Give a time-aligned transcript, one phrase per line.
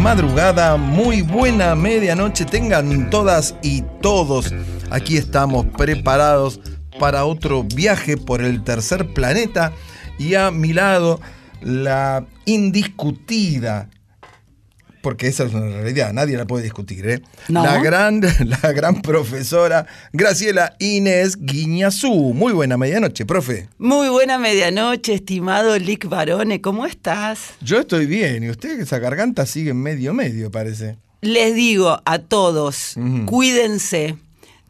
[0.00, 4.52] Madrugada, muy buena medianoche tengan todas y todos.
[4.90, 6.60] Aquí estamos preparados
[6.98, 9.72] para otro viaje por el tercer planeta
[10.18, 11.20] y a mi lado
[11.60, 13.88] la indiscutida,
[15.04, 17.22] porque esa es una realidad, nadie la puede discutir, ¿eh?
[17.48, 17.62] No.
[17.62, 18.22] La, gran,
[18.62, 22.32] la gran profesora Graciela Inés Guiñazú.
[22.32, 23.68] Muy buena medianoche, profe.
[23.78, 26.62] Muy buena medianoche, estimado Lick Barone.
[26.62, 27.50] ¿Cómo estás?
[27.60, 30.96] Yo estoy bien y usted esa garganta sigue en medio medio, parece.
[31.20, 32.94] Les digo a todos,
[33.26, 34.16] cuídense.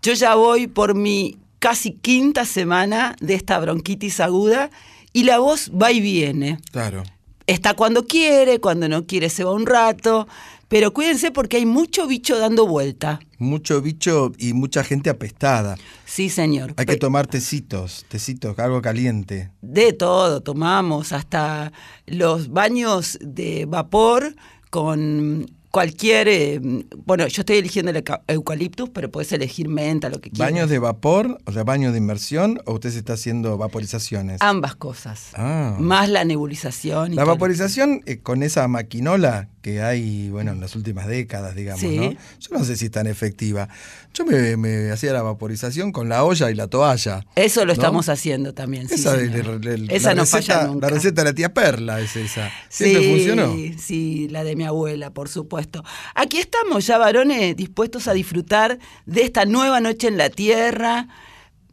[0.03, 4.71] Yo ya voy por mi casi quinta semana de esta bronquitis aguda
[5.13, 6.59] y la voz va y viene.
[6.73, 7.05] Claro.
[7.47, 10.27] Está cuando quiere, cuando no quiere se va un rato,
[10.69, 13.21] pero cuídense porque hay mucho bicho dando vuelta.
[13.39, 15.77] Mucho bicho y mucha gente apestada.
[16.07, 16.73] Sí, señor.
[16.77, 19.51] Hay que tomar tecitos, tecitos, algo caliente.
[19.61, 21.73] De todo, tomamos hasta
[22.07, 24.35] los baños de vapor
[24.71, 26.29] con cualquier...
[26.29, 26.61] eh,
[27.05, 30.53] bueno, yo estoy eligiendo el euca- eucaliptus, pero puedes elegir menta, lo que quieras.
[30.53, 34.41] ¿Baños de vapor, o sea, baños de inmersión, o usted se está haciendo vaporizaciones?
[34.41, 35.31] Ambas cosas.
[35.35, 35.77] Ah.
[35.81, 37.13] Más la nebulización.
[37.13, 41.81] y La vaporización eh, con esa maquinola que hay, bueno, en las últimas décadas, digamos,
[41.81, 41.97] Sí.
[41.97, 42.11] ¿no?
[42.11, 43.67] Yo no sé si es tan efectiva.
[44.13, 47.25] Yo me, me hacía la vaporización con la olla y la toalla.
[47.35, 47.73] Eso lo ¿no?
[47.73, 48.89] estamos haciendo también.
[48.91, 49.35] sí, Esa, el-
[49.67, 50.87] el- Esa la no receta, falla nunca.
[50.89, 52.51] La receta de la tía Perla es esa.
[52.69, 53.57] Siempre sí, funcionó.
[53.79, 55.83] Sí, la de mi abuela, por supuesto.
[56.15, 61.09] Aquí estamos ya, varones, dispuestos a disfrutar de esta nueva noche en la tierra.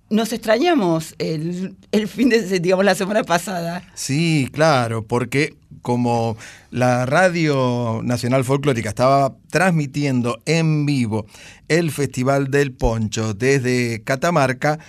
[0.09, 3.83] Nos extrañamos el, el fin de, digamos, la semana pasada.
[3.95, 6.37] Sí, claro, porque como
[6.69, 11.25] la Radio Nacional Folclórica estaba transmitiendo en vivo
[11.67, 14.79] el Festival del Poncho desde Catamarca,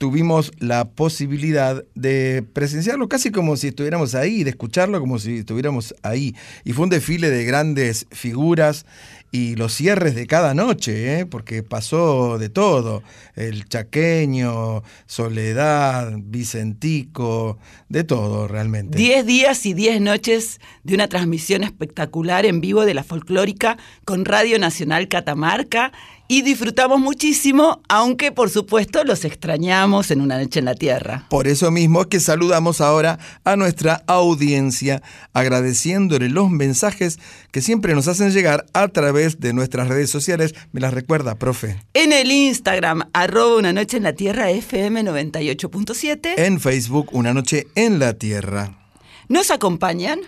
[0.00, 5.94] tuvimos la posibilidad de presenciarlo casi como si estuviéramos ahí, de escucharlo como si estuviéramos
[6.02, 6.34] ahí.
[6.64, 8.86] Y fue un desfile de grandes figuras
[9.32, 11.26] y los cierres de cada noche, ¿eh?
[11.26, 13.02] porque pasó de todo.
[13.36, 18.98] El chaqueño, Soledad, Vicentico, de todo realmente.
[18.98, 24.24] Diez días y diez noches de una transmisión espectacular en vivo de la folclórica con
[24.24, 25.92] Radio Nacional Catamarca
[26.30, 31.26] y disfrutamos muchísimo, aunque por supuesto los extrañamos en una noche en la tierra.
[31.28, 37.18] Por eso mismo es que saludamos ahora a nuestra audiencia, agradeciéndole los mensajes
[37.50, 40.54] que siempre nos hacen llegar a través de nuestras redes sociales.
[40.70, 41.82] ¿Me las recuerda, profe?
[41.94, 46.34] En el Instagram, arroba una noche en la tierra FM 98.7.
[46.36, 48.78] En Facebook, Una Noche en la Tierra.
[49.26, 50.20] ¿Nos acompañan?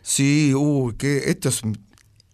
[0.00, 1.62] Sí, uy, que esto es,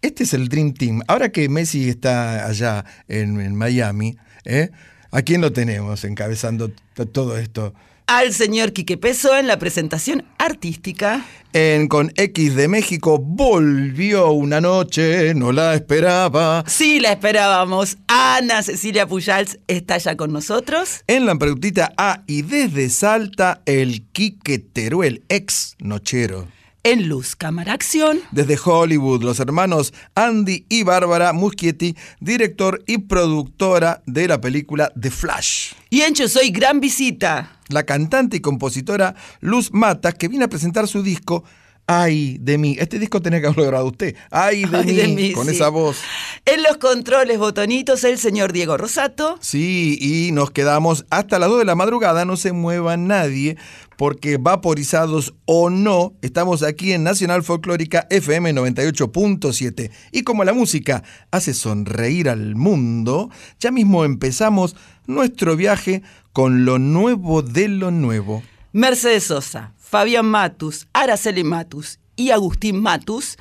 [0.07, 1.01] este es el Dream Team.
[1.07, 4.69] Ahora que Messi está allá en, en Miami, ¿eh?
[5.11, 6.71] ¿a quién lo tenemos encabezando
[7.11, 7.73] todo esto?
[8.07, 11.25] Al señor Quique Peso en la presentación artística.
[11.51, 16.63] En Con X de México volvió una noche, no la esperaba.
[16.67, 17.97] Sí, la esperábamos.
[18.07, 21.03] Ana Cecilia Pujals está ya con nosotros.
[21.07, 26.47] En la preguntita A y desde Salta, el Quique Teruel, ex nochero.
[26.87, 28.21] En Luz Cámara Acción.
[28.31, 35.11] Desde Hollywood, los hermanos Andy y Bárbara Muschietti, director y productora de la película The
[35.11, 35.73] Flash.
[35.89, 37.59] Y en Yo Soy Gran Visita.
[37.67, 41.43] La cantante y compositora Luz Matas, que viene a presentar su disco
[41.89, 42.75] Ay de mí.
[42.77, 44.13] Este disco tenía que haberlo grabado usted.
[44.29, 45.55] Ay de, Ay, mí, de mí, con sí.
[45.55, 45.97] esa voz.
[46.45, 49.37] En los controles botonitos, el señor Diego Rosato.
[49.39, 53.55] Sí, y nos quedamos hasta las 2 de la madrugada, no se mueva nadie,
[53.97, 59.91] porque vaporizados o no, estamos aquí en Nacional Folclórica FM 98.7.
[60.11, 63.29] Y como la música hace sonreír al mundo,
[63.59, 64.75] ya mismo empezamos
[65.07, 68.43] nuestro viaje con lo nuevo de lo nuevo.
[68.71, 73.37] Mercedes Sosa, Fabián Matus, Araceli Matus y Agustín Matus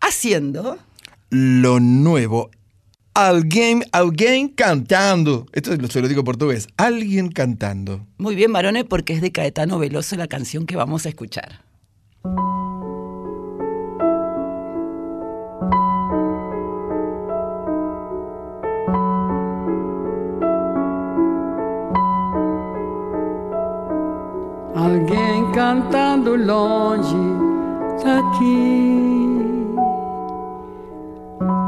[0.00, 0.78] haciendo.
[1.30, 2.50] Lo nuevo.
[3.14, 5.46] Alguien, alguien cantando.
[5.52, 6.68] Esto se lo digo en portugués.
[6.78, 8.06] Alguien cantando.
[8.16, 11.60] Muy bien, varones, porque es de Caetano Veloso la canción que vamos a escuchar.
[24.74, 27.14] Alguém cantando longe
[28.02, 29.31] daqui.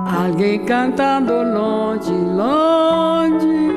[0.06, 3.74] Alguém cantando longe, longe.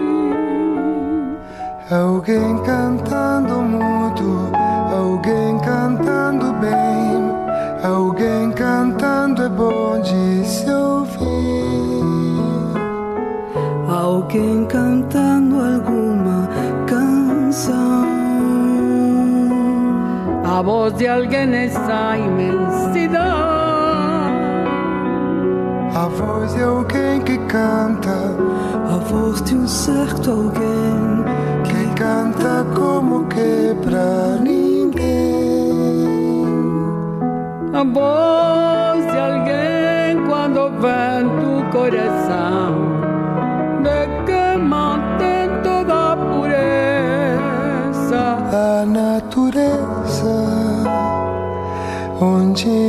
[1.89, 4.51] Alguém cantando muito,
[4.94, 7.31] alguém cantando bem,
[7.81, 12.03] alguém cantando é bom de se ouvir.
[13.89, 16.50] Alguém cantando alguma
[16.85, 18.06] canção.
[20.44, 23.46] A voz de alguém nessa imensidão.
[29.68, 31.24] Certo alguém
[31.66, 34.96] que canta como que pra ninguém.
[37.74, 42.74] A voz de alguém quando vem do coração
[43.84, 46.18] De que mantém toda a
[48.50, 50.38] A natureza,
[52.22, 52.87] onde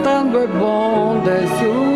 [0.00, 1.89] Alguém cantando é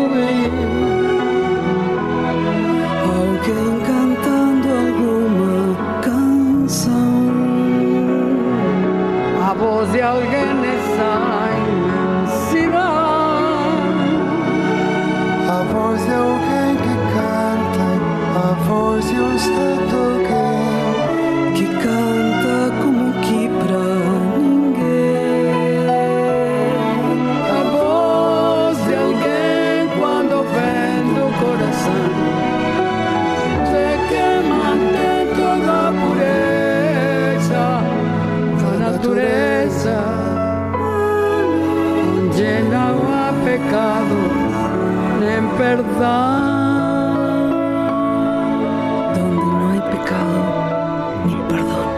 [49.15, 51.89] Donde no hay pecado ni perdón.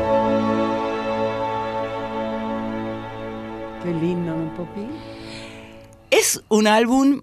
[3.84, 4.82] Qué lindo, ¿no, Popi?
[6.12, 7.22] Es un álbum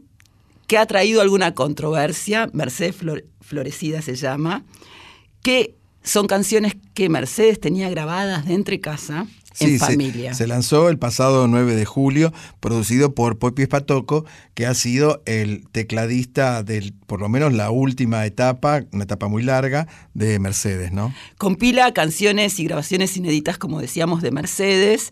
[0.67, 4.65] que ha traído alguna controversia, Mercedes Flor- Florecida se llama,
[5.43, 9.27] que son canciones que Mercedes tenía grabadas de entre casa
[9.61, 10.35] en Sí, se- familia.
[10.35, 15.67] Se, lanzó el pasado 9 de julio, producido por Popi Espatoco, que ha sido el
[15.71, 21.15] tecladista del, por lo menos la última etapa, una etapa muy larga, de Mercedes, ¿no?
[21.39, 25.11] Compila canciones y grabaciones inéditas, como decíamos, de Mercedes,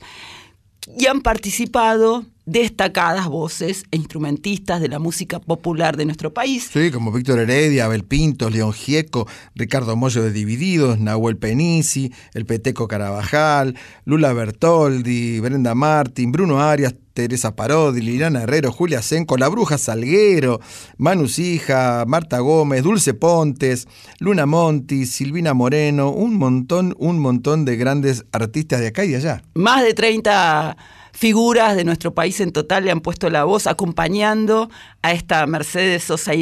[0.97, 6.69] y han participado destacadas voces e instrumentistas de la música popular de nuestro país.
[6.73, 12.45] Sí, como Víctor Heredia, Abel Pintos, León Gieco, Ricardo Mollo de Divididos, Nahuel Penisi, El
[12.45, 19.49] Peteco Carabajal, Lula Bertoldi, Brenda Martín, Bruno Arias, Teresa Parodi, Liliana Herrero, Julia Senco, La
[19.49, 20.61] Bruja Salguero,
[20.99, 23.87] Manu Sija, Marta Gómez, Dulce Pontes,
[24.19, 29.17] Luna Monti, Silvina Moreno, un montón, un montón de grandes artistas de acá y de
[29.17, 29.43] allá.
[29.55, 30.77] Más de 30
[31.13, 34.71] figuras de nuestro país en total le han puesto la voz acompañando
[35.03, 36.33] a esta Mercedes Sosa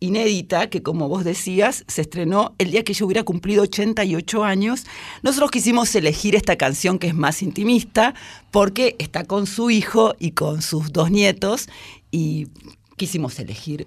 [0.00, 4.84] inédita que como vos decías se estrenó el día que yo hubiera cumplido 88 años.
[5.22, 8.14] Nosotros quisimos elegir esta canción que es más intimista
[8.50, 11.68] porque está con su hijo y con sus dos nietos
[12.10, 12.48] y
[12.96, 13.86] quisimos elegir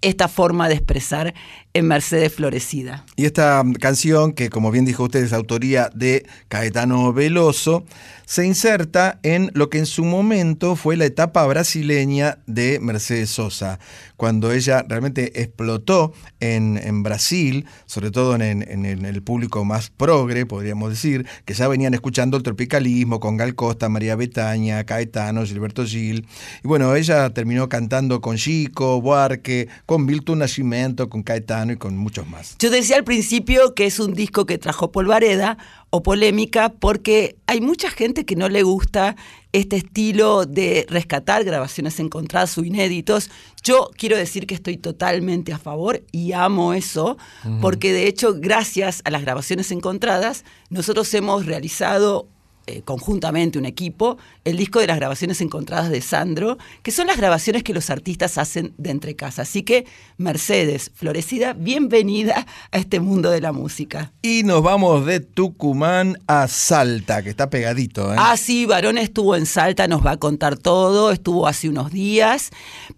[0.00, 1.34] esta forma de expresar
[1.72, 3.04] en Mercedes Florecida.
[3.16, 7.84] Y esta canción, que como bien dijo usted es autoría de Caetano Veloso,
[8.26, 13.78] se inserta en lo que en su momento fue la etapa brasileña de Mercedes Sosa,
[14.16, 19.90] cuando ella realmente explotó en, en Brasil, sobre todo en, en- en el público más
[19.90, 25.44] progre, podríamos decir, que ya venían escuchando el tropicalismo con Gal Costa, María Betaña, Caetano,
[25.44, 26.26] Gilberto Gil.
[26.62, 31.96] Y bueno, ella terminó cantando con Chico, Buarque, con Milton Nascimento, con Caetano y con
[31.96, 32.56] muchos más.
[32.58, 35.58] Yo decía al principio que es un disco que trajo polvareda
[35.90, 39.16] o polémica porque hay mucha gente que no le gusta
[39.52, 43.30] este estilo de rescatar grabaciones encontradas o inéditos.
[43.62, 47.16] Yo quiero decir que estoy totalmente a favor y amo eso,
[47.60, 52.28] porque de hecho gracias a las grabaciones encontradas nosotros hemos realizado
[52.66, 57.16] eh, conjuntamente un equipo el disco de las grabaciones encontradas de Sandro, que son las
[57.16, 59.42] grabaciones que los artistas hacen de entre casa.
[59.42, 64.12] Así que Mercedes, Florecida, bienvenida a este mundo de la música.
[64.22, 68.12] Y nos vamos de Tucumán a Salta, que está pegadito.
[68.12, 68.16] ¿eh?
[68.18, 72.50] Ah, sí, Varón estuvo en Salta, nos va a contar todo, estuvo hace unos días,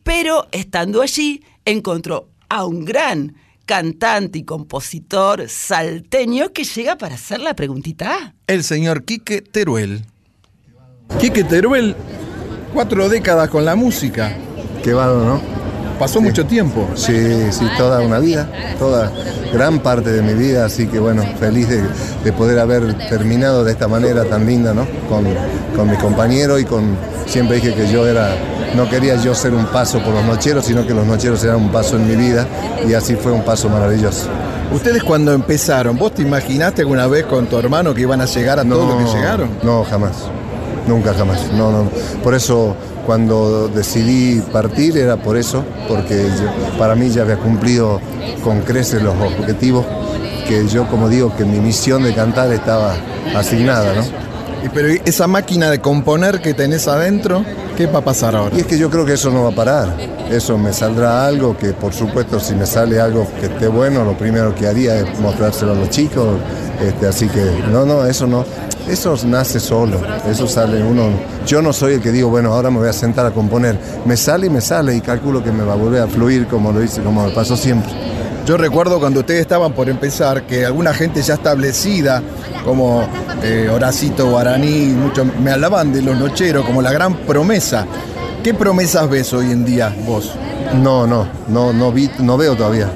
[0.02, 3.34] pero estando allí encontró a un gran
[3.66, 8.34] cantante y compositor salteño que llega para hacer la preguntita.
[8.46, 10.04] El señor Quique Teruel.
[11.20, 11.94] Quique Teruel,
[12.72, 14.34] cuatro décadas con la música.
[14.82, 15.65] Qué bárbaro, ¿no?
[15.98, 16.88] Pasó mucho tiempo.
[16.94, 18.48] Sí, sí, toda una vida,
[18.78, 19.10] toda
[19.52, 21.82] gran parte de mi vida, así que bueno, feliz de,
[22.24, 24.86] de poder haber terminado de esta manera tan linda, ¿no?
[25.08, 25.24] Con,
[25.74, 28.36] con mi compañero y con, siempre dije que yo era,
[28.74, 31.70] no quería yo ser un paso por los nocheros, sino que los nocheros eran un
[31.70, 32.46] paso en mi vida
[32.86, 34.28] y así fue un paso maravilloso.
[34.72, 38.58] Ustedes cuando empezaron, ¿vos te imaginaste alguna vez con tu hermano que iban a llegar
[38.58, 39.50] a todo lo que llegaron?
[39.62, 40.12] No, jamás.
[40.86, 41.50] Nunca, jamás.
[41.52, 41.90] No, no.
[42.22, 48.00] Por eso, cuando decidí partir, era por eso, porque yo- para mí ya había cumplido
[48.44, 49.84] con creces los objetivos,
[50.48, 52.94] que yo, como digo, que mi misión de cantar estaba
[53.34, 54.02] asignada, ¿no?
[54.72, 57.44] Pero ¿y esa máquina de componer que tenés adentro,
[57.76, 58.56] ¿qué va a pasar ahora?
[58.56, 59.96] Y es que yo creo que eso no va a parar.
[60.30, 64.16] Eso me saldrá algo que, por supuesto, si me sale algo que esté bueno, lo
[64.16, 66.38] primero que haría es mostrárselo a los chicos.
[66.80, 68.44] Este, así que, no, no, eso no.
[68.88, 70.00] Eso nace solo.
[70.28, 71.10] Eso sale uno.
[71.46, 73.78] Yo no soy el que digo, bueno, ahora me voy a sentar a componer.
[74.04, 76.72] Me sale y me sale y calculo que me va a volver a fluir como
[76.72, 77.92] lo hice, como me pasó siempre.
[78.46, 82.22] Yo recuerdo cuando ustedes estaban por empezar que alguna gente ya establecida,
[82.64, 83.04] como
[83.42, 87.84] eh, Horacito Guaraní, mucho, me hablaban de los nocheros como la gran promesa.
[88.44, 90.32] ¿Qué promesas ves hoy en día vos?
[90.80, 92.88] No, no, no, no, vi, no veo todavía.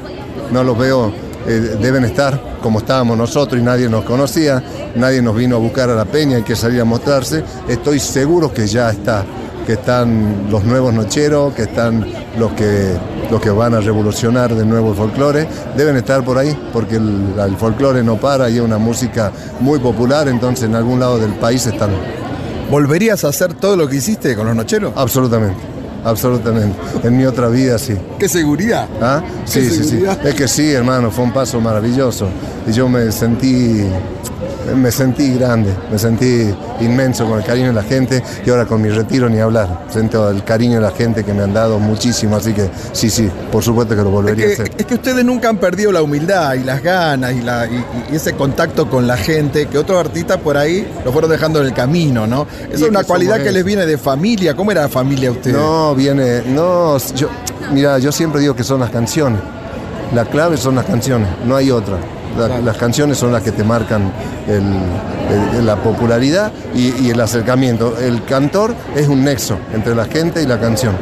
[0.53, 1.13] No los veo.
[1.49, 4.63] eh, deben estar como estábamos nosotros y nadie nos conocía,
[4.95, 7.43] nadie nos vino a buscar a la peña, hay que salir a mostrarse.
[7.69, 9.25] Estoy seguro que ya está,
[9.71, 12.05] que están los nuevos nocheros, que están
[12.37, 12.93] los que,
[13.31, 15.47] los que van a revolucionar de nuevo el folclore.
[15.77, 19.79] Deben estar por ahí, porque el, el folclore no para y es una música muy
[19.79, 21.91] popular, entonces en algún lado del país están.
[22.69, 24.93] ¿Volverías a hacer todo lo que hiciste con los nocheros?
[24.97, 25.61] Absolutamente,
[26.05, 26.77] absolutamente.
[27.05, 27.95] En mi otra vida sí.
[28.19, 28.89] ¡Qué seguridad!
[29.01, 29.23] ¿Ah?
[29.45, 29.85] Sí, Qué sí, sí.
[29.85, 30.27] seguridad.
[30.27, 32.27] Es que sí, hermano, fue un paso maravilloso.
[32.67, 33.85] Y yo me sentí,
[34.75, 38.81] me sentí grande, me sentí inmenso con el cariño de la gente y ahora con
[38.83, 39.87] mi retiro ni hablar.
[39.91, 43.31] Siento el cariño de la gente que me han dado muchísimo, así que sí, sí,
[43.51, 44.71] por supuesto que lo Es volvería a que, hacer.
[44.79, 48.17] es que ustedes nunca han perdido la humildad y las ganas y, la- y- y
[48.17, 51.73] ese contacto con la gente que otros artistas por ahí lo fueron dejando en el
[51.75, 52.47] camino, ¿no?
[52.65, 54.55] Esa es es una cualidad que les viene de familia.
[54.55, 55.57] ¿Cómo era la familia ustedes?
[55.57, 57.29] No, viene, no, yo,
[57.73, 59.41] mira, yo siempre digo que son las canciones.
[60.15, 61.97] La clave son las canciones, no hay otra.
[62.39, 64.13] La- Las canciones son las que te marcan
[64.47, 67.97] el- el- la popularidad y, y el acercamiento.
[67.99, 70.95] El cantor es un nexo entre la gente y la canción.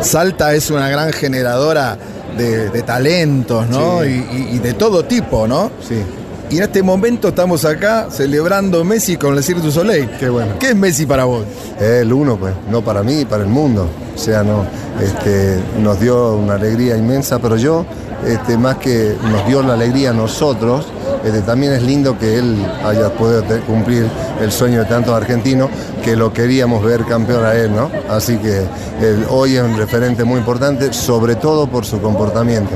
[0.00, 1.96] Salta es una gran generadora
[2.36, 4.02] de, de talentos, ¿no?
[4.02, 4.08] Sí.
[4.30, 5.70] Y, y- y de todo tipo, ¿no?
[5.86, 6.02] Sí.
[6.50, 10.08] Y en este momento estamos acá celebrando Messi con el Cirque du Soleil.
[10.18, 10.54] Qué bueno.
[10.58, 11.44] ¿Qué es Messi para vos?
[11.78, 13.88] Es el uno, pues, no para mí, para el mundo.
[14.14, 14.64] O sea, no,
[15.02, 17.84] este, nos dio una alegría inmensa, pero yo,
[18.26, 20.86] este, más que nos dio la alegría a nosotros,
[21.24, 24.06] este, también es lindo que él haya podido cumplir
[24.40, 25.68] el sueño de tantos argentinos
[26.02, 27.90] que lo queríamos ver campeón a él, ¿no?
[28.08, 28.58] Así que
[29.02, 32.70] él hoy es un referente muy importante, sobre todo por su comportamiento.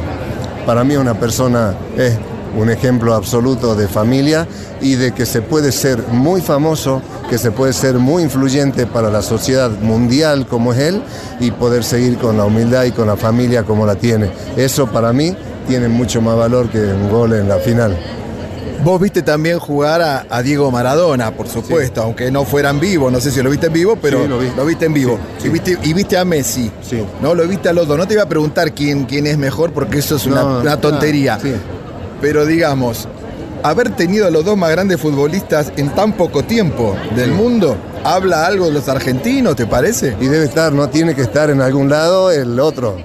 [0.67, 2.17] Para mí una persona es
[2.56, 4.47] un ejemplo absoluto de familia
[4.80, 9.11] y de que se puede ser muy famoso, que se puede ser muy influyente para
[9.11, 11.02] la sociedad mundial como es él
[11.40, 14.30] y poder seguir con la humildad y con la familia como la tiene.
[14.56, 15.35] Eso para mí
[15.68, 17.97] tiene mucho más valor que un gol en la final.
[18.85, 23.12] Vos viste también jugar a, a Diego Maradona, por supuesto, aunque no fuera en vivo,
[23.12, 24.49] no sé si lo viste en vivo, pero Sí, lo vi.
[24.66, 25.18] viste en vivo.
[25.38, 27.00] Sí, Y, viste, y viste a Messi, Sí.
[27.23, 27.32] ¿no?
[27.32, 27.97] Lo viste a los dos.
[27.97, 30.80] No te iba a preguntar quién, quién es mejor, porque eso es una, No, una
[30.80, 31.35] tontería.
[31.40, 31.47] ah.
[32.23, 33.07] Pero digamos,
[33.62, 38.47] haber tenido a los dos más grandes futbolistas en tan poco tiempo del mundo, ¿habla
[38.47, 40.17] algo de los argentinos, te parece?
[40.21, 42.97] Y debe estar, no tiene que estar en algún lado el otro.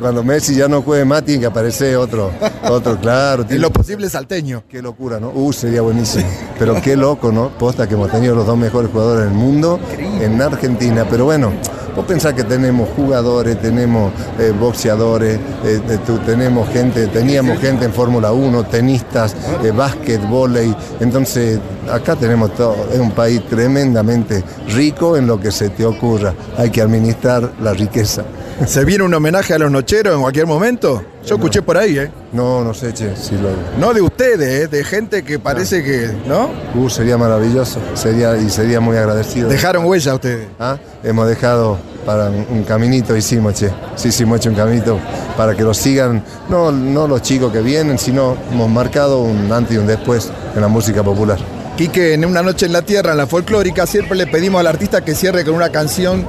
[0.00, 2.30] Cuando Messi ya no juegue más, tiene que aparecer otro.
[2.66, 3.42] Otro, claro.
[3.42, 4.62] En tiene- lo posible salteño.
[4.66, 5.30] Qué locura, ¿no?
[5.34, 6.24] Uh, sería buenísimo.
[6.58, 7.50] Pero qué loco, ¿no?
[7.50, 11.04] Posta que hemos tenido los dos mejores jugadores del mundo en Argentina.
[11.10, 11.52] Pero bueno,
[12.00, 15.80] vos pensás que tenemos jugadores, tenemos eh, boxeadores, eh,
[16.24, 20.74] tenemos gente, teníamos gente en Fórmula 1, tenistas, eh, básquet, vóley.
[20.98, 21.60] Entonces,
[21.92, 22.74] acá tenemos todo.
[22.90, 26.32] Es un país tremendamente rico en lo que se te ocurra.
[26.56, 28.24] Hay que administrar la riqueza.
[28.66, 31.02] ¿Se viene un homenaje a los nocheros en cualquier momento?
[31.24, 32.10] Yo escuché por ahí, ¿eh?
[32.32, 33.50] No, no sé, che, si lo...
[33.78, 34.68] No de ustedes, ¿eh?
[34.68, 36.50] de gente que parece que, ¿no?
[36.74, 37.80] Uh, sería maravilloso.
[37.94, 39.48] Sería, y sería muy agradecido.
[39.48, 40.48] Dejaron huella ustedes.
[40.58, 40.78] ¿Ah?
[41.02, 43.70] Hemos dejado para un caminito, hicimos, che.
[43.96, 44.98] Sí, sí, hemos hecho un caminito
[45.36, 49.76] para que lo sigan, no, no los chicos que vienen, sino hemos marcado un antes
[49.76, 51.38] y un después en la música popular.
[51.76, 55.02] Quique, en una noche en la tierra, en la folclórica, siempre le pedimos al artista
[55.02, 56.26] que cierre con una canción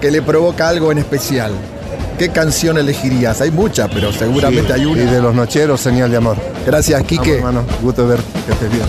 [0.00, 1.52] que le provoca algo en especial.
[2.18, 3.40] ¿Qué canción elegirías?
[3.40, 5.10] Hay muchas, pero seguramente hay Y una.
[5.10, 6.36] de los nocheros, señal de amor.
[6.66, 7.36] Gracias, Vamos, Quique.
[7.38, 8.84] hermano, gusto ver que estés bien.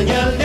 [0.00, 0.39] Señal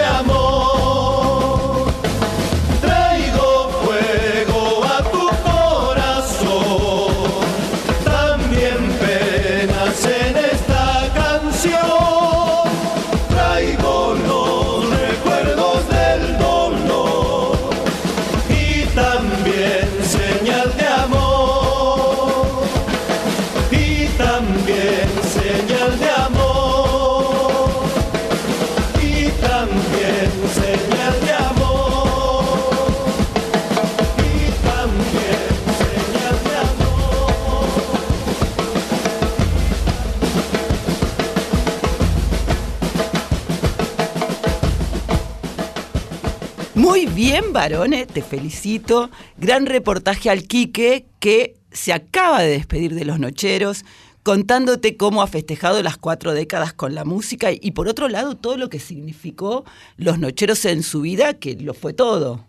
[47.42, 49.10] bien, varones, te felicito.
[49.38, 53.84] Gran reportaje al Quique que se acaba de despedir de los nocheros,
[54.24, 58.56] contándote cómo ha festejado las cuatro décadas con la música y, por otro lado todo
[58.56, 59.66] lo que significó
[59.98, 62.48] los nocheros en su vida, que lo fue todo.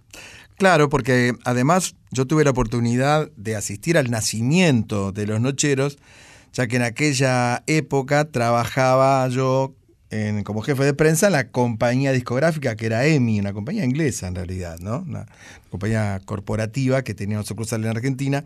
[0.57, 5.99] Claro, porque además yo tuve la oportunidad de asistir al nacimiento de los nocheros,
[6.53, 9.75] ya que en aquella época trabajaba yo
[10.45, 14.35] como jefe de prensa en la compañía discográfica que era EMI, una compañía inglesa en
[14.35, 15.01] realidad, ¿no?
[15.01, 15.27] Una
[15.71, 18.45] compañía corporativa que tenía sucursal en Argentina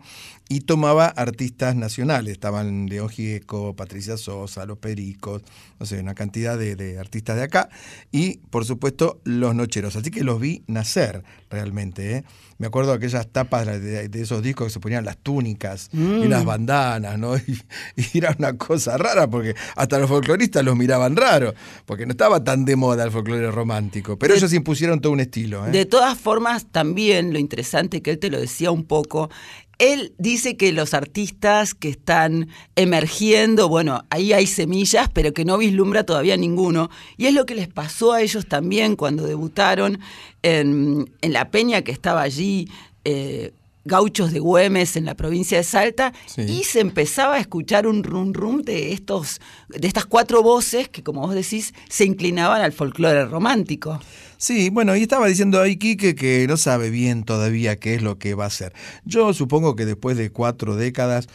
[0.49, 2.33] y tomaba artistas nacionales.
[2.33, 5.43] Estaban León Gieco, Patricia Sosa, Los Pericos,
[5.79, 7.69] no sé, una cantidad de, de artistas de acá
[8.11, 9.95] y, por supuesto, los nocheros.
[9.95, 12.23] Así que los vi nacer realmente, ¿eh?
[12.61, 15.97] Me acuerdo de aquellas tapas de, de esos discos que se ponían las túnicas y
[15.97, 16.29] Mm.
[16.29, 17.33] las bandanas, ¿no?
[17.47, 17.57] Y,
[17.97, 21.55] y era una cosa rara porque hasta los folcloristas los miraban raro,
[21.87, 24.17] porque no estaba tan de moda el folclore romántico.
[24.19, 25.71] Pero De- ellos impusieron todo un estilo, ¿eh?
[25.71, 29.31] De todas formas, también lo interesante que él te lo decía un poco,
[29.81, 35.57] él dice que los artistas que están emergiendo, bueno, ahí hay semillas, pero que no
[35.57, 36.91] vislumbra todavía ninguno.
[37.17, 39.99] Y es lo que les pasó a ellos también cuando debutaron
[40.43, 42.69] en, la peña que estaba allí.
[43.05, 46.41] eh, Gauchos de Güemes en la provincia de Salta Sí.
[46.43, 51.03] y se empezaba a escuchar un rum rum de estos de estas cuatro voces que
[51.03, 53.99] como vos decís se inclinaban al folclore romántico.
[54.37, 58.17] Sí, bueno, y estaba diciendo ahí Quique que no sabe bien todavía qué es lo
[58.17, 58.73] que va a hacer.
[59.05, 61.27] Yo supongo que después de cuatro décadas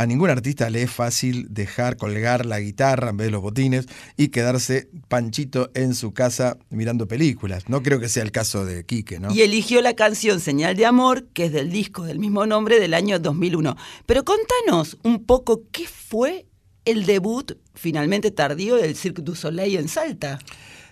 [0.00, 3.86] a ningún artista le es fácil dejar colgar la guitarra en vez de los botines
[4.16, 7.68] y quedarse panchito en su casa mirando películas.
[7.68, 9.30] No creo que sea el caso de Quique, ¿no?
[9.30, 12.94] Y eligió la canción Señal de Amor, que es del disco del mismo nombre del
[12.94, 13.76] año 2001.
[14.06, 16.46] Pero contanos un poco qué fue
[16.86, 20.38] el debut finalmente tardío del Cirque du Soleil en Salta.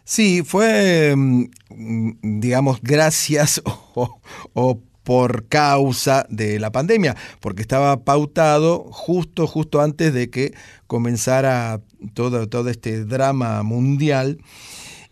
[0.05, 3.63] Sí, fue, mm, digamos, gracias
[3.95, 4.21] o,
[4.53, 10.53] o por causa de la pandemia, porque estaba pautado justo, justo antes de que
[10.87, 11.81] comenzara
[12.13, 14.37] todo, todo este drama mundial.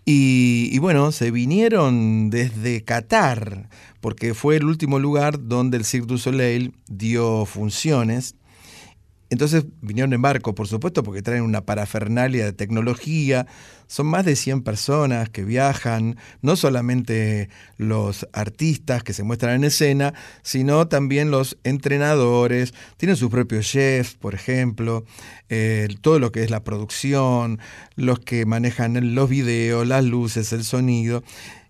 [0.05, 3.71] Y, y bueno, se vinieron desde Qatar,
[4.03, 8.35] porque fue el último lugar donde el Cirque du Soleil dio funciones.
[9.29, 13.47] Entonces vinieron en barco, por supuesto, porque traen una parafernalia de tecnología.
[13.89, 19.65] Son más de 100 personas que viajan, no solamente los artistas que se muestran en
[19.65, 22.73] escena, sino también los entrenadores.
[22.97, 25.05] Tienen sus propios chefs, por ejemplo,
[25.49, 27.59] eh, todo lo que es la producción,
[27.97, 31.25] los que manejan los videos, las luces, el sonido.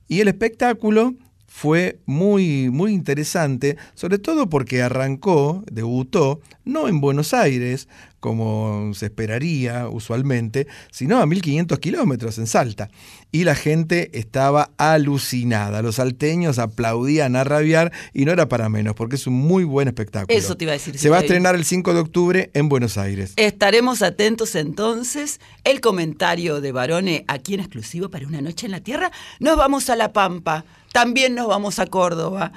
[0.09, 1.14] Y el espectáculo
[1.57, 7.88] fue muy, muy interesante, sobre todo porque arrancó, debutó, no en Buenos Aires,
[8.26, 12.90] como se esperaría usualmente, sino a 1500 kilómetros en Salta.
[13.30, 15.80] Y la gente estaba alucinada.
[15.80, 19.86] Los salteños aplaudían a rabiar y no era para menos, porque es un muy buen
[19.86, 20.36] espectáculo.
[20.36, 22.98] Eso te iba a decir, Se va a estrenar el 5 de octubre en Buenos
[22.98, 23.32] Aires.
[23.36, 25.38] Estaremos atentos entonces.
[25.62, 29.12] El comentario de Barone aquí en exclusivo para una noche en la tierra.
[29.38, 32.50] Nos vamos a La Pampa, también nos vamos a Córdoba,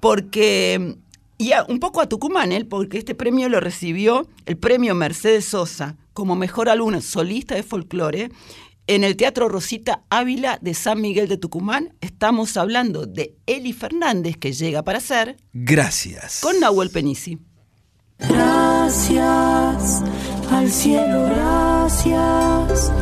[0.00, 0.98] porque
[1.38, 5.44] y a- un poco a Tucumán, él, porque este premio lo recibió el premio Mercedes
[5.46, 8.30] Sosa como mejor alumno solista de folclore
[8.86, 11.94] en el Teatro Rosita Ávila de San Miguel de Tucumán.
[12.00, 16.40] Estamos hablando de Eli Fernández que llega para ser Gracias.
[16.40, 17.38] con Nahuel Penisi.
[18.18, 20.02] Gracias
[20.50, 22.92] al cielo, gracias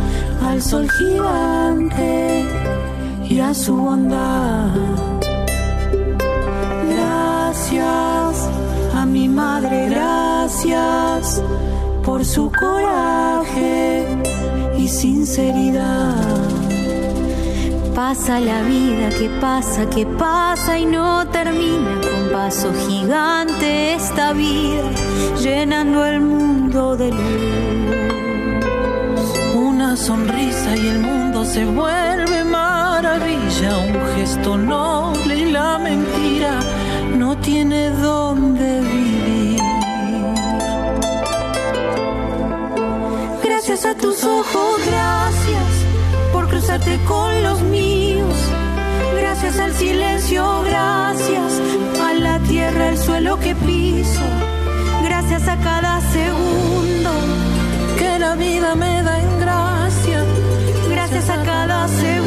[0.43, 2.45] al sol gigante
[3.29, 5.22] y a su bondad.
[7.73, 8.51] Gracias
[8.95, 11.43] a mi madre, gracias
[12.05, 14.05] por su coraje
[14.77, 16.15] y sinceridad.
[17.95, 21.99] Pasa la vida, que pasa, que pasa y no termina.
[22.03, 24.91] Con paso gigante esta vida,
[25.41, 27.23] llenando el mundo de luz.
[29.55, 36.59] Una sonrisa y el mundo se vuelve maravilla, un gesto noble y la mentira
[37.23, 39.61] no tiene dónde vivir.
[43.45, 45.71] Gracias a tus ojos, gracias
[46.33, 48.35] por cruzarte con los míos.
[49.21, 51.51] Gracias al silencio, gracias
[52.07, 54.27] a la tierra, el suelo que piso.
[55.05, 57.11] Gracias a cada segundo
[57.99, 60.19] que la vida me da en gracia.
[60.91, 62.22] Gracias a cada segundo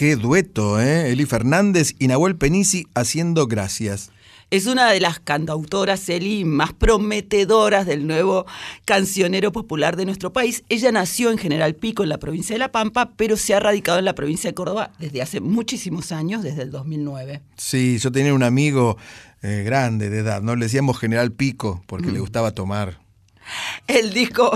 [0.00, 1.10] Qué dueto, ¿eh?
[1.12, 4.10] Eli Fernández y Nahuel Penisi haciendo gracias.
[4.50, 8.46] Es una de las cantautoras, Eli, más prometedoras del nuevo
[8.86, 10.64] cancionero popular de nuestro país.
[10.70, 13.98] Ella nació en General Pico, en la provincia de La Pampa, pero se ha radicado
[13.98, 17.42] en la provincia de Córdoba desde hace muchísimos años, desde el 2009.
[17.58, 18.96] Sí, yo tenía un amigo
[19.42, 20.56] eh, grande de edad, ¿no?
[20.56, 22.12] Le decíamos General Pico porque Mm.
[22.14, 23.00] le gustaba tomar.
[23.86, 24.50] El disco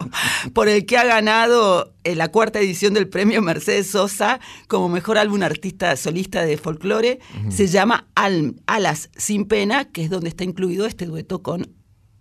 [0.54, 5.18] por el que ha ganado eh, la cuarta edición del premio Mercedes Sosa como mejor
[5.18, 7.18] álbum artista solista de folclore
[7.50, 11.68] se llama Al- Alas sin pena, que es donde está incluido este dueto con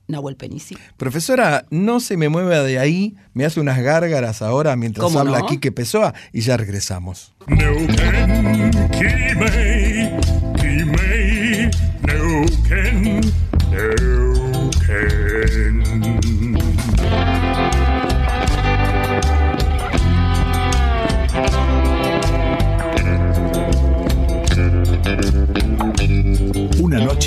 [0.07, 0.75] Nahuel Penisi.
[0.97, 5.37] Profesora, no se me mueva de ahí, me hace unas gárgaras ahora mientras ¿Cómo habla
[5.39, 5.45] no?
[5.45, 7.33] aquí que Pessoa y ya regresamos.
[7.47, 10.11] Neuquén, Quimei,
[10.59, 11.69] Quimei,
[12.01, 13.33] Neuquén, Neuquén.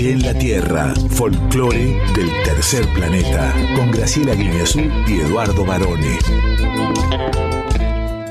[0.05, 6.19] En la Tierra, folclore del tercer planeta, con Graciela Guineazú y Eduardo Barone.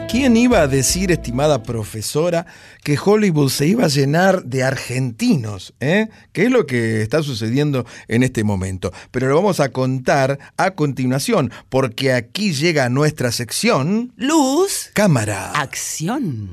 [0.09, 2.45] ¿Quién iba a decir, estimada profesora,
[2.83, 5.73] que Hollywood se iba a llenar de argentinos?
[5.79, 6.09] ¿eh?
[6.33, 8.91] ¿Qué es lo que está sucediendo en este momento?
[9.11, 14.11] Pero lo vamos a contar a continuación, porque aquí llega nuestra sección.
[14.17, 14.89] Luz.
[14.93, 15.51] Cámara.
[15.53, 16.51] Acción.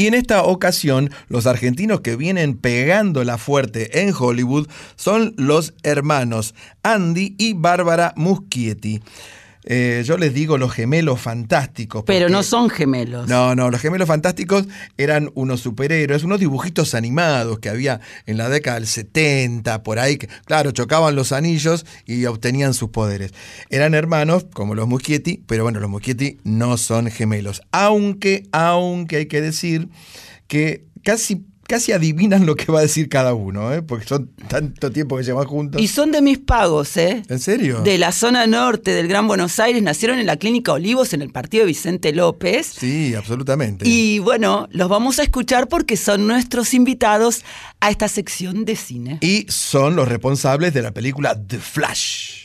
[0.00, 6.54] Y en esta ocasión, los argentinos que vienen pegándola fuerte en Hollywood son los hermanos
[6.82, 9.02] Andy y Bárbara Muschietti.
[9.64, 12.04] Eh, yo les digo los gemelos fantásticos.
[12.06, 13.28] Pero no son gemelos.
[13.28, 18.48] No, no, los gemelos fantásticos eran unos superhéroes, unos dibujitos animados que había en la
[18.48, 23.32] década del 70, por ahí, que, claro, chocaban los anillos y obtenían sus poderes.
[23.68, 27.62] Eran hermanos, como los Muschietti, pero bueno, los Muschietti no son gemelos.
[27.70, 29.88] Aunque, aunque hay que decir
[30.48, 33.80] que casi, casi adivinan lo que va a decir cada uno, ¿eh?
[33.80, 35.80] porque son tanto tiempo que llevan juntos.
[35.80, 37.22] Y son de mis pagos, ¿eh?
[37.28, 37.82] ¿En serio?
[37.82, 41.30] De la zona norte del Gran Buenos Aires, nacieron en la Clínica Olivos en el
[41.30, 42.66] partido de Vicente López.
[42.76, 43.88] Sí, absolutamente.
[43.88, 47.44] Y bueno, los vamos a escuchar porque son nuestros invitados
[47.78, 49.18] a esta sección de cine.
[49.20, 52.39] Y son los responsables de la película The Flash.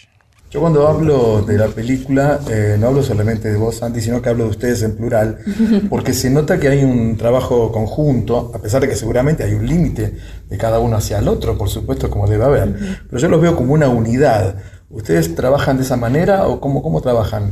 [0.55, 4.29] Yo cuando hablo de la película, eh, no hablo solamente de vos, Santi, sino que
[4.29, 5.39] hablo de ustedes en plural,
[5.89, 9.67] porque se nota que hay un trabajo conjunto, a pesar de que seguramente hay un
[9.67, 10.13] límite
[10.49, 12.73] de cada uno hacia el otro, por supuesto, como debe haber,
[13.09, 14.55] pero yo los veo como una unidad.
[14.89, 17.51] ¿Ustedes trabajan de esa manera o cómo, cómo trabajan?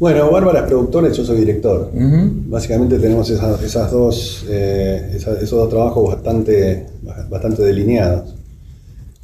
[0.00, 1.92] Bueno, Bárbara es productora y yo soy director.
[1.94, 6.88] Básicamente tenemos esas, esas dos, eh, esos dos trabajos bastante,
[7.30, 8.34] bastante delineados.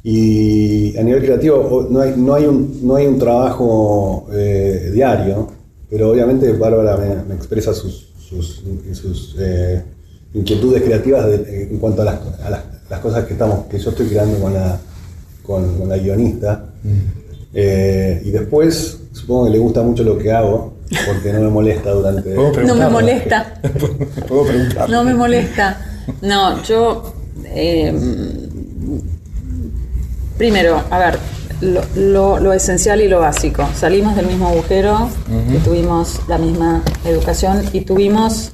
[0.03, 5.47] Y a nivel creativo no hay, no hay, un, no hay un trabajo eh, diario,
[5.89, 9.83] pero obviamente Bárbara me, me expresa sus, sus, sus, eh,
[10.33, 13.89] inquietudes creativas de- en cuanto a las, a las- las cosas que, estamos, que yo
[13.89, 14.79] estoy creando con la,
[15.43, 16.65] con, con la guionista.
[17.53, 20.73] Eh, y después, supongo que le gusta mucho lo que hago,
[21.05, 22.33] porque no me molesta durante...
[22.35, 23.59] No me molesta.
[24.27, 24.89] Puedo preguntar.
[24.89, 25.77] No me molesta.
[26.21, 27.13] No, yo.
[27.45, 27.93] eh,
[30.39, 31.19] primero, a ver,
[31.61, 33.67] lo, lo- lo esencial y lo básico.
[33.75, 35.09] Salimos del mismo agujero,
[35.51, 38.53] que tuvimos la misma educación y tuvimos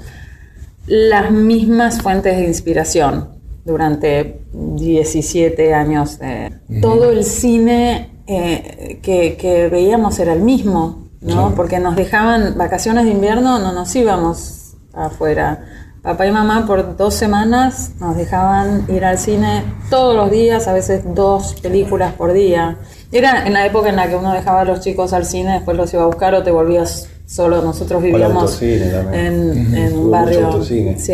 [0.88, 3.30] las mismas fuentes de inspiración
[3.64, 6.20] durante 17 años.
[6.20, 6.82] de- Ujú.
[6.82, 11.54] Todo el cine eh, que, que veíamos era el mismo, ¿no?
[11.56, 15.64] Porque nos dejaban vacaciones de invierno, no nos íbamos afuera.
[16.06, 20.74] Papá y mamá por dos semanas nos dejaban ir al cine todos los días, a
[20.74, 22.78] veces dos películas por día.
[23.12, 25.76] Era en la época en la que uno dejaba a los chicos al cine, después
[25.76, 27.60] los iba a buscar o te volvías solo.
[27.64, 30.46] Nosotros vivíamos en, en un barrio.
[30.46, 31.00] autocine.
[31.00, 31.14] Sí.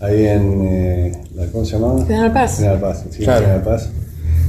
[0.00, 0.68] Ahí en.
[0.68, 2.04] eh, ¿Cómo se llamaba?
[2.04, 2.56] General Paz.
[2.56, 3.40] General Paz, sí, Claro.
[3.40, 3.88] General Paz.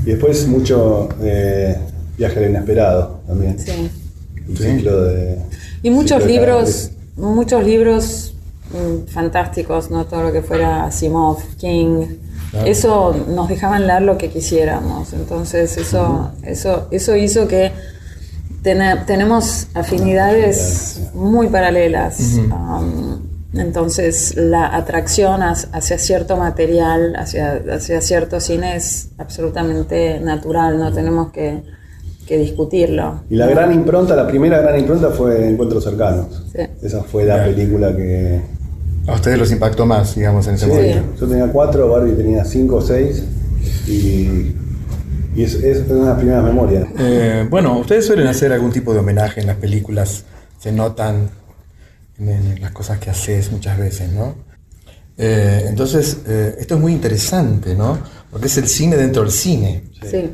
[0.05, 1.77] Y después mucho eh,
[2.17, 3.57] viaje al inesperado también.
[3.57, 3.89] Sí.
[4.49, 5.37] Un ciclo de.
[5.83, 8.32] Y muchos libros, muchos libros
[9.07, 10.05] fantásticos, ¿no?
[10.05, 12.05] Todo lo que fuera Asimov, King.
[12.51, 12.67] Claro.
[12.67, 15.13] Eso nos dejaban leer lo que quisiéramos.
[15.13, 17.71] Entonces eso, eso, eso hizo que
[18.61, 22.19] tene- tenemos afinidades muy paralelas.
[22.37, 23.21] Um,
[23.55, 30.91] entonces la atracción hac- hacia cierto material, hacia, hacia cierto cine es absolutamente natural, no
[30.93, 31.61] tenemos que,
[32.27, 33.21] que discutirlo.
[33.29, 36.43] Y la gran impronta, la primera gran impronta fue Encuentros Cercanos.
[36.55, 36.61] Sí.
[36.83, 38.41] Esa fue la película que.
[39.07, 41.15] A ustedes los impactó más, digamos, en ese Sí, momento.
[41.19, 43.23] yo tenía cuatro, Barbie tenía cinco o seis.
[43.87, 44.53] Y,
[45.35, 46.85] y es, es una de las primeras memorias.
[46.97, 50.23] Eh, bueno, ustedes suelen hacer algún tipo de homenaje en las películas,
[50.59, 51.29] se notan
[52.17, 54.35] en, en las cosas que haces muchas veces, ¿no?
[55.17, 57.99] Eh, entonces, eh, esto es muy interesante, ¿no?
[58.31, 59.83] Porque es el cine dentro del cine.
[60.01, 60.29] Sí.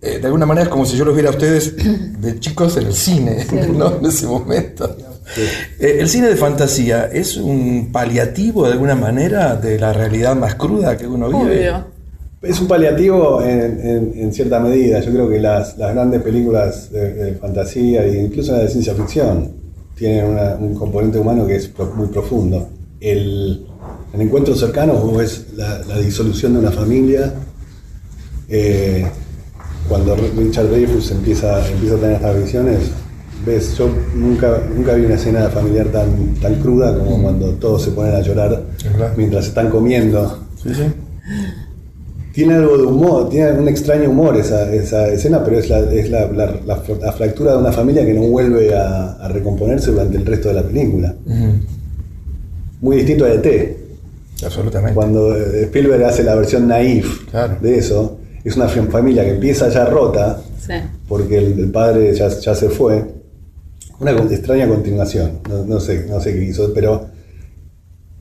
[0.00, 1.74] Eh, de alguna manera es como si yo los viera a ustedes
[2.20, 3.56] de chicos en el cine, Sí.
[3.76, 3.96] ¿no?
[3.98, 4.96] En ese momento.
[5.36, 10.54] Eh, el cine de fantasía es un paliativo de alguna manera de la realidad más
[10.54, 11.56] cruda que uno vive.
[12.40, 15.00] Es un paliativo en, en- en cierta medida.
[15.00, 18.94] Yo creo que las, las grandes películas de, de fantasía e incluso las de ciencia
[18.94, 19.50] ficción
[19.96, 22.68] tienen una- un componente humano que es pro- muy profundo.
[23.00, 23.66] El,
[24.12, 27.32] en encuentros cercanos vos ves la, la disolución de una familia.
[28.48, 29.06] eh,
[29.88, 32.78] cuando Richard Dreyfuss empieza, empieza a tener estas visiones,
[33.46, 37.90] ves, yo nunca, nunca vi una escena familiar tan, tan cruda como cuando todos se
[37.92, 38.62] ponen a llorar
[39.16, 40.38] mientras están comiendo.
[42.32, 46.08] Tiene algo de humor, tiene un extraño humor esa, esa escena, pero es, la, es
[46.10, 50.18] la, la- la- la fractura de una familia que no vuelve a, a recomponerse durante
[50.18, 51.14] el resto de la película.
[52.80, 53.76] Muy distinto a ET.
[54.44, 54.94] Absolutamente.
[54.94, 57.24] Cuando eh, Spielberg hace la versión naif
[57.60, 60.74] de eso, es una fam- familia que empieza ya rota, Sí.
[61.08, 63.04] porque el, el padre ya, ya se fue.
[64.00, 67.06] Una extraña continuación, no, no sé, no sé qué hizo, pero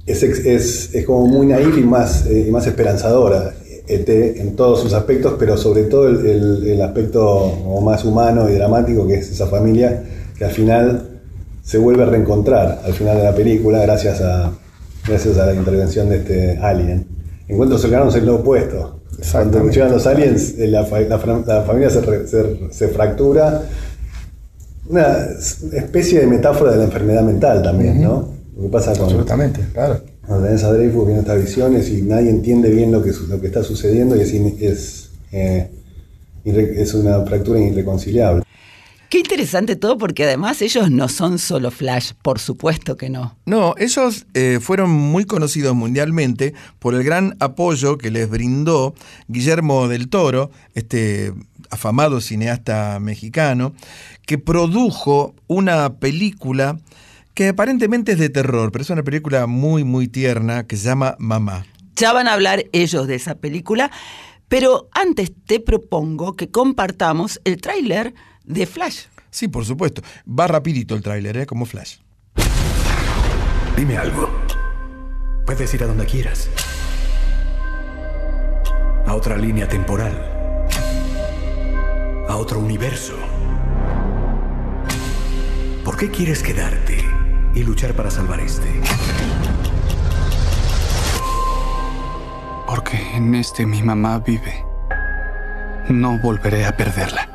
[0.05, 3.53] es, es, es como muy naif y más, eh, y más esperanzadora,
[3.87, 8.53] ET, en todos sus aspectos, pero sobre todo el, el- el aspecto más humano y
[8.53, 10.03] dramático que es esa familia
[10.37, 11.09] que al final
[11.63, 14.51] se vuelve a reencontrar al final de la película gracias a,
[15.07, 17.05] gracias a la intervención de este alien.
[17.47, 19.01] Encuentros cercanos es lo opuesto.
[19.31, 23.63] Cuando llegan los aliens, eh, la, la la familia se, re- se- se fractura
[24.89, 25.17] una
[25.73, 28.29] especie de metáfora de la enfermedad mental también, ¿no?
[28.55, 29.03] Lo que pasa con.
[29.03, 30.01] Absolutamente, claro.
[30.25, 33.47] Cuando tenés a Dreyfus viendo estas visiones y nadie entiende bien lo que, lo que
[33.47, 35.69] está sucediendo y es, eh,
[36.43, 38.43] es una fractura irreconciliable.
[39.09, 43.37] Qué interesante todo porque además ellos no son solo Flash, por supuesto que no.
[43.45, 48.95] No, ellos eh, fueron muy conocidos mundialmente por el gran apoyo que les brindó
[49.29, 51.31] Guillermo del Toro, este
[51.69, 53.73] afamado cineasta mexicano,
[54.25, 56.77] que produjo una película
[57.33, 61.15] que aparentemente es de terror, pero es una película muy, muy tierna que se llama
[61.19, 61.65] Mamá.
[61.95, 63.91] Ya van a hablar ellos de esa película,
[64.47, 68.13] pero antes te propongo que compartamos el tráiler
[68.43, 69.05] de Flash.
[69.29, 70.01] Sí, por supuesto.
[70.27, 71.45] Va rapidito el tráiler, ¿eh?
[71.45, 71.97] como Flash.
[73.75, 74.29] Dime algo.
[75.45, 76.49] Puedes ir a donde quieras.
[79.05, 80.36] A otra línea temporal.
[82.27, 83.13] A otro universo.
[85.85, 86.97] ¿Por qué quieres quedarte
[87.55, 88.81] y luchar para salvar este?
[92.67, 94.65] Porque en este mi mamá vive.
[95.87, 97.29] No volveré a perderla.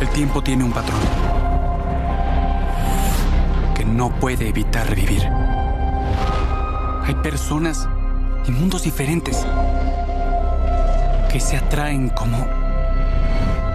[0.00, 1.00] El tiempo tiene un patrón
[3.74, 5.22] que no puede evitar revivir.
[7.04, 7.86] Hay personas
[8.46, 9.46] y mundos diferentes
[11.30, 12.46] que se atraen como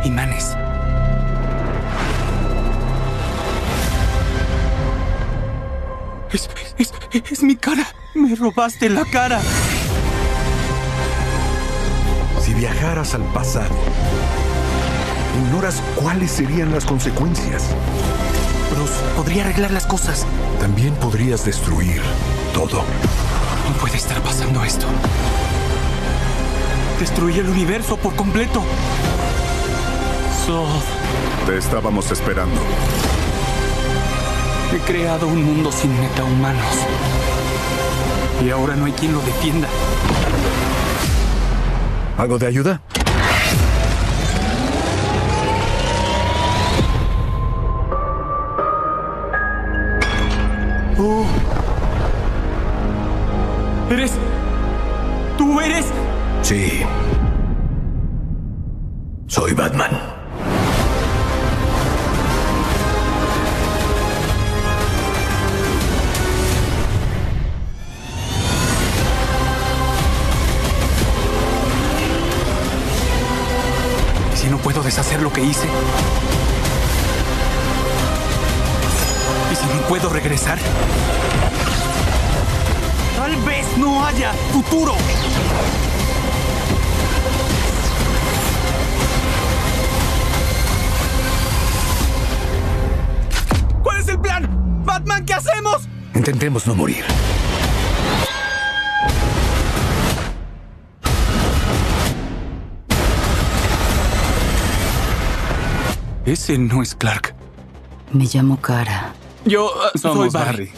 [0.04, 0.56] imanes.
[6.32, 6.94] Es, es,
[7.32, 7.88] es mi cara.
[8.14, 9.40] Me robaste la cara.
[12.42, 13.76] Si viajaras al pasado,
[15.46, 17.64] ignoras cuáles serían las consecuencias.
[18.74, 20.26] Bruce, podría arreglar las cosas.
[20.60, 22.02] También podrías destruir
[22.54, 22.84] todo.
[23.68, 24.86] No puede estar pasando esto.
[27.00, 28.64] Destruí el universo por completo.
[30.46, 30.68] Zod,
[31.46, 32.62] Te estábamos esperando.
[34.74, 36.76] he creado un mundo sin metahumanos.
[38.46, 39.68] Y ahora no hay quien lo defienda.
[42.18, 42.82] ¿Algo de ayuda?
[50.98, 51.67] Oh.
[53.90, 54.12] ¿Eres?
[55.38, 55.86] ¿Tú eres?
[56.42, 56.82] Sí.
[59.28, 59.92] Soy Batman.
[74.34, 75.68] ¿Y si no puedo deshacer lo que hice?
[79.50, 80.58] ¿Y si no puedo regresar?
[83.28, 84.96] Tal vez no haya futuro.
[93.84, 94.84] ¿Cuál es el plan?
[94.86, 95.90] Batman, ¿qué hacemos?
[96.16, 97.04] Intentemos no morir.
[106.26, 107.36] Ese no es Clark.
[108.14, 109.14] Me llamo Cara.
[109.44, 110.72] Yo uh, soy Barry.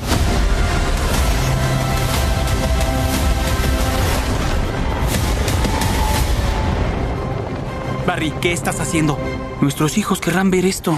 [8.20, 9.18] Barry, ¿qué estás haciendo?
[9.62, 10.98] Nuestros hijos querrán ver esto.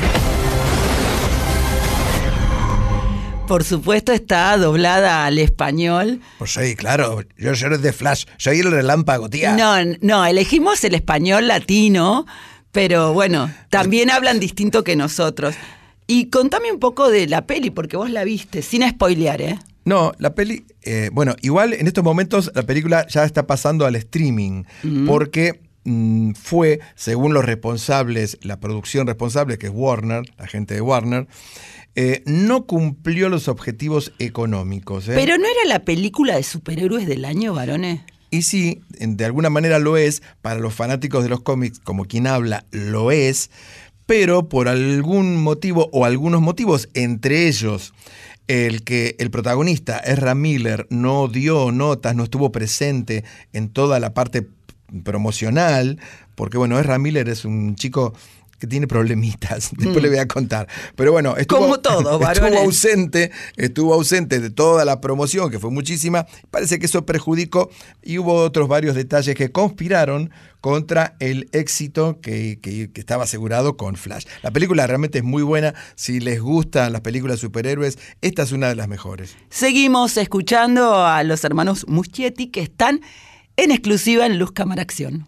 [3.48, 6.20] Por supuesto está doblada al español.
[6.40, 9.56] Pues sí, claro, yo soy de Flash, soy el relámpago, tía.
[9.56, 12.26] No, no, elegimos el español latino,
[12.72, 15.54] pero bueno, también hablan distinto que nosotros.
[16.08, 19.60] Y contame un poco de la peli, porque vos la viste, sin spoilear, ¿eh?
[19.86, 23.96] No, la peli, eh, bueno, igual en estos momentos la película ya está pasando al
[23.96, 25.06] streaming, Mm.
[25.06, 30.82] porque mm, fue, según los responsables, la producción responsable, que es Warner, la gente de
[30.82, 31.28] Warner,
[31.96, 35.08] eh, no cumplió los objetivos económicos.
[35.10, 35.14] ¿eh?
[35.16, 38.02] Pero no era la película de superhéroes del año, varones.
[38.30, 42.28] Y sí, de alguna manera lo es, para los fanáticos de los cómics, como quien
[42.28, 43.52] habla, lo es,
[44.06, 47.94] pero por algún motivo o algunos motivos, entre ellos
[48.48, 53.24] el que el protagonista, Ezra Miller, no dio notas, no estuvo presente
[53.54, 54.46] en toda la parte
[55.04, 56.00] promocional,
[56.36, 58.14] porque bueno, Ezra Miller es un chico
[58.60, 60.02] que tiene problemitas, después Mm.
[60.04, 60.68] le voy a contar.
[60.96, 62.52] Pero bueno, estuvo, Como todo, varones.
[62.52, 66.28] estuvo ausente, estuvo ausente de toda la promoción, que fue muchísima.
[66.52, 67.72] Parece que eso perjudicó
[68.04, 70.30] y hubo otros varios detalles que conspiraron
[70.62, 74.26] contra el éxito que, que- que estaba asegurado con Flash.
[74.44, 75.74] La película realmente es muy buena.
[75.96, 79.36] Si les gustan las películas de superhéroes, esta es una de las mejores.
[79.50, 83.02] Seguimos escuchando a los hermanos Muschietti que están
[83.64, 85.28] en exclusiva en Luz Cámara Acción.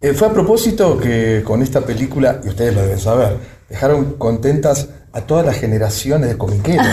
[0.00, 4.88] Eh, fue a propósito que con esta película, y ustedes lo deben saber, dejaron contentas
[5.12, 6.86] a todas las generaciones de comiqueros,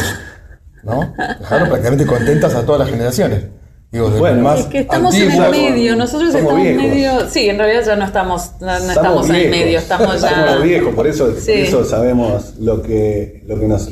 [0.83, 1.13] ¿no?
[1.39, 3.43] Dejaron prácticamente contentas a todas las generaciones.
[3.91, 5.45] Digo, de Bueno, más Es que estamos en antiguos.
[5.47, 6.83] el medio, nosotros estamos viejos.
[6.83, 7.29] medio.
[7.29, 10.47] Sí, en realidad ya no estamos, no, no estamos en el medio, estamos ya.
[10.47, 11.51] Somos viejos, por eso, por Sí.
[11.53, 13.89] eso sabemos lo que, lo que nos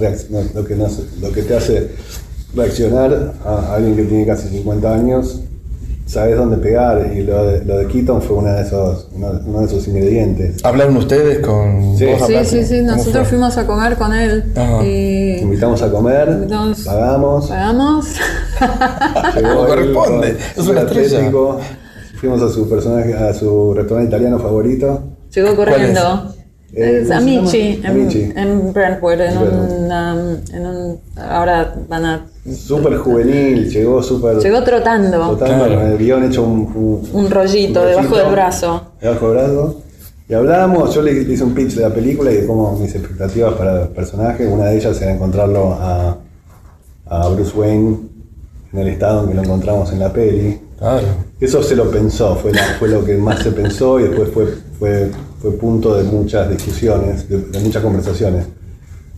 [0.53, 1.89] lo que nos, lo que te hace
[2.55, 5.41] reaccionar a alguien que tiene casi 50 años.
[6.09, 9.65] Sabes dónde pegar y lo de, lo de Keaton fue una de esos, uno, de
[9.65, 10.65] esos ingredientes.
[10.65, 12.05] ¿Hablaron ustedes con Sí.
[12.07, 13.37] vos, Sí, sí, sí, ¿Cómo nosotros fue?
[13.37, 14.79] fuimos a comer con él Ajá.
[14.83, 18.07] y Te invitamos a comer, Invitamos- pagamos, pagamos.
[19.35, 21.07] llegó Como él corresponde, con es su una estrella.
[21.17, 21.59] atlético,
[22.19, 25.03] fuimos a su personaje, a su restaurante italiano favorito.
[25.31, 26.33] Llegó corriendo.
[26.73, 28.31] Eh, Es ¿cómo se Amici, en, Amici.
[28.35, 30.99] en Brentwood, en un, um, en un.
[31.17, 32.25] Ahora van a.
[32.55, 34.37] Súper juvenil, llegó súper.
[34.37, 35.35] Llegó trotando.
[35.37, 35.81] Tratando Claro.
[35.81, 38.83] con el guion hecho un, un- Un rollito un debajo del brazo.
[39.01, 39.81] Debajo del brazo.
[40.27, 42.93] Y hablamos, yo le le hice un pitch de la película y de cómo mis
[42.93, 44.45] expectativas para el personaje.
[44.47, 46.17] Una de ellas era encontrarlo a,
[47.07, 47.97] a Bruce Wayne
[48.73, 50.59] en el estado en que lo encontramos en la peli.
[50.77, 51.07] Claro.
[51.39, 54.45] Eso se lo pensó, fue, la- fue lo que más se pensó y después fue,
[54.77, 55.09] fue,
[55.41, 58.45] fue punto de muchas discusiones, de, de muchas conversaciones.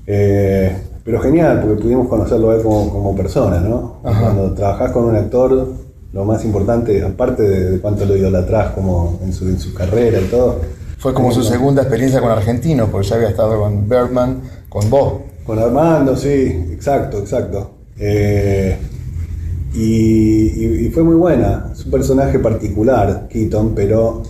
[0.07, 3.97] Eh, pero genial, porque pudimos conocerlo a él como, como persona, ¿no?
[4.03, 4.21] Ajá.
[4.21, 5.67] Cuando trabajás con un actor,
[6.13, 10.19] lo más importante, aparte de, de cuánto lo idolatrás como en su, en su carrera
[10.19, 10.59] y todo,
[10.99, 15.13] Fue como su segunda experiencia con argentinos, porque ya había estado con Bergman, con vos.
[15.45, 17.71] Con Armando, sí, exacto, exacto.
[17.97, 18.77] Eh,
[19.73, 19.79] y,
[20.65, 21.69] y- y fue muy buena.
[21.73, 24.21] Es un personaje particular, Keaton, pero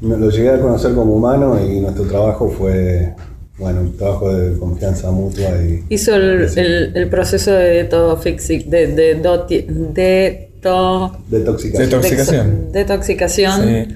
[0.00, 3.14] lo llegué a conocer como humano y nuestro trabajo fue,
[3.58, 8.86] bueno, un trabajo de confianza mutua y Hizo el, el, el proceso de detoxi- de,
[8.88, 11.90] de, doti- deto- detoxicación.
[11.90, 12.72] Detoxicación.
[12.72, 13.94] detoxicación Sí.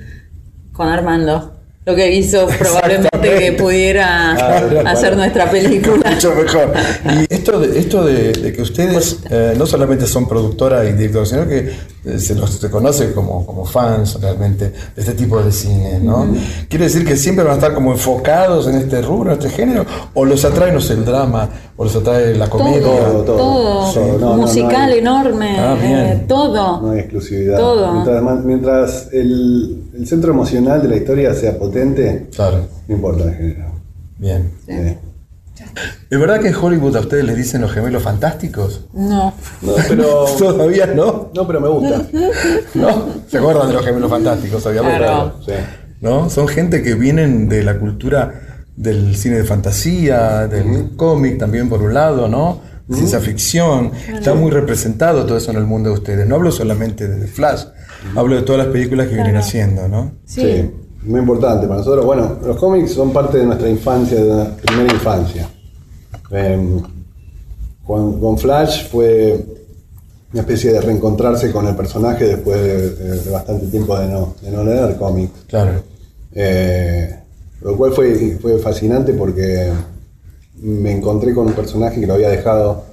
[0.73, 1.53] con Armando.
[1.85, 5.17] Lo que hizo probablemente que pudiera Claro, hacer claro.
[5.17, 6.11] nuestra película.
[6.13, 6.73] Mucho mejor.
[7.29, 11.27] Y esto de, esto de, de que ustedes eh, no solamente son productora y directora,
[11.27, 11.73] sino que
[12.19, 16.27] se los reconoce como, como fans realmente de este tipo de cine, ¿no?
[16.69, 19.85] ¿Quiere decir que siempre van a estar como enfocados en este rubro, en este género?
[20.15, 21.49] ¿O los atrae, no sé, el drama?
[21.77, 22.81] ¿O los atrae la comedia?
[22.83, 23.37] Todo, todo.
[23.37, 23.93] todo.
[23.93, 26.81] Sí, no, no, no musical hay- enorme, Ah, eh, todo.
[26.83, 27.59] no hay exclusividad.
[27.59, 27.93] Todo.
[28.45, 33.67] Mientras, el, el centro emocional de la historia sea potente, Claro, no importa el género.
[34.19, 34.51] bien.
[34.67, 34.99] Eh,
[36.11, 38.87] ¿Es verdad que en Hollywood a ustedes les dicen los gemelos fantásticos?
[38.93, 39.35] No.
[39.63, 41.31] no, pero, Todavía no.
[41.35, 42.03] no, pero me gusta.
[42.75, 43.07] ¿No?
[43.29, 44.99] ¿Se acuerdan de los gemelos fantásticos, obviamente?
[44.99, 45.35] Claro.
[45.45, 45.53] Sí.
[46.03, 46.29] ¿no?
[46.29, 48.35] Son gente que vienen de la cultura
[48.77, 52.61] del cine de fantasía, del cómic también por un lado, ¿no?
[52.91, 53.93] Ciencia ficción.
[54.13, 56.27] Está muy representado todo eso en el mundo de ustedes.
[56.27, 57.65] No hablo solamente de The Flash,
[58.17, 60.13] hablo de todas las películas que vienen haciendo, ¿no?
[60.27, 60.71] Sí.
[61.05, 62.05] muy importante para nosotros.
[62.05, 65.49] Bueno, los cómics son parte de nuestra infancia, de la primera infancia.
[66.31, 66.81] Em,
[67.87, 69.45] con, con Flash fue
[70.33, 74.35] una especie de reencontrarse con el personaje después de, de- de bastante tiempo de no,
[74.41, 75.33] de no leer cómics.
[75.49, 75.83] Claro.
[76.35, 77.17] Eh,
[77.61, 79.71] lo cual fue, fue fascinante porque
[80.63, 82.85] me encontré con un personaje que lo había dejado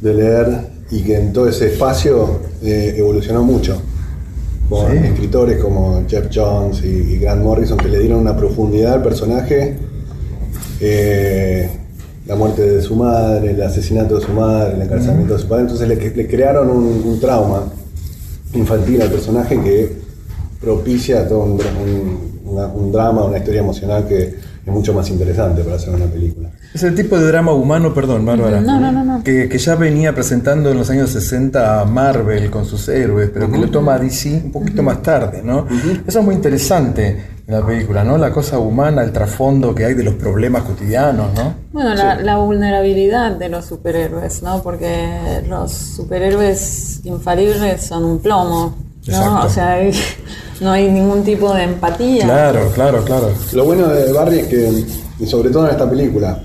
[0.00, 3.80] de leer y que en todo ese espacio eh, evolucionó mucho.
[4.68, 4.98] Con Sí.
[5.04, 9.76] escritores como Jeff Jones y, y Grant Morrison que le dieron una profundidad al personaje.
[10.80, 11.68] eh,
[12.30, 15.62] la muerte de su madre, el asesinato de su madre, el encarcelamiento de su padre.
[15.62, 17.64] Entonces le, le crearon un, un trauma
[18.54, 19.96] infantil al personaje que
[20.60, 25.62] propicia todo un, un- una- un drama, una historia emocional que es mucho más interesante
[25.62, 26.50] para hacer una película.
[26.74, 29.24] Es el tipo de drama humano, perdón, Bárbara, No, no, no, no.
[29.24, 33.50] Que, que ya venía presentando en los años 60 a Marvel con sus héroes, pero
[33.50, 35.66] que lo toma DC un poquito más tarde, ¿no?
[36.06, 38.16] Eso es muy interesante en la película, ¿no?
[38.16, 41.54] La cosa humana, el trasfondo que hay de los problemas cotidianos, ¿no?
[41.72, 44.62] Bueno, la, la vulnerabilidad de los superhéroes, ¿no?
[44.62, 48.76] Porque los superhéroes infalibles son un plomo,
[49.06, 49.12] ¿no?
[49.12, 49.46] Exacto.
[49.46, 49.92] O sea, hay-
[50.60, 52.24] no hay ningún tipo de empatía.
[52.24, 53.30] Claro, claro, claro.
[53.52, 54.84] Lo bueno de Barry es que,
[55.18, 56.40] y sobre todo en esta película,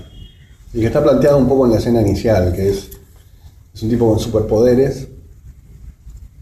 [0.74, 2.90] y que está planteado un poco en la escena inicial, que es,
[3.72, 5.06] es un tipo con superpoderes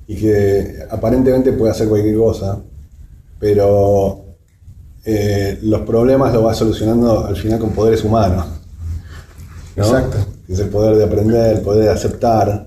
[0.06, 2.60] y que aparentemente puede hacer cualquier cosa,
[3.38, 4.23] pero
[5.04, 8.46] eh, los problemas los va solucionando al final con poderes humanos.
[9.76, 9.84] ¿no?
[9.84, 10.18] Exacto.
[10.48, 12.66] Es el poder de aprender, el poder de aceptar.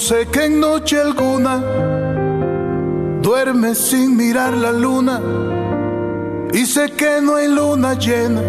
[0.00, 1.62] Sé que en noche alguna
[3.20, 5.20] duermes sin mirar la luna
[6.52, 8.40] y sé que no hay luna llena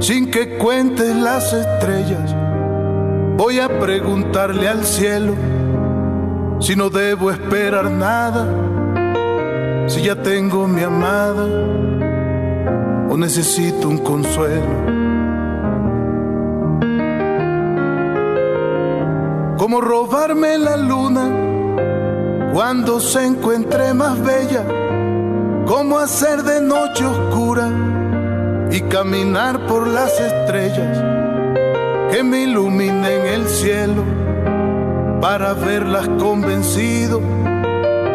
[0.00, 2.34] sin que cuentes las estrellas.
[3.36, 5.34] Voy a preguntarle al cielo
[6.58, 8.46] si no debo esperar nada,
[9.86, 11.46] si ya tengo mi amada
[13.08, 14.99] o necesito un consuelo.
[19.60, 21.30] Como robarme la luna
[22.54, 24.64] cuando se encuentre más bella,
[25.66, 27.68] como hacer de noche oscura
[28.70, 31.04] y caminar por las estrellas
[32.10, 34.02] que me iluminen el cielo
[35.20, 37.20] para verlas convencido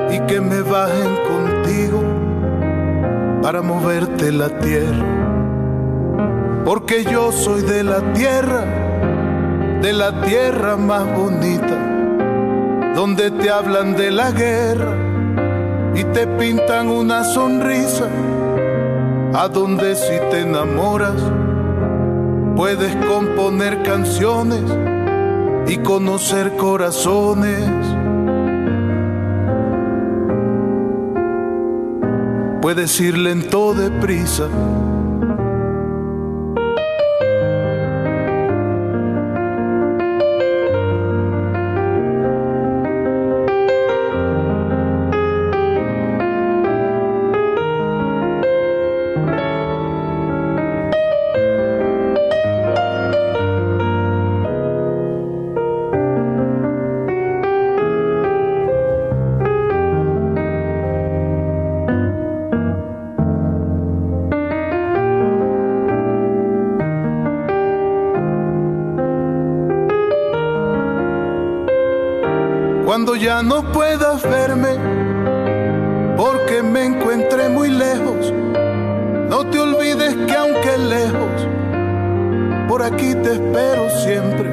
[0.10, 2.02] y que me bajen contigo
[3.44, 5.06] para moverte la tierra.
[6.66, 8.64] Porque yo soy de la tierra,
[9.86, 11.78] de la tierra más bonita,
[12.96, 14.98] donde te hablan de la guerra
[15.94, 18.08] y te pintan una sonrisa,
[19.36, 21.22] a donde si te enamoras
[22.56, 24.64] puedes componer canciones
[25.68, 27.70] y conocer corazones.
[32.60, 34.48] Puedes ir lento deprisa.
[73.26, 74.78] Ya no puedas verme,
[76.16, 81.48] porque me encuentre muy lejos, no te olvides que aunque lejos,
[82.68, 84.48] por aquí te espero siempre.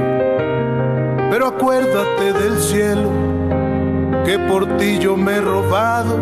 [1.31, 3.11] Pero acuérdate del cielo,
[4.25, 6.19] que por ti yo me he robado,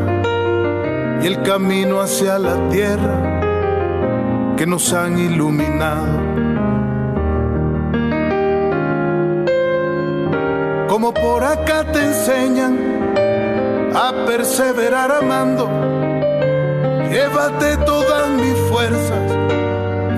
[1.22, 6.29] y el camino hacia la tierra que nos han iluminado.
[11.00, 12.78] Como por acá te enseñan
[13.96, 15.66] a perseverar amando.
[17.10, 19.32] Llévate todas mis fuerzas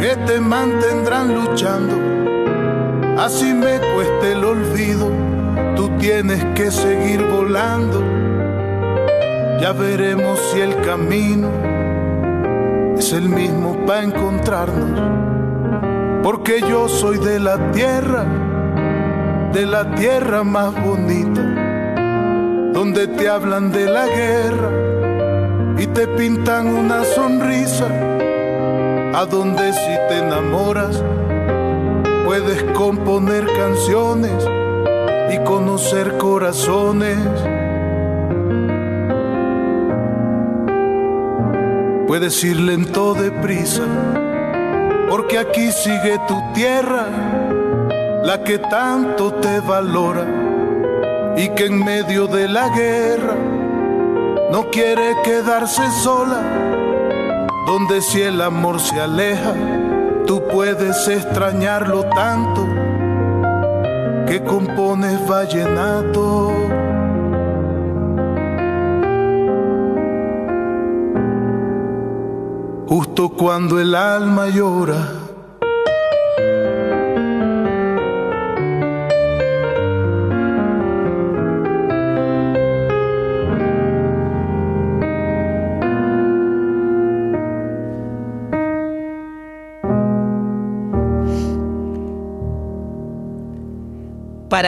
[0.01, 1.95] que te mantendrán luchando.
[3.17, 5.09] Así me cueste el olvido,
[5.77, 8.03] tú tienes que seguir volando.
[9.61, 11.49] Ya veremos si el camino
[12.99, 15.01] es el mismo para encontrarnos.
[16.25, 18.42] Porque yo soy de la tierra
[19.53, 21.43] de la tierra más bonita,
[22.73, 24.71] donde te hablan de la guerra
[25.79, 27.87] y te pintan una sonrisa,
[29.15, 31.03] a donde si te enamoras
[32.25, 34.43] puedes componer canciones
[35.35, 37.19] y conocer corazones.
[42.07, 43.85] Puedes ir lento deprisa,
[45.11, 47.42] porque aquí sigue tu tierra
[48.25, 50.25] la que tanto te valora
[51.37, 53.35] y que en medio de la guerra
[54.51, 56.43] no quiere quedarse sola,
[57.67, 59.55] donde si el amor se aleja,
[60.27, 62.67] tú puedes extrañarlo tanto
[64.27, 66.53] que compones vallenato.
[72.87, 75.22] Justo cuando el alma llora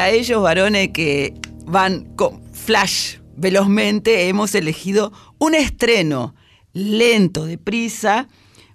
[0.05, 1.33] para ellos, varones que
[1.65, 6.35] van con flash velozmente, hemos elegido un estreno
[6.75, 8.29] lento, deprisa,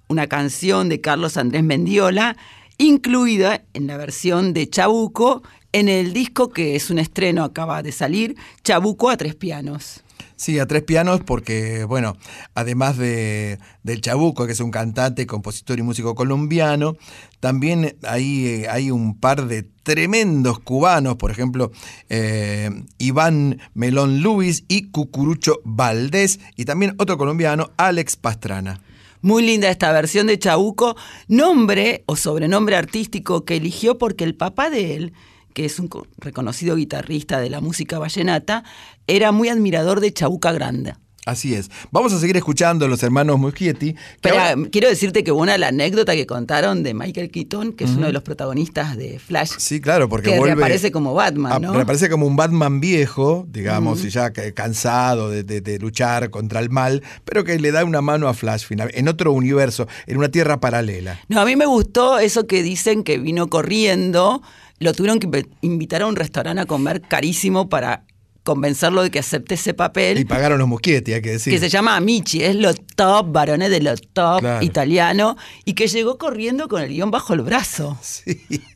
[0.07, 2.35] una canción de Carlos Andrés Mendiola,
[2.79, 7.91] incluida en la versión de Chabuco en el disco que es un estreno, acaba de
[7.91, 10.01] salir, Chabuco a tres pianos.
[10.39, 12.15] Sí, a tres pianos porque, bueno,
[12.55, 16.95] además de, del Chabuco, que es un cantante, compositor y músico colombiano,
[17.41, 21.71] también hay, eh, hay un par de tremendos cubanos, por ejemplo,
[22.07, 22.69] eh,
[22.99, 28.79] Iván Melón Luis y Cucurucho Valdés, y también otro colombiano, Alex Pastrana.
[29.21, 30.95] Muy linda esta versión de Chabuco,
[31.27, 35.13] nombre o sobrenombre artístico que eligió porque el papá de él
[35.59, 38.63] que es un co- reconocido guitarrista de la música vallenata,
[39.07, 40.97] era muy admirador de Chabuca Granda.
[41.25, 41.69] Así es.
[41.91, 43.93] Vamos a seguir escuchando a los hermanos Muschietti.
[44.21, 47.91] Pero ahora- quiero decirte que una la anécdota que contaron de Michael Keaton, que es
[47.91, 50.55] uno de los protagonistas de Flash, Sí, claro, porque que vuelve.
[50.55, 51.73] reaparece como Batman, a- ¿no?
[51.73, 56.61] Reaparece como un Batman viejo, digamos, y ya ca- cansado de, de- de luchar contra
[56.61, 60.17] el mal, pero que le da una mano a Flash final, en otro universo, en
[60.17, 61.19] una tierra paralela.
[61.27, 64.41] No, a mí me gustó eso que dicen que vino corriendo,
[64.79, 68.03] lo tuvieron que invi- invitar a un restaurante a comer carísimo para
[68.43, 70.17] convencerlo de que acepte ese papel.
[70.19, 71.53] Y pagaron los Muschietti, hay que decir.
[71.53, 74.65] que se llama Amici, es lo top, varones de lo top Claro.
[74.65, 77.97] italiano, y que llegó corriendo con el guion bajo el brazo.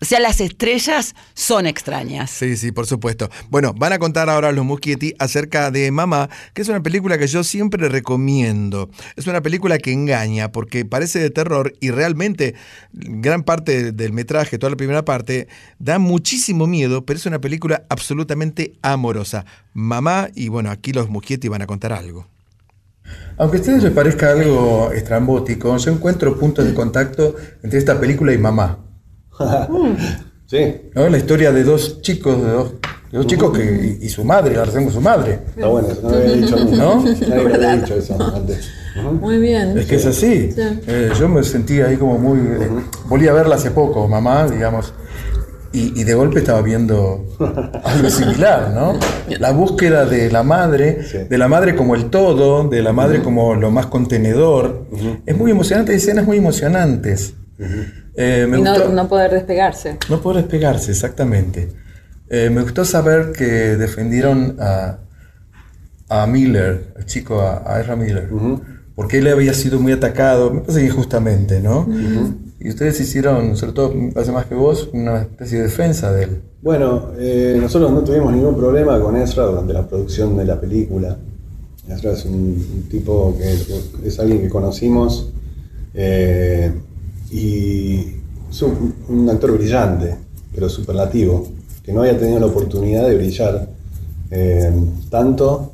[0.02, 2.30] O sea, las estrellas son extrañas.
[2.32, 3.30] Sí, sí, por supuesto.
[3.50, 7.28] Bueno, van a contar ahora los Muschietti acerca de Mamá, que es una película que
[7.28, 8.90] yo siempre recomiendo.
[9.16, 12.56] Es una película que engaña porque parece de terror y realmente
[12.92, 15.48] gran parte del metraje, toda la primera parte,
[15.80, 19.46] da muchísimo miedo, pero es una película absolutamente amorosa.
[19.74, 22.28] Mamá, y bueno, aquí los Muschietti van a contar algo.
[23.38, 28.34] Aunque a ustedes les parezca algo estrambótico, yo encuentro puntos de contacto entre esta película
[28.34, 28.80] y Mamá.
[30.46, 30.76] sí.
[30.94, 31.10] ¿No?
[31.10, 32.74] La historia de dos chicos, de dos,
[33.12, 35.40] de dos chicos que, y, y su madre, la relación con su madre.
[35.56, 36.78] Está bueno, no lo había dicho nunca.
[36.78, 37.04] ¿No?
[37.04, 38.70] Nadie me había dicho eso antes.
[39.20, 39.78] Muy bien.
[39.78, 40.52] Es que es así.
[40.52, 40.62] Sí.
[40.88, 42.38] Eh, yo me sentí ahí como muy...
[42.40, 42.70] eh,
[43.08, 44.94] volví a verla hace poco, mamá, digamos,
[45.74, 47.26] y, y de golpe estaba viendo
[47.84, 48.98] algo similar, ¿no?
[49.40, 51.00] La búsqueda de la madre,
[51.30, 54.86] de la madre como el todo, de la madre como lo más contenedor.
[55.26, 57.34] Es muy emocionante, hay escenas muy emocionantes.
[58.16, 59.98] Eh, me y no, gustó- no poder despegarse.
[60.10, 61.70] no poder despegarse, exactamente.
[62.30, 63.46] Eh, me gustó saber que
[63.78, 65.00] defendieron a,
[66.10, 68.30] a Miller, el chico, a, a Ezra Miller,
[68.96, 71.88] porque él había sido muy atacado, me parece que injustamente, ¿no?
[72.60, 76.42] Y ustedes hicieron, sobre todo, parece más que vos, una especie de defensa de él.
[76.62, 81.18] Bueno, eh, nosotros no tuvimos ningún problema con Ezra durante la producción de la película.
[81.90, 85.34] Ezra es un, un tipo que es alguien que conocimos
[85.94, 86.72] eh,
[87.32, 88.14] y
[88.50, 90.16] es un, un actor brillante,
[90.54, 91.48] pero superlativo,
[91.84, 93.68] que no había tenido la oportunidad de brillar
[94.32, 94.72] eh,
[95.10, 95.73] tanto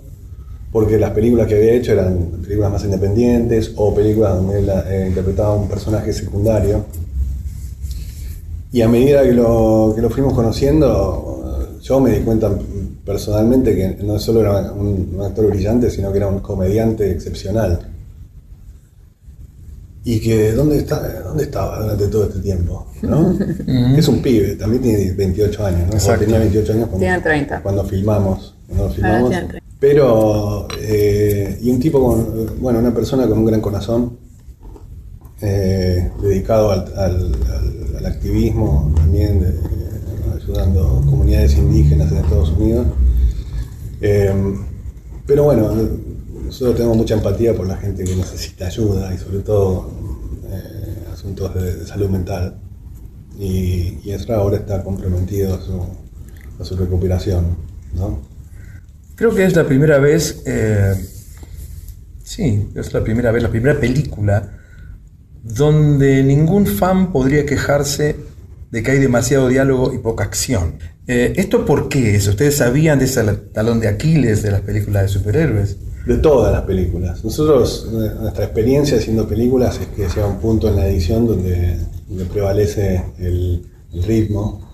[0.72, 5.06] porque las películas que había hecho eran películas más independientes o películas donde él eh,
[5.08, 6.86] interpretaba un personaje secundario.
[8.72, 12.52] Y a medida que lo, que lo fuimos conociendo, yo me di cuenta
[13.04, 17.80] personalmente que no solo era un, un actor brillante, sino que era un comediante excepcional.
[20.04, 22.88] Y que, ¿dónde, está, ¿dónde estaba durante todo este tiempo?
[23.02, 23.36] ¿no?
[23.98, 26.18] Es un pibe, también tiene 28 años, ¿no?
[26.18, 27.62] Tenía 28 años cuando, Tiene 30.
[27.62, 28.56] cuando filmamos.
[28.68, 29.69] Cuando lo Ahora filmamos.
[29.80, 30.08] Tiene 30.
[30.08, 34.18] Pero, eh, y un tipo con, bueno, una persona con un gran corazón,
[35.42, 37.36] eh, dedicado al, al-
[37.98, 42.88] al- activismo, también eh, ayudando comunidades indígenas en Estados Unidos.
[44.00, 45.70] Pero bueno,
[46.46, 49.90] nosotros tenemos mucha empatía por la gente que necesita ayuda y sobre todo
[51.14, 52.56] asuntos de, de salud mental.
[53.38, 55.82] Y, y Ezra ahora está comprometido a su,
[56.60, 57.46] a su recuperación.
[57.94, 58.20] ¿no?
[59.20, 60.96] Creo que es la primera vez, eh,
[62.24, 64.50] sí, es la primera vez, la primera película
[65.44, 68.16] donde ningún fan podría quejarse
[68.72, 70.76] de que hay demasiado diálogo y poca acción.
[71.06, 72.30] Eh, ¿Esto por qué es?
[72.30, 75.76] ¿Ustedes sabían de ese talón de Aquiles de las películas de superhéroes?
[76.06, 77.22] De todas las películas.
[77.22, 81.76] Nosotros, eh, nuestra experiencia haciendo películas es que llega un punto en la edición donde,
[82.32, 83.68] prevalece el
[84.08, 84.69] ritmo.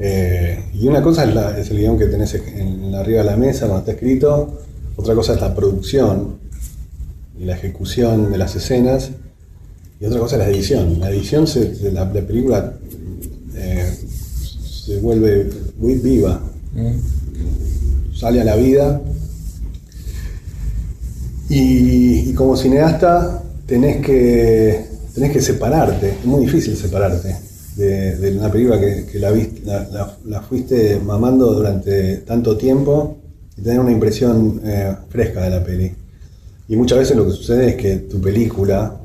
[0.00, 3.36] Eh, y una cosa es, la- es el guion que tenés en, arriba de la
[3.36, 4.58] mesa cuando está escrito,
[4.96, 6.36] otra cosa es la producción
[7.38, 9.10] y la ejecución de las escenas,
[10.00, 11.00] y otra cosa es la edición.
[11.00, 12.74] La edición, se, se- la, la película
[13.56, 13.92] eh,
[14.86, 16.40] se vuelve muy viva,
[18.14, 19.00] sale a la vida.
[21.48, 24.84] Y, y como cineasta tenés que,
[25.14, 27.34] tenés que separarte, es muy difícil separarte
[27.78, 33.16] de, una película que, la, viste- la, fuiste mamando durante tanto tiempo
[33.56, 35.92] y tener una impresión eh, fresca de la peli.
[36.68, 38.96] Y muchas veces lo que sucede es que tu película,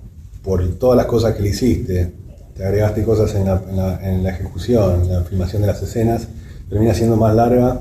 [0.44, 2.12] por todas las cosas que le hiciste,
[2.56, 3.64] te agregaste cosas en la,
[4.02, 6.28] en en la ejecución, en la filmación de las escenas,
[6.70, 7.80] termina siendo más larga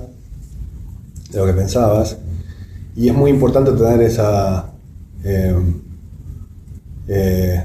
[1.31, 2.17] de lo que pensabas.
[2.95, 4.67] Y es muy importante tener esa
[5.25, 5.55] eh,
[7.09, 7.65] eh,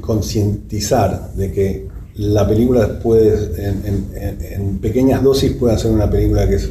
[0.00, 1.86] concientizar de que
[2.16, 3.34] la película puede,
[3.68, 6.68] en, en- pequeñas dosis puede hacer una película que es,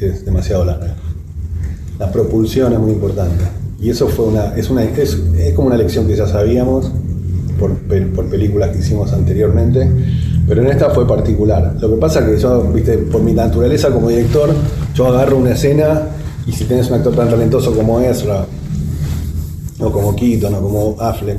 [0.00, 0.94] es demasiado larga.
[1.98, 3.44] La propulsión es muy importante.
[3.80, 6.90] Y eso fue una, es, una, es, es como una lección que ya sabíamos
[7.60, 7.72] por,
[8.14, 9.88] por películas que hicimos anteriormente,
[10.48, 11.76] Pero en esta fue particular.
[11.80, 14.50] Lo que pasa que yo, viste, por mi naturaleza como director,
[14.94, 16.08] yo agarro una escena
[16.46, 18.46] y si tienes un actor tan talentoso como Ezra,
[19.80, 21.38] o como Keaton, o como Affleck,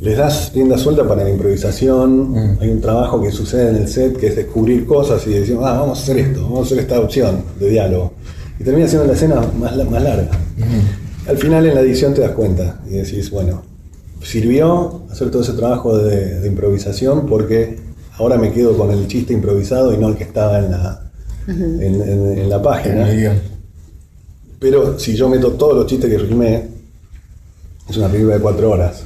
[0.00, 2.58] les das rienda suelta para la improvisación.
[2.60, 5.78] Hay un trabajo que sucede en el set que es descubrir cosas y decir, ah,
[5.80, 8.12] vamos a hacer esto, vamos a hacer esta opción de diálogo.
[8.60, 10.30] Y termina siendo la escena más, la- más larga.
[11.28, 13.62] Al final en la edición te das cuenta y decís, bueno,
[14.22, 17.78] sirvió hacer todo ese trabajo de, de improvisación porque
[18.16, 21.10] ahora me quedo con el chiste improvisado y no el que estaba en la,
[21.46, 23.06] en, en- en la página.
[24.60, 26.64] Pero si yo meto todos los chistes que filmé,
[27.88, 29.04] es una película de cuatro horas.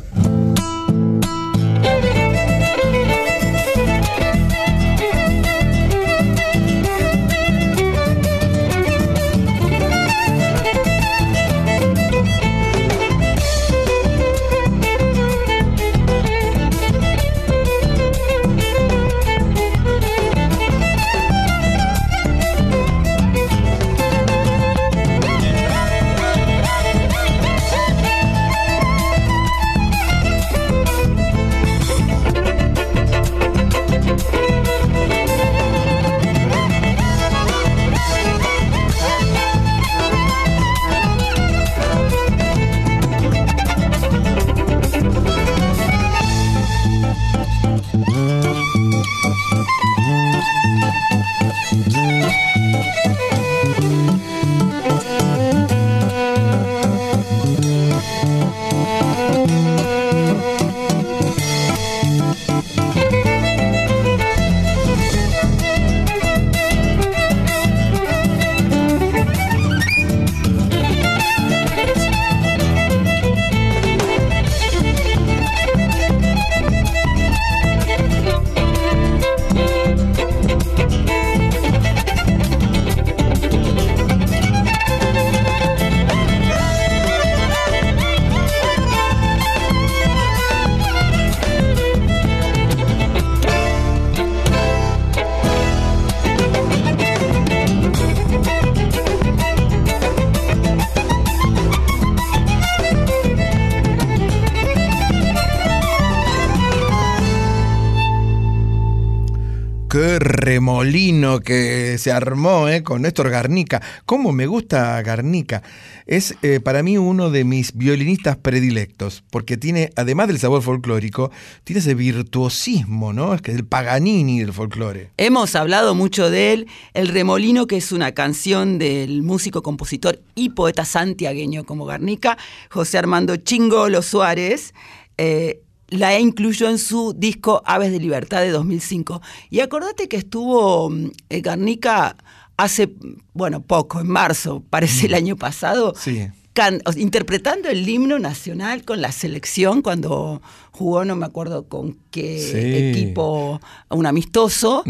[110.53, 113.81] Remolino que se armó eh, con Néstor Garnica.
[114.05, 115.63] ¿Cómo me gusta Garnica?
[116.05, 121.31] Es eh, para mí uno de mis violinistas predilectos, porque tiene, además del sabor folclórico,
[121.65, 123.33] tiene ese virtuosismo, ¿no?
[123.33, 125.09] Es que es el Paganini del folclore.
[125.17, 130.51] Hemos hablado mucho de él, El Remolino, que es una canción del músico, compositor y
[130.51, 132.37] poeta santiagueño como Garnica,
[132.69, 134.75] José Armando Chingolo Suárez.
[135.17, 135.63] eh,
[135.93, 139.21] la incluyó en su disco Aves de Libertad de 2005.
[139.51, 142.17] Y acordate que estuvo mm, eh, Garnica
[142.57, 142.93] hace,
[143.35, 146.29] bueno, poco, en marzo, parece el año pasado, Sí.
[146.53, 152.39] can- interpretando el himno nacional con la selección cuando jugó, no me acuerdo con qué
[152.39, 153.01] Sí.
[153.01, 154.85] equipo, un amistoso,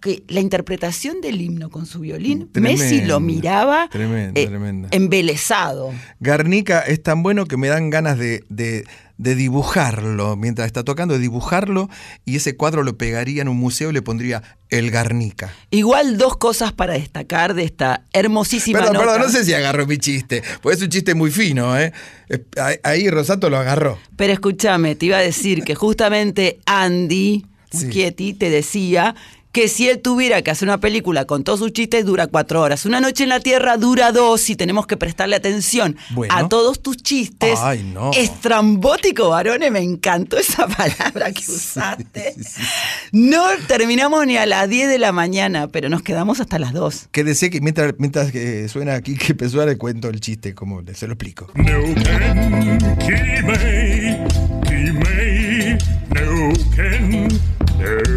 [0.00, 4.88] que la interpretación del himno con su violín, Tremendo, Messi lo miraba Tremendo, eh, tremendo.
[4.90, 5.92] embelesado.
[6.20, 8.84] Garnica es tan bueno que me dan ganas de, de-
[9.22, 11.88] de dibujarlo mientras está tocando, de dibujarlo
[12.24, 15.52] y ese cuadro lo pegaría en un museo y le pondría el Garnica.
[15.70, 19.06] Igual dos cosas para destacar de esta hermosísima Perdón, nota.
[19.06, 21.92] perdón, no sé si agarró mi chiste, porque es un chiste muy fino, ¿eh?
[22.28, 23.98] Es- ahí- Ahí Rosato lo agarró.
[24.16, 27.86] Pero escúchame, te iba a decir que justamente Andy Sí.
[27.86, 29.14] Muschietti te decía
[29.52, 32.86] que si él tuviera que hacer una película con todos sus chistes dura cuatro horas.
[32.86, 36.34] Una noche en la Tierra dura dos y tenemos que prestarle atención Bueno.
[36.34, 37.58] a todos tus chistes.
[37.62, 38.12] Ay, no.
[38.14, 42.34] Estrambótico, varones, me encantó esa palabra que usaste.
[43.12, 47.08] No terminamos ni a las 10 de la mañana, pero nos quedamos hasta las 2.
[47.12, 50.80] Que decía que mientras, mientras que suena aquí que Pesuara le cuento el chiste, como
[50.80, 51.50] le- se lo explico.
[51.56, 51.78] No
[56.14, 58.11] no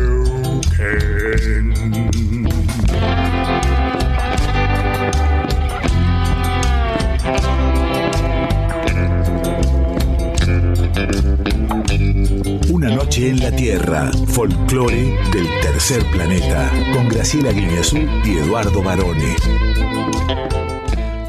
[13.15, 19.35] noche en la Tierra, folclore del tercer planeta, con Graciela Guineazú y Eduardo Barone.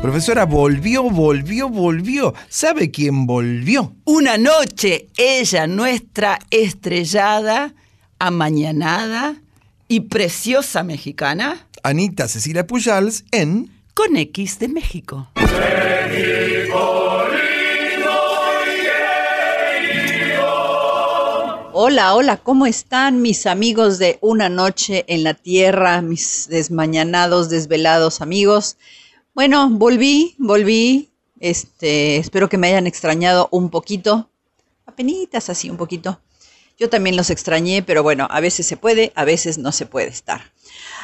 [0.03, 2.35] Profesora, volvió, volvió, volvió.
[2.49, 3.95] ¿Sabe quién volvió?
[4.05, 7.73] Una noche, ella, nuestra estrellada,
[8.19, 9.37] amañanada
[9.87, 15.29] y preciosa mexicana, Anita Cecilia Pujals en con X de México.
[21.79, 28.23] Hola, hola, ¿cómo están mis amigos de Una Noche en la Tierra, mis desmañanados, desvelados
[28.23, 28.79] amigos?
[29.35, 31.11] Bueno, volví, volví.
[31.39, 34.31] Este, espero que me hayan extrañado un poquito.
[34.87, 36.19] Apenitas así, un poquito.
[36.79, 40.09] Yo también los extrañé, pero bueno, a veces se puede, a veces no se puede
[40.09, 40.51] estar.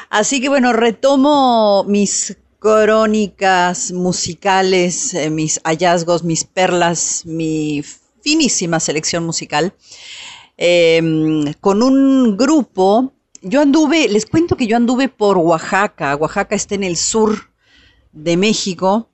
[0.09, 7.85] Así que bueno, retomo mis crónicas musicales, eh, mis hallazgos, mis perlas, mi
[8.23, 9.75] finísima selección musical,
[10.65, 11.03] eh,
[11.61, 13.13] con un grupo.
[13.41, 16.15] Yo anduve, les cuento que yo anduve por Oaxaca.
[16.15, 17.51] Oaxaca está en el sur
[18.13, 19.11] de México.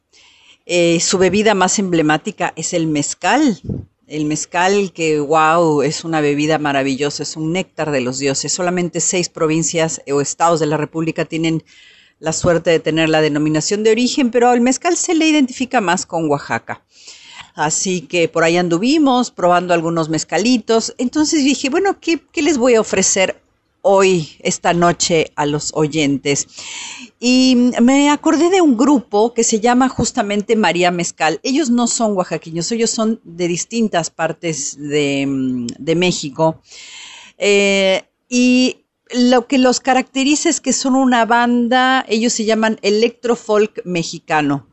[0.67, 3.63] Eh, su bebida más emblemática es el mezcal.
[4.07, 8.53] El mezcal que, wow, es una bebida maravillosa, es un néctar de los dioses.
[8.53, 11.65] Solamente seis provincias o estados de la República tienen
[12.19, 16.05] la suerte de tener la denominación de origen, pero el mezcal se le identifica más
[16.05, 16.85] con Oaxaca.
[17.59, 20.95] Así que por ahí anduvimos probando algunos mezcalitos.
[20.97, 23.43] Entonces dije, bueno, ¿qué, les voy a ofrecer
[23.83, 26.47] hoy, esta noche, a los oyentes?
[27.19, 31.41] Y me acordé de un grupo que se llama justamente María Mezcal.
[31.43, 36.63] Ellos no son oaxaqueños, ellos son de distintas partes de, de México.
[37.39, 43.85] Eh, y lo que los caracteriza es que son una banda, ellos se llaman electrofolk
[43.85, 44.69] mexicano.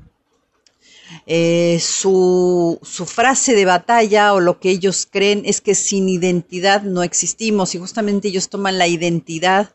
[1.26, 6.84] Eh, su, su, frase de batalla o lo que ellos creen es que sin identidad
[6.84, 9.74] no existimos y justamente ellos toman la identidad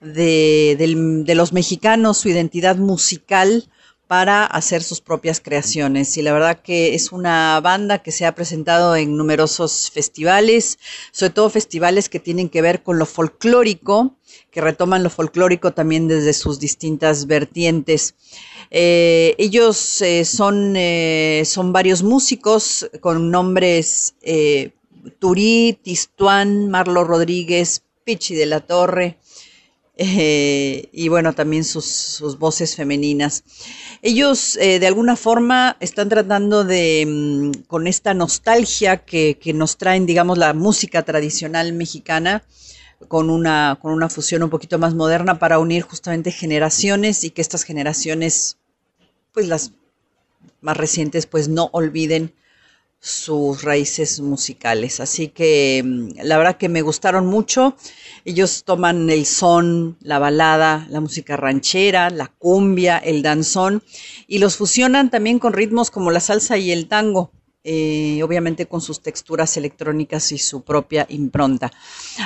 [0.00, 3.68] de, del, de los mexicanos, su identidad musical
[4.06, 6.16] para hacer sus propias creaciones.
[6.16, 10.78] Y la verdad que es una banda que se ha presentado en numerosos festivales,
[11.10, 14.16] sobre todo festivales que tienen que ver con lo folclórico,
[14.56, 18.14] que retoman lo folclórico también desde sus distintas vertientes.
[18.70, 24.14] Eh, ellos eh, son, eh, son varios músicos con nombres
[25.18, 29.18] Turí, Tistuán, Marlo Rodríguez, Pichi de la Torre,
[29.98, 33.44] y bueno, también sus, sus voces femeninas.
[34.00, 40.06] Ellos de alguna forma están tratando de, mm, con esta nostalgia que, que, nos traen,
[40.06, 42.42] digamos, la música tradicional mexicana,
[43.08, 47.42] con una, con una fusión un poquito más moderna para unir justamente generaciones y que
[47.42, 48.58] estas generaciones,
[49.32, 49.72] pues las
[50.60, 52.32] más recientes, pues no olviden
[53.00, 55.00] sus raíces musicales.
[55.00, 57.76] Así que mm, la verdad que me gustaron mucho.
[58.24, 63.82] Ellos toman el son, la balada, la música ranchera, la cumbia, el danzón
[64.26, 67.30] y los fusionan también con ritmos como la salsa y el tango
[67.68, 71.72] eh, obviamente con sus texturas electrónicas y su propia impronta.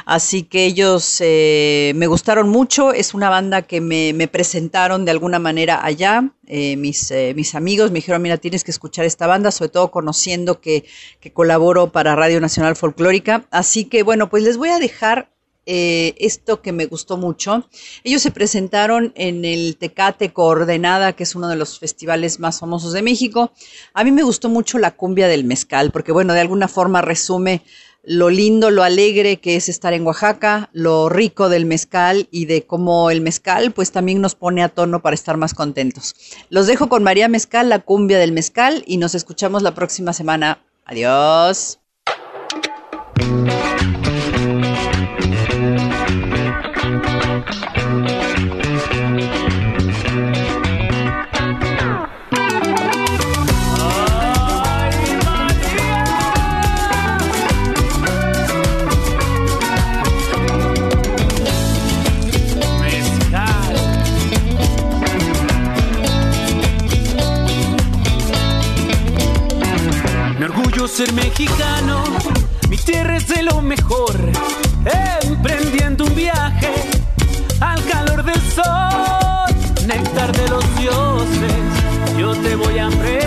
[0.05, 5.13] Así que ellos eh, me gustaron mucho, es una banda que me, me presentaron de
[5.13, 9.51] alguna manera allá, eh, mis, mis, amigos me dijeron, mira, tienes que escuchar esta banda,
[9.51, 10.85] sobre todo conociendo que,
[11.21, 13.47] que colaboro para Radio Nacional Folclórica.
[13.51, 15.31] Así que bueno, pues les voy a dejar
[15.67, 17.69] eh, esto que me gustó mucho.
[18.05, 22.93] Ellos se presentaron en el Tecate Coordenada, que es uno de los festivales más famosos
[22.93, 23.53] de México.
[23.95, 27.63] A mí me gustó mucho la cumbia del mezcal, porque bueno, de alguna forma resume
[28.03, 32.67] lo lindo, lo alegre que es estar en Oaxaca, lo rico del mezcal y de
[32.67, 36.15] cómo el mezcal pues también nos pone a tono para estar más contentos.
[36.49, 40.65] Los dejo con María Mezcal, la cumbia del mezcal y nos escuchamos la próxima semana.
[40.87, 41.79] Adiós.
[71.01, 72.05] Ser mexicano,
[72.69, 74.15] mi tierra es de lo mejor,
[75.23, 76.75] emprendiendo un viaje
[77.59, 81.55] al calor del sol, néctar de los dioses,
[82.19, 83.20] yo te voy a presentar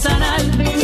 [0.00, 0.79] artesanal.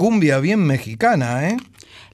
[0.00, 1.56] Cumbia bien mexicana, ¿eh?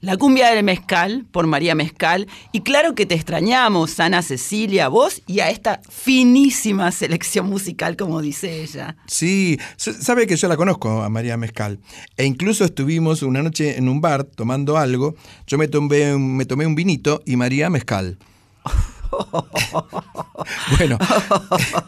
[0.01, 2.27] La cumbia del mezcal por María Mezcal.
[2.53, 7.97] Y claro que te extrañamos, Ana Cecilia, a vos y a esta finísima selección musical,
[7.97, 8.97] como dice ella.
[9.07, 11.79] Sí, sabe que yo la conozco a María Mezcal.
[12.17, 15.15] E incluso estuvimos una noche en un bar tomando algo.
[15.47, 18.19] Yo me tomé, un- me tomé un vinito y María Mezcal.
[20.79, 20.99] bueno,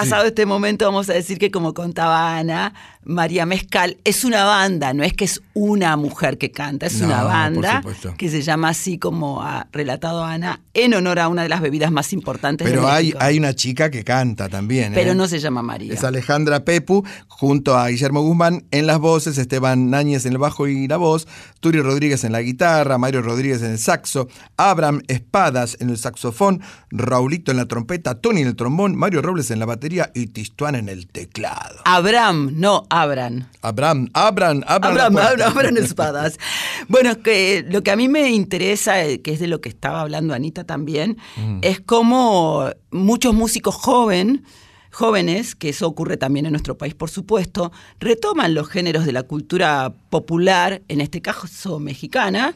[0.00, 4.92] pasado este momento vamos a decir que como contaba Ana, María Mezcal es una banda,
[4.92, 7.82] no es que es una mujer que canta, es No, una banda
[8.16, 11.90] que se llama así como ha relatado Ana, en honor a una de las bebidas
[11.90, 13.18] más importantes de pero hay, México.
[13.22, 14.92] hay una chica que canta también.
[14.92, 15.14] Pero ¿eh?
[15.14, 15.94] no se llama María.
[15.94, 20.68] Es Alejandra Pepu, junto a Guillermo Guzmán en las voces, Esteban Náñez en el bajo
[20.68, 21.26] y la voz,
[21.60, 26.60] Turi Rodríguez en la guitarra, Mario Rodríguez en el saxo, Abraham Espadas en el saxofón,
[26.90, 30.74] Raulito en la trompeta, Tony en el trombón, Mario Robles en la batería y Tistuán
[30.74, 31.76] en el teclado.
[31.84, 33.48] Abraham, no Abran.
[33.62, 34.94] Abraham, Abraham, Abraham.
[34.96, 35.16] la Abraham.
[35.18, 36.38] Abraham, Abraham Espadas.
[36.88, 40.00] Bueno, que lo que a mí me interesa, eh, que es de lo que estaba
[40.00, 41.58] hablando Anita también, Mm.
[41.62, 44.44] es cómo muchos músicos joven,
[44.90, 49.22] jóvenes, que eso ocurre también en nuestro país, por supuesto, retoman los géneros de la
[49.22, 52.54] cultura popular, en este caso mexicana,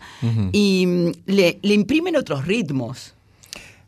[0.53, 3.15] y mm, le, le imprimen otros ritmos.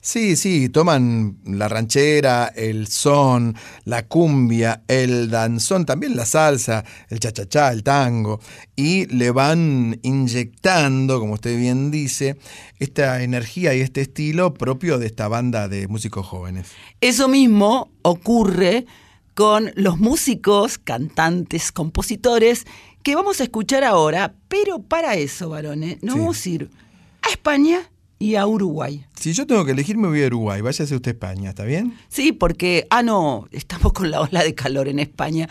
[0.07, 3.57] Sí, sí, toman la ranchera, el son,
[3.87, 8.39] la cumbia, el danzón, también la salsa, el cha-cha-cha, el tango,
[8.77, 12.37] y le van inyectando, como usted bien dice,
[12.81, 16.67] esta energía y este estilo propio de esta banda de músicos jóvenes.
[17.01, 18.85] Eso mismo ocurre
[19.33, 22.67] con los músicos, cantantes, compositores
[23.03, 26.21] que vamos a escuchar ahora, pero para eso, varones, nos Sí.
[26.21, 26.71] vamos a ir
[27.23, 27.91] a España
[28.25, 29.05] y a Uruguay.
[29.15, 31.95] Si yo tengo que elegir, me voy a Uruguay, váyase usted a España, ¿está bien?
[32.09, 35.47] Sí, porque, ah, no, estamos con la ola de calor en España,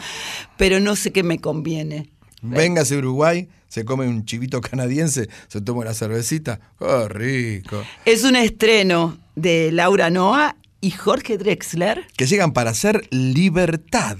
[0.57, 2.09] pero no sé qué me conviene.
[2.41, 7.83] Véngase a Uruguay, se come un chivito canadiense, se toma una cervecita, ¡oh, rico!
[8.05, 12.07] Es un estreno de Laura Noa y Jorge Drexler.
[12.17, 14.17] Que llegan para hacer libertad.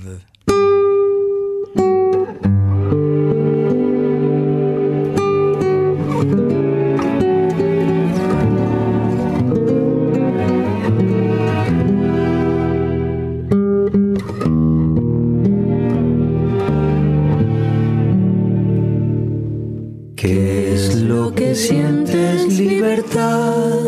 [21.67, 23.79] Sientes libertad?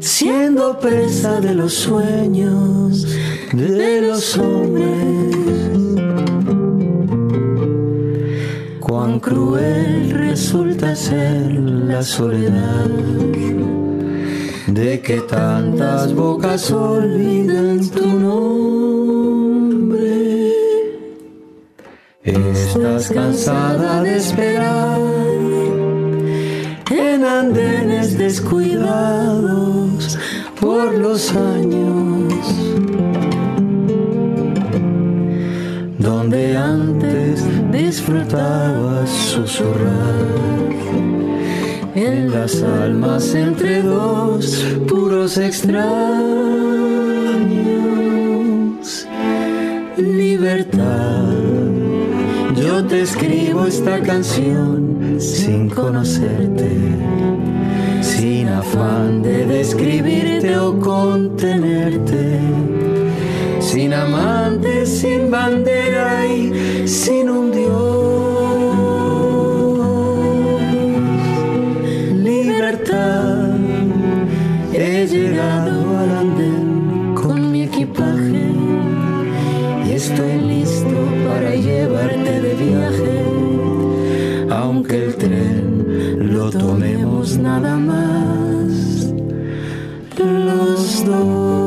[0.00, 3.06] Siendo presa de los sueños
[3.52, 4.86] de los hombres.
[8.80, 12.88] Cuán cruel resulta ser la soledad
[14.68, 19.26] de que tantas bocas olviden tu nombre.
[22.22, 25.35] Estás cansada de esperar
[27.26, 30.16] andenes descuidados
[30.60, 32.32] por los años,
[35.98, 37.42] donde antes
[37.72, 40.36] disfrutabas susurrar
[41.94, 45.86] en las almas entre dos puros extraños.
[49.96, 51.45] Libertad.
[52.84, 56.68] Te escribo esta canción sin conocerte,
[58.02, 62.38] sin afán de describirte o contenerte,
[63.60, 67.95] sin amante, sin bandera y sin un Dios.
[91.16, 91.65] Los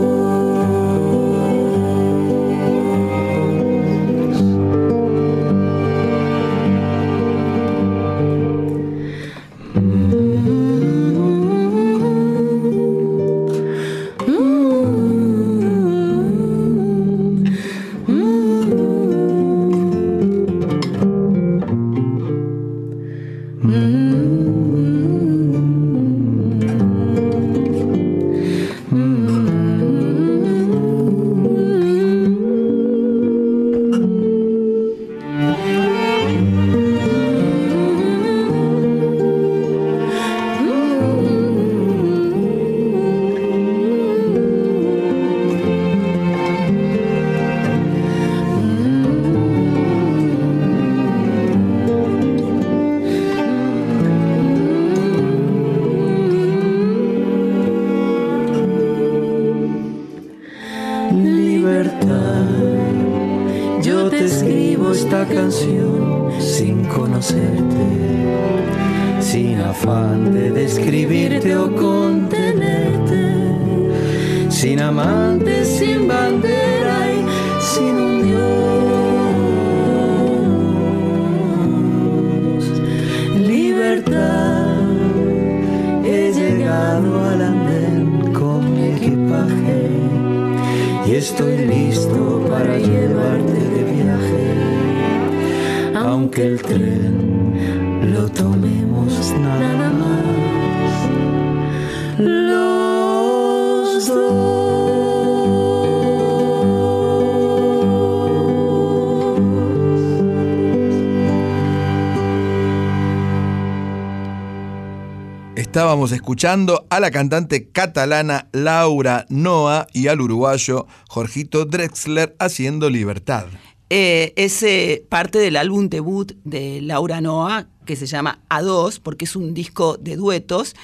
[115.80, 123.46] Estábamos escuchando a la cantante catalana Laura Noa y al uruguayo Jorgito Drexler haciendo Libertad.
[123.90, 129.24] Eh, es eh, parte del álbum debut de Laura Noa, que se llama A2, porque
[129.24, 130.76] es un disco de duetos.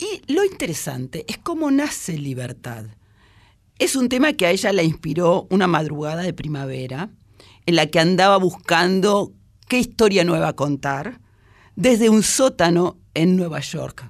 [0.00, 2.86] Y lo interesante es cómo nace Libertad.
[3.78, 7.08] Es un tema que a ella la inspiró una madrugada de primavera,
[7.66, 9.32] en la que andaba buscando
[9.68, 11.20] qué historia nueva contar,
[11.76, 14.09] desde un sótano en Nueva York.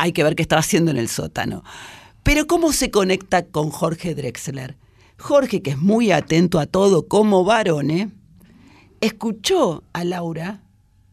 [0.00, 1.62] Hay que ver qué estaba haciendo en el sótano.
[2.22, 4.78] Pero ¿cómo se conecta con Jorge Drexler?
[5.18, 8.08] Jorge, que es muy atento a todo como varone,
[9.02, 10.62] escuchó a Laura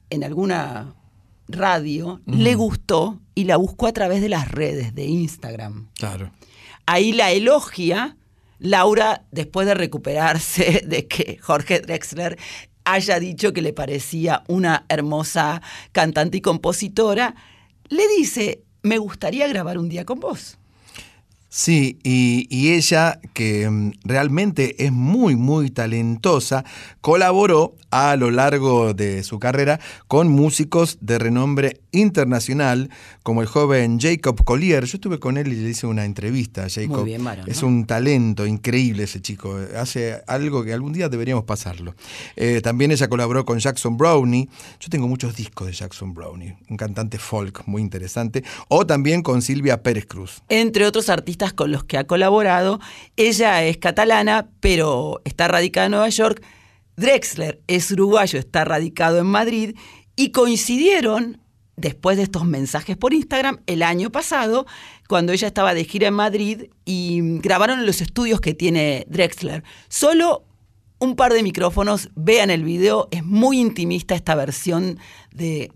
[0.10, 0.96] en alguna
[1.50, 5.90] radio, le gustó y la buscó a través de las redes de Instagram.
[5.96, 6.32] Claro.
[6.86, 8.16] Ahí la elogia.
[8.60, 12.40] Laura, después de recuperarse de que Jorge Drexler
[12.86, 15.62] haya dicho que le parecía una hermosa
[15.92, 17.36] cantante y compositora,
[17.90, 20.58] le dice, me gustaría grabar un día con vos.
[21.58, 26.64] Sí, y, y ella, que mm, realmente es muy, muy talentosa,
[27.02, 32.92] colaboró a lo largo de su carrera con músicos de renombre internacional,
[33.24, 34.86] como el joven Jacob Collier.
[34.86, 36.98] Yo estuve con él y le hice una entrevista a Jacob.
[36.98, 37.52] Muy bien, Maro, ¿no?
[37.52, 39.58] Es un talento increíble ese chico.
[39.76, 41.96] Hace algo que algún día deberíamos pasarlo.
[42.36, 44.48] Eh, también ella colaboró con Jackson Brownie.
[44.80, 48.44] Yo tengo muchos discos de Jackson Brownie, un cantante folk muy interesante.
[48.68, 50.44] O también con Silvia Pérez Cruz.
[50.50, 52.80] Entre otros artistas con los que ha colaborado,
[53.16, 56.44] ella es catalana, pero está radicada en Nueva York.
[56.96, 59.76] Drexler es uruguayo, está radicado en Madrid
[60.16, 61.42] y coincidieron
[61.76, 64.66] después de estos mensajes por Instagram el año pasado,
[65.08, 69.64] cuando ella estaba de gira en Madrid y grabaron los estudios que tiene Drexler.
[69.88, 70.44] Solo
[71.00, 74.98] un par de micrófonos, vean el video, es muy intimista esta versión
[75.32, 75.72] de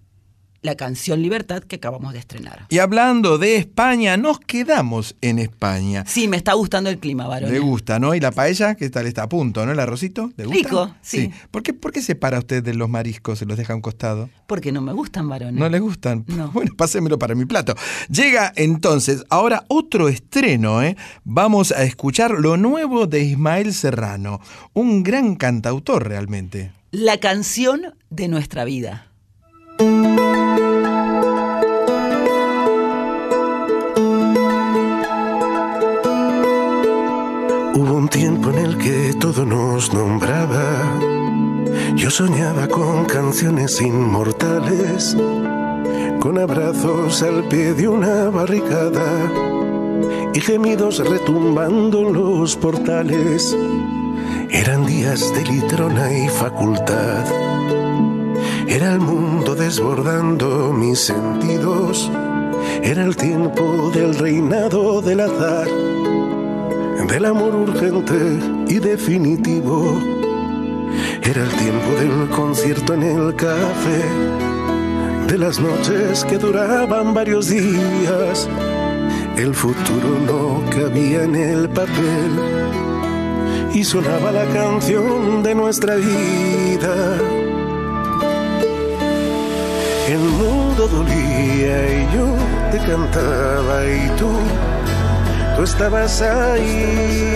[0.61, 2.67] la canción Libertad que acabamos de estrenar.
[2.69, 6.03] Y hablando de España, nos quedamos en España.
[6.07, 7.51] Sí, me está gustando el clima, varón.
[7.51, 8.13] Le gusta, ¿no?
[8.13, 9.71] Y la paella, ¿qué tal está a punto, ¿no?
[9.71, 10.59] El arrocito, ¿le gusta?
[10.59, 11.31] Rico, sí.
[11.49, 14.29] ¿Por qué, ¿Por qué separa usted de los mariscos, se los deja a un costado?
[14.45, 15.59] Porque no me gustan varones.
[15.59, 16.25] ¿No le gustan?
[16.27, 16.51] No.
[16.61, 17.73] Bueno, pásemelo para mi plato.
[18.09, 20.95] Llega entonces ahora otro estreno, ¿eh?
[21.23, 24.41] Vamos a escuchar lo nuevo de Ismael Serrano,
[24.73, 26.71] un gran cantautor realmente.
[26.91, 29.07] La canción de nuestra vida.
[38.01, 40.97] Un tiempo en el que todo nos nombraba.
[41.95, 45.15] Yo soñaba con canciones inmortales,
[46.19, 49.05] con abrazos al pie de una barricada
[50.33, 53.55] y gemidos retumbando en los portales.
[54.49, 57.23] Eran días de litrona y facultad.
[58.67, 62.09] Era el mundo desbordando mis sentidos
[62.81, 65.67] Era el tiempo del reinado del azar,
[67.07, 68.15] del amor urgente
[68.67, 69.99] y definitivo.
[71.23, 74.01] Era el tiempo del concierto en el café,
[75.27, 78.49] de las noches que duraban varios días.
[79.37, 82.31] El futuro no cabía en el papel
[83.73, 87.17] y sonaba la canción de nuestra vida.
[90.07, 92.27] El mundo dolía y yo
[92.71, 94.29] te cantaba y tú,
[95.63, 97.31] estabas ahí.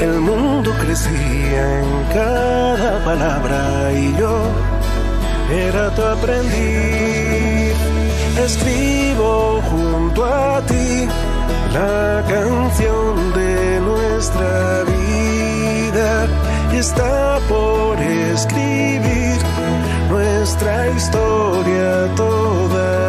[0.00, 4.36] El mundo crecía en cada palabra y yo
[5.50, 7.76] era tu aprendiz.
[8.44, 11.06] Escribo junto a ti
[11.72, 16.26] la canción de nuestra vida.
[16.72, 19.38] Está por escribir
[20.10, 23.02] nuestra historia todavía.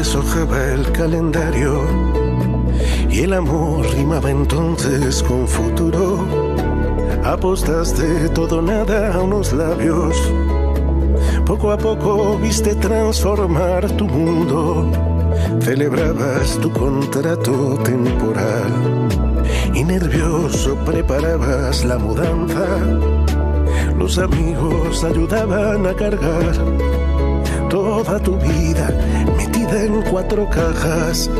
[0.00, 1.82] Deshojaba el calendario
[3.10, 6.24] y el amor rimaba entonces con futuro.
[7.22, 10.16] Apostaste todo nada a unos labios.
[11.44, 14.90] Poco a poco viste transformar tu mundo.
[15.60, 18.72] Celebrabas tu contrato temporal
[19.74, 22.66] y nervioso preparabas la mudanza.
[23.98, 26.99] Los amigos ayudaban a cargar
[27.70, 28.90] toda tu vida
[29.36, 31.30] metida en cuatro cajas.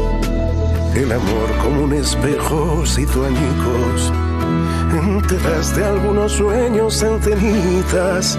[0.95, 4.13] El amor como un espejo se hizo añicos.
[4.93, 8.39] Enterraste algunos sueños en cenizas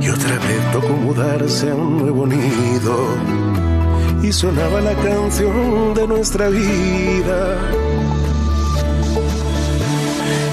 [0.00, 2.96] y otra vez tocó mudarse a un nuevo nido.
[4.22, 7.58] Y sonaba la canción de nuestra vida.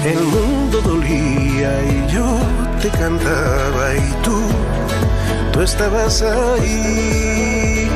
[0.04, 2.38] El mundo dolía y yo
[2.80, 4.47] te cantaba y tú
[5.68, 7.88] estabas ahí.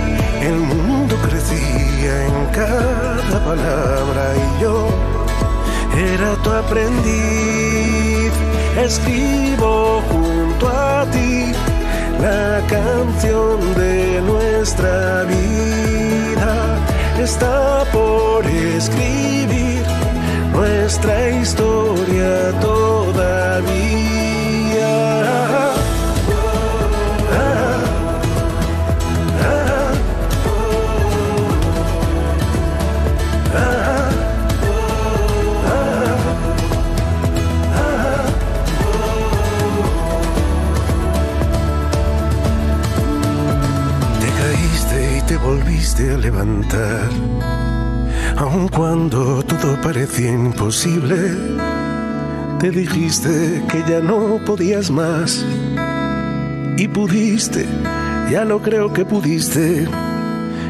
[0.42, 4.76] El mundo crecía en cada palabra y yo
[6.12, 8.32] era tu aprendiz.
[8.88, 11.52] Escribo junto a ti
[12.20, 16.52] la canción de nuestra vida.
[17.18, 19.82] Está por escribir
[20.52, 24.31] nuestra historia todavía.
[46.02, 47.08] Levantar,
[48.36, 51.16] aun cuando todo parecía imposible.
[52.58, 55.44] Te dijiste que ya no podías más
[56.76, 57.66] y pudiste,
[58.30, 59.86] ya lo creo que pudiste.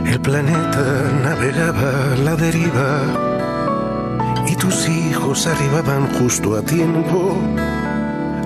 [0.07, 3.01] El planeta navegaba la deriva
[4.47, 7.39] y tus hijos arribaban justo a tiempo.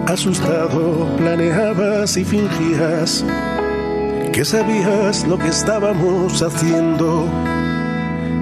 [0.06, 3.24] Asustado planeabas y fingías
[4.36, 7.26] que sabías lo que estábamos haciendo.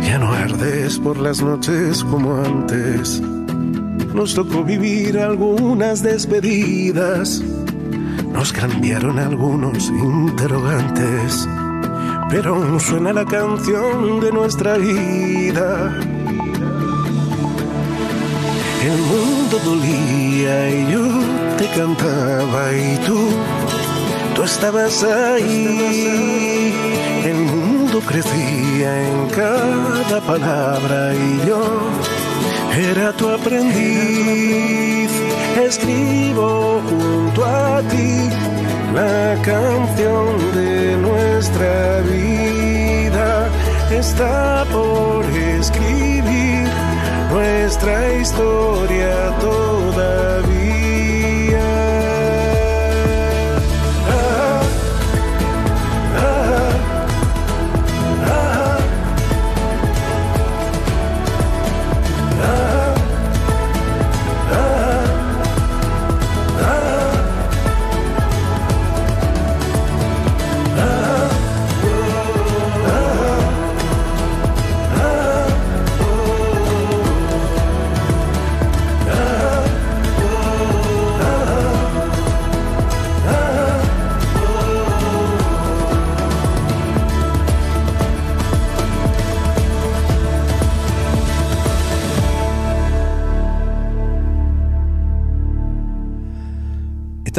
[0.02, 3.20] Ya no ardes por las noches como antes.
[4.12, 7.40] Nos tocó vivir algunas despedidas.
[8.32, 11.48] Nos cambiaron algunos interrogantes.
[12.28, 15.96] Pero aún suena la canción de nuestra vida.
[18.82, 21.08] El mundo dolía y yo
[21.56, 23.28] te cantaba y tú
[24.34, 26.72] tú estabas ahí.
[27.24, 31.62] El mundo crecía en cada palabra y yo
[32.76, 35.10] era tu aprendiz.
[35.56, 38.28] Escribo junto a ti
[38.94, 43.48] la canción de nuestra vida.
[43.90, 46.68] Está por escribir
[47.30, 50.44] nuestra historia todavía.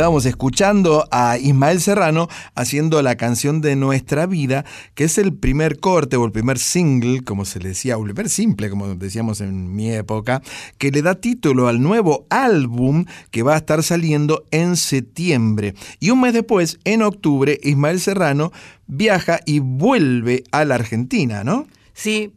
[0.06, 4.64] Estábamos escuchando a Ismael Serrano haciendo la canción de Nuestra Vida,
[4.94, 8.14] que es el primer corte o el primer single, como se le decía, o el
[8.14, 10.44] primer simple, como decíamos en mi época,
[10.78, 15.74] que le da título al nuevo álbum que va a estar saliendo en septiembre.
[16.00, 18.52] Y un mes después, en octubre, Ismael Serrano
[18.86, 21.66] viaja y vuelve a la Argentina, ¿no?
[21.96, 22.32] Sí,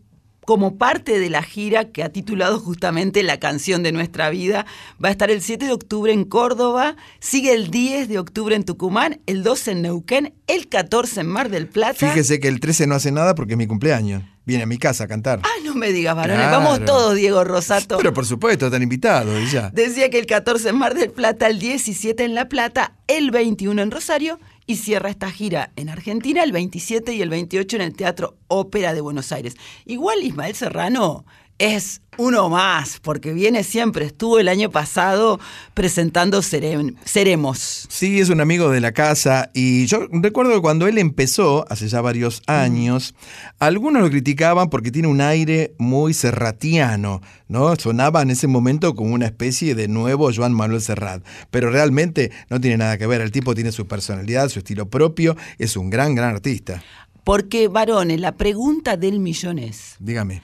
[0.49, 4.65] como parte de la gira que ha titulado justamente La canción de nuestra vida.
[5.05, 8.65] Va a estar el 7 de octubre en Córdoba, sigue el 10 de octubre en
[8.65, 12.09] Tucumán, el 12 en Neuquén, el 14 en Mar del Plata.
[12.09, 14.23] Fíjese que el 13 no hace nada porque es mi cumpleaños.
[14.47, 15.43] Viene a mi casa a cantar.
[15.45, 16.47] Ah, no me digas, varones.
[16.47, 16.65] Claro.
[16.65, 17.99] Vamos todos, Diego Rosato.
[17.99, 19.69] Pero por supuesto, están invitados y ya.
[19.75, 23.83] Decía que el 14 en Mar del Plata, el 17 en La Plata, el 21
[23.83, 24.39] en Rosario
[24.69, 28.93] y cierra esta gira en Argentina el 27 y el 28 en el Teatro Ópera
[28.93, 29.57] de Buenos Aires.
[29.87, 31.25] Igual Ismael Serrano
[31.59, 35.39] es uno más, porque viene siempre, estuvo el año pasado
[35.75, 37.87] presentando Serem- Seremos.
[37.89, 41.89] Sí, es un amigo de la casa y yo recuerdo que cuando él empezó, hace
[41.89, 43.15] ya varios años,
[43.61, 47.75] algunos lo criticaban porque tiene un aire muy serratiano, ¿no?
[47.77, 52.61] Sonaba en ese momento como una especie de nuevo Joan Manuel Serrat, pero realmente no
[52.61, 56.15] tiene nada que ver, el tipo tiene su personalidad, su estilo propio, es un gran,
[56.17, 56.83] gran artista.
[57.23, 60.43] Porque, varones, la pregunta del millón es, Dígame.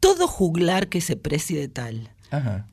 [0.00, 2.66] Todo juglar que se precie de tal, Ajá.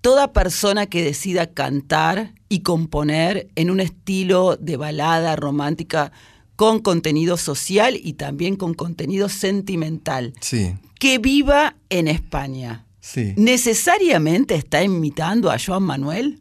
[0.00, 6.12] toda persona que decida cantar y componer en un estilo de balada romántica
[6.56, 13.34] con contenido social y también con contenido sentimental, Sí, que viva en España, sí.
[13.36, 16.40] ¿necesariamente está imitando a Joan Manuel?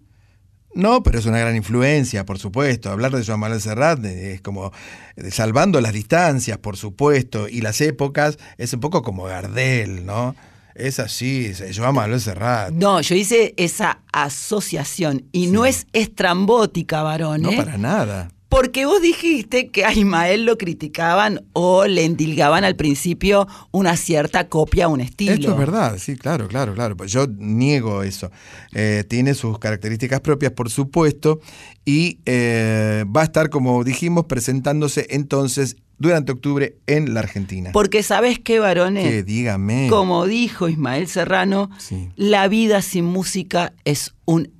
[0.73, 2.91] No, pero es una gran influencia, por supuesto.
[2.91, 4.71] Hablar de Joan Manuel Serrat es como
[5.15, 10.35] eh, salvando las distancias, por supuesto, y las épocas, es un poco como Gardel, ¿no?
[10.75, 12.71] Es así, Joan Manuel Serrat.
[12.71, 17.41] No, yo hice esa asociación y no es estrambótica, varón.
[17.41, 17.57] No ¿eh?
[17.57, 18.29] para nada.
[18.49, 24.47] Porque vos dijiste que a Ismael lo criticaban o le endilgaban al principio una cierta
[24.49, 25.33] copia, un estilo.
[25.33, 26.97] Esto es verdad, sí, claro, claro, claro.
[26.97, 28.31] Pues yo niego eso.
[28.73, 31.39] Eh, tiene sus características propias, por supuesto,
[31.85, 37.69] y eh, va a estar, como dijimos, presentándose entonces durante octubre en la Argentina.
[37.71, 39.87] Porque sabes qué, varones, Que dígame.
[39.91, 42.09] como dijo Ismael Serrano, Sí.
[42.15, 44.51] la vida sin música es un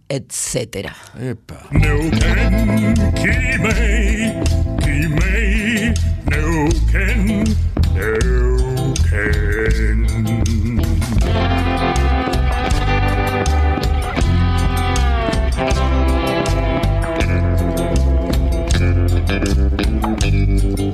[6.25, 7.43] Neuquén.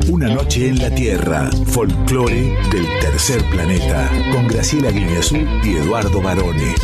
[0.10, 6.76] Una noche en la Tierra, folclore del tercer planeta, con Graciela Guineazú y Eduardo Barone.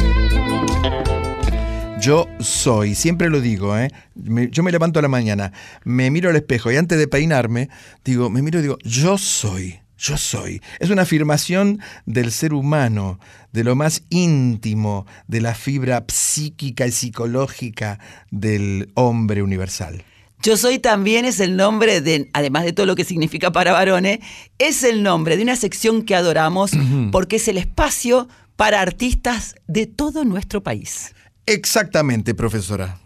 [2.01, 3.89] Yo soy, siempre lo digo, ¿eh?
[4.15, 5.53] Me- yo me levanto a la mañana,
[5.83, 7.69] me miro al espejo y antes de peinarme,
[8.03, 10.61] digo, me miro y digo, yo soy, yo soy.
[10.79, 13.19] Es una afirmación del ser humano,
[13.51, 17.99] de lo más íntimo, de la fibra psíquica y psicológica
[18.31, 20.03] del hombre universal.
[20.41, 24.19] Yo soy también es el nombre de, además de todo lo que significa para varones,
[24.57, 26.71] es el nombre de una sección que adoramos
[27.11, 31.13] porque es el espacio para artistas de todo nuestro país.
[31.45, 32.97] Exactamente, profesora.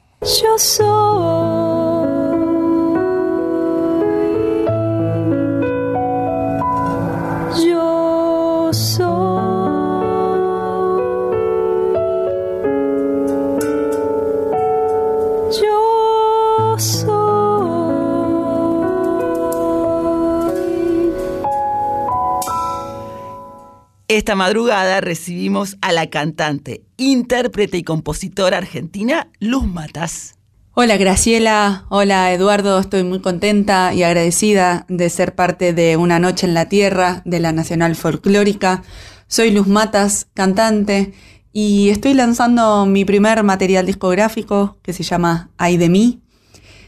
[24.07, 30.35] Esta madrugada recibimos a la cantante, intérprete y compositora argentina Luz Matas.
[30.75, 36.45] Hola Graciela, hola Eduardo, estoy muy contenta y agradecida de ser parte de Una Noche
[36.45, 38.83] en la Tierra de la Nacional Folclórica.
[39.25, 41.15] Soy Luz Matas, cantante,
[41.51, 46.21] y estoy lanzando mi primer material discográfico que se llama Ay de mí.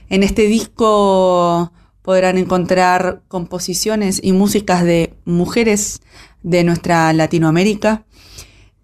[0.09, 1.73] En este disco
[2.03, 5.99] podrán encontrar composiciones y músicas de mujeres
[6.47, 8.05] de nuestra Latinoamérica,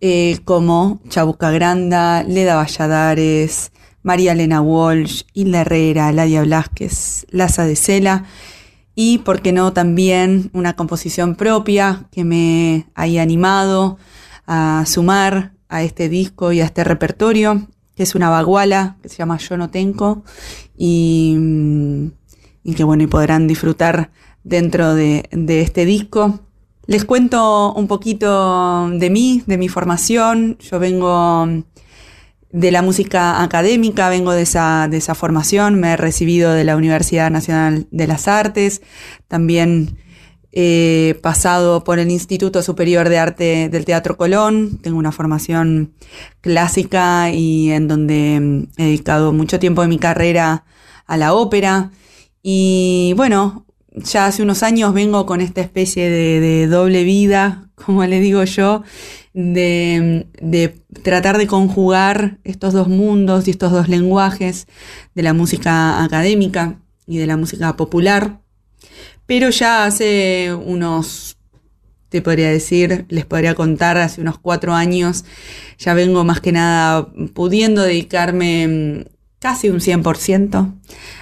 [0.01, 3.71] eh, como Chabuca Granda, Leda Valladares,
[4.01, 8.25] María Elena Walsh, Hilda Herrera, Ladia Blasquez, Laza de Cela
[8.95, 13.97] y, por qué no, también una composición propia que me haya animado
[14.45, 17.65] a sumar a este disco y a este repertorio,
[17.95, 20.23] que es una baguala que se llama Yo no tengo
[20.77, 22.07] y, mm,
[22.75, 24.11] que bueno, y podrán disfrutar
[24.43, 26.41] dentro de, de este disco.
[26.85, 30.57] Les cuento un poquito de mí, de mi formación.
[30.59, 31.47] Yo vengo
[32.51, 36.75] de la música académica, vengo de esa, de esa formación, me he recibido de la
[36.75, 38.83] Universidad Nacional de las Artes,
[39.27, 39.97] también
[40.51, 45.93] he pasado por el Instituto Superior de Arte del Teatro Colón, tengo una formación
[46.41, 50.63] clásica y en donde he dedicado mucho tiempo de mi carrera
[51.07, 51.91] a la ópera.
[52.43, 58.19] Y bueno, ya hace unos años vengo con esta especie de, doble vida, como le
[58.19, 58.83] digo yo,
[59.33, 64.67] de, de, tratar de conjugar estos dos mundos y estos dos lenguajes
[65.15, 68.39] de la música académica y de la música popular.
[69.25, 71.37] Pero ya hace unos,
[72.09, 75.25] te podría decir, les podría contar, hace unos cuatro años,
[75.77, 79.09] ya vengo más que nada pudiendo dedicarme mm,
[79.39, 80.73] casi un 100%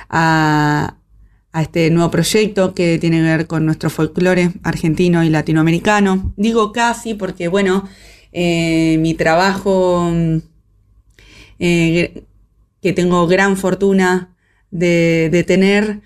[0.09, 0.95] a,
[1.53, 6.33] a este nuevo proyecto que tiene que ver con nuestro folclore argentino y latinoamericano.
[6.37, 7.87] Digo casi porque, bueno,
[8.31, 10.11] eh, mi trabajo,
[11.59, 12.23] eh,
[12.81, 14.35] que tengo gran fortuna
[14.71, 16.01] de, de tener,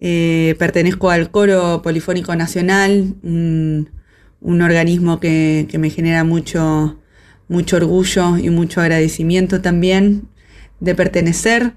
[0.00, 3.90] eh, pertenezco al Coro Polifónico Nacional, un,
[4.40, 6.98] un organismo que, que, me genera mucho,
[7.48, 10.28] mucho orgullo y mucho agradecimiento también
[10.80, 11.72] de pertenecer.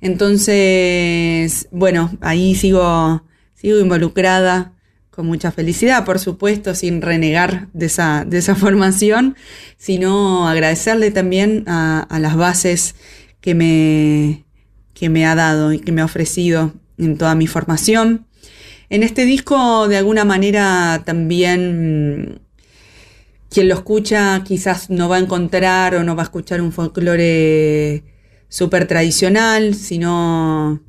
[0.00, 4.72] Entonces, bueno, ahí sigo, sigo involucrada
[5.10, 9.36] con mucha felicidad, por supuesto, sin renegar de esa, de esa formación,
[9.76, 12.94] sino agradecerle también a, las bases
[13.40, 14.44] que me,
[14.94, 18.26] que me ha dado y que me ha ofrecido en toda mi formación.
[18.90, 22.40] En este disco, de alguna manera, también
[23.50, 28.04] quien lo escucha quizás no va a encontrar o no va a escuchar un folclore
[28.48, 30.80] súper tradicional, sino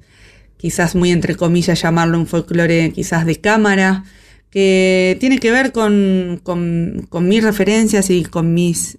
[0.57, 4.03] quizás muy entre comillas llamarlo un folclore quizás de cámara,
[4.49, 8.97] que tiene que ver con, con, mis referencias y con mis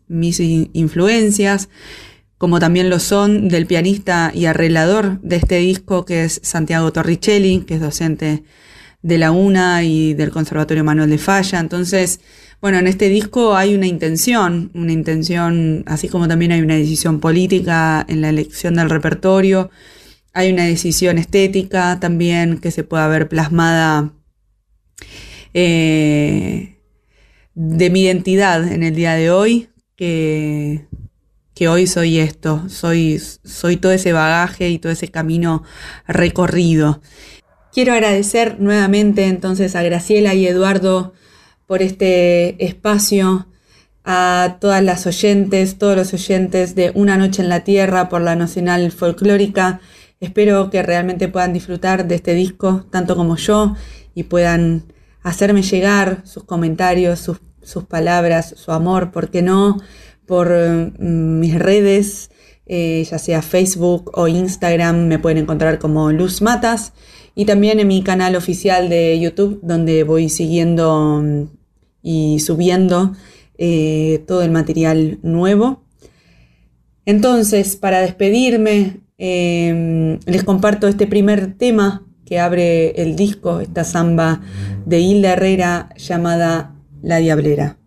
[0.73, 1.69] influencias,
[2.39, 7.65] como también lo son del pianista y arreglador de este disco, que es Santiago Torricelli,
[7.67, 8.45] que es docente
[9.03, 11.59] de la UNA y del Conservatorio Manuel de Falla.
[11.59, 12.21] Entonces,
[12.61, 17.19] bueno, en este disco hay una intención, una intención, así como también hay una decisión
[17.19, 19.71] política en la elección del repertorio,
[20.35, 24.13] hay una decisión estética también que se puede ver plasmada
[25.55, 26.77] eh,
[27.55, 30.87] de mi identidad en el día de hoy, que,
[31.55, 35.63] que hoy soy esto, soy, soy todo ese bagaje y todo ese camino
[36.07, 37.01] recorrido.
[37.73, 41.15] Quiero agradecer nuevamente entonces a Graciela y Eduardo
[41.71, 43.47] por este espacio,
[44.03, 48.35] a todas las oyentes, todos los oyentes de Una Noche en la Tierra por la
[48.35, 49.81] Nacional Folclórica.
[50.19, 53.77] Espero que realmente puedan disfrutar de este disco, tanto como yo,
[54.17, 54.93] y puedan
[55.23, 59.81] hacerme llegar sus comentarios, sus, sus palabras, su amor, ¿por qué no?
[60.27, 62.33] Por mm, mis redes,
[62.67, 66.95] eh, ya sea Facebook o Instagram, me pueden encontrar como Luz Matas
[67.37, 71.60] y también en mi canal oficial de YouTube, donde voy siguiendo mm,
[72.03, 73.15] y subiendo
[73.59, 75.85] eh, todo el material nuevo.
[77.05, 84.41] Entonces, para despedirme, eh, les comparto este primer tema que abre el disco, esta samba
[84.87, 87.80] de Hilda Herrera llamada La Diablera.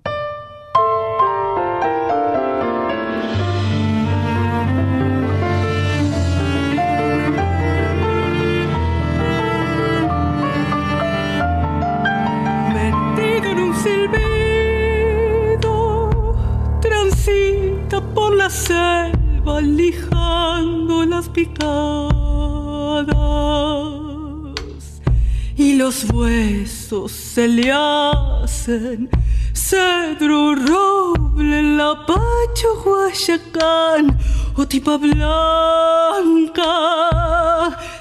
[25.55, 29.09] Y los huesos se le hacen
[29.53, 34.17] cedro, roble, lapacho, guayacán
[34.55, 36.71] o tipa blanca.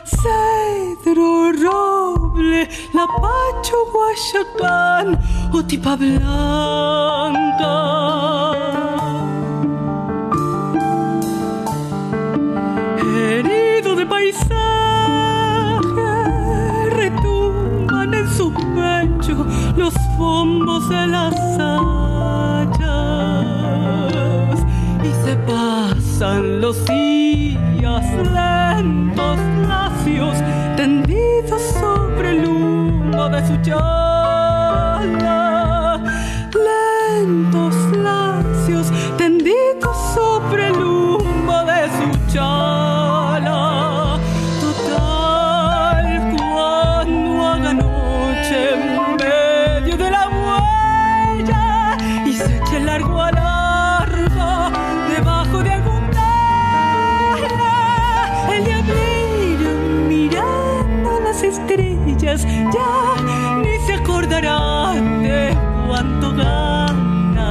[0.04, 5.18] Cedro, roble, lapacho, guayacán
[5.52, 7.72] o tipa blanca.
[16.90, 19.46] Retumban en su pecho
[19.76, 22.96] los fombos de las hachas
[25.02, 29.38] y se pasan los días lentos,
[29.68, 30.36] lacios,
[30.76, 35.51] tendidos sobre el humo de su chala.
[62.40, 64.92] Ya ni se acordará
[65.22, 65.54] de
[65.86, 67.50] cuánto gana.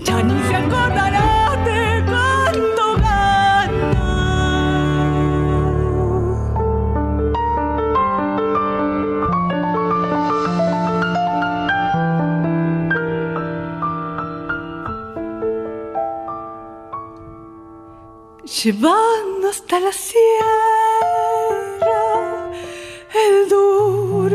[0.00, 3.92] Ya ni se acordará de cuánto gana.
[18.44, 20.61] Llevando hasta la sierra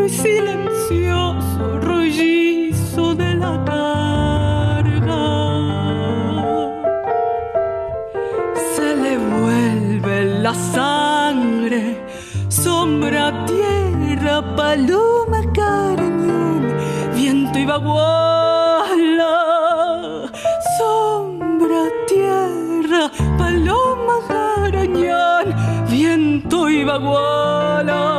[0.09, 5.25] silencioso rollizo de la carga.
[8.75, 11.97] Se le vuelve la sangre,
[12.47, 16.61] sombra, tierra, paloma, carañón,
[17.15, 19.33] viento y baguala.
[20.77, 25.55] Sombra, tierra, paloma, carañón,
[25.89, 28.16] viento y baguala.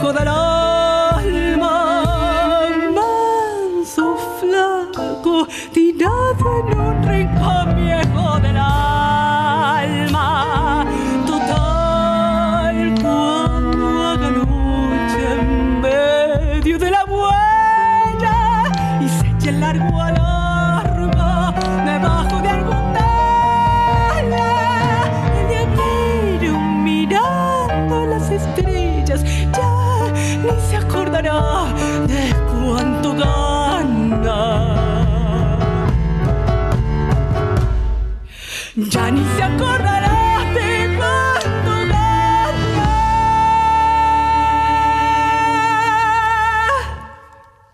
[0.00, 0.39] debajo de la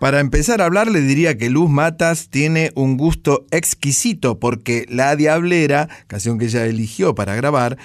[0.07, 5.17] Para empezar a hablar, le diría que Luz Matas tiene un gusto exquisito porque La
[5.17, 7.77] Diablera, canción que ella eligió para grabar,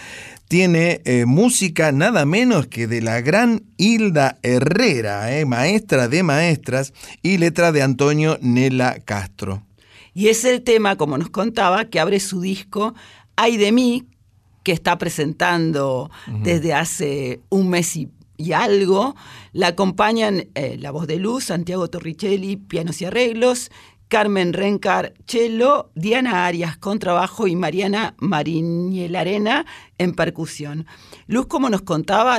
[0.46, 6.92] tiene eh, música nada menos que de la gran Hilda Herrera, eh, maestra de maestras,
[7.24, 9.64] y letra de Antonio Nela Castro.
[10.14, 12.94] Y es el tema, como nos contaba, que abre su disco
[13.34, 14.06] Ay de mí,
[14.62, 18.10] que está presentando desde hace un mes y,
[18.42, 19.14] y algo.
[19.52, 23.70] La acompañan eh, la voz de Luz, Santiago Torricelli, pianos y arreglos,
[24.08, 29.64] Carmen Rencar, cello, Diana Arias, contrabajo y Mariana Mariñelarena
[29.96, 30.86] en percusión.
[31.26, 32.38] Luz, como nos contaba,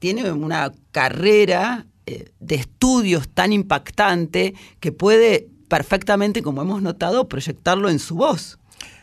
[0.00, 7.88] tiene una carrera eh, de estudios tan impactante que puede perfectamente, como hemos notado, proyectarlo
[7.88, 8.58] en su voz.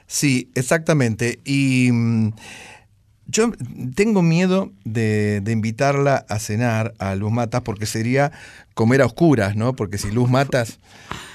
[0.06, 1.40] Sí, exactamente.
[1.46, 2.34] Y mm,
[3.30, 3.52] yo
[3.96, 8.32] tengo miedo de, de invitarla a cenar a Luz Matas porque sería
[8.74, 9.76] comer a oscuras, ¿no?
[9.76, 10.80] Porque si Luz Matas,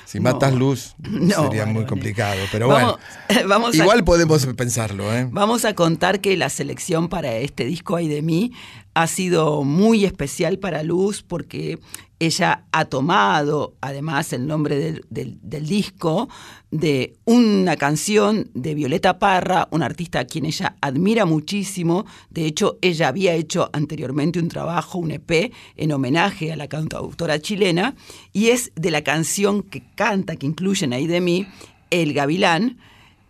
[0.06, 0.32] si No.
[0.32, 2.40] matas Luz, No, sería muy complicado.
[2.52, 2.98] Pero Vamos-
[3.28, 5.28] bueno, vamos a- igual podemos pensarlo, ¿eh?
[5.30, 8.52] Vamos a contar que la selección para este disco Ay de mí
[8.94, 11.78] ha sido muy especial para Luz porque
[12.20, 16.28] ella ha tomado además el nombre del, del- del disco
[16.74, 22.04] de una canción de Violeta Parra, una artista a quien ella admira muchísimo.
[22.30, 27.38] De hecho, ella había hecho anteriormente un trabajo, un EP, en homenaje a la cantautora
[27.38, 27.94] chilena,
[28.32, 31.46] y es de la canción que canta, que incluyen ahí de mí,
[31.90, 32.76] El Gavilán,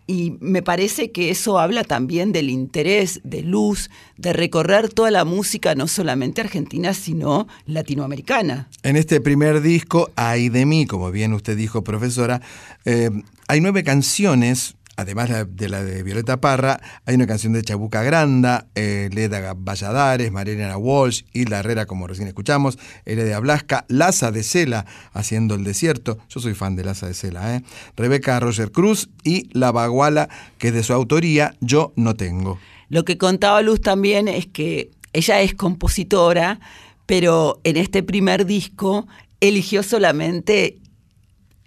[0.07, 5.25] y me parece que eso habla también del interés de Luz de recorrer toda la
[5.25, 8.69] música, no solamente argentina, sino latinoamericana.
[8.83, 12.41] En este primer disco, Ay de mí, como bien usted dijo, profesora,
[12.85, 13.09] eh,
[13.47, 14.75] hay nueve canciones.
[14.97, 20.31] Además de la de Violeta Parra, hay una canción de Chabuca Granda, eh, Leda Valladares,
[20.31, 26.17] Mariana Walsh, Hilda Herrera, como recién escuchamos, Heredia Blasca, Laza de Cela, haciendo el desierto.
[26.29, 27.63] Yo soy fan de Laza de Cela, ¿eh?
[27.97, 32.57] Rebeca Roger Cruz y La Baguala, que es de su autoría, Yo no tengo.
[32.87, 36.61] Lo que contaba Luz también es que ella es compositora,
[37.05, 39.07] pero en este primer disco
[39.41, 40.77] eligió solamente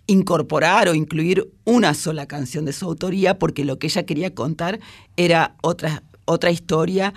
[0.08, 4.80] incorporar o incluir una sola canción de su autoría porque lo que ella quería contar
[5.16, 7.14] era otra, otra historia.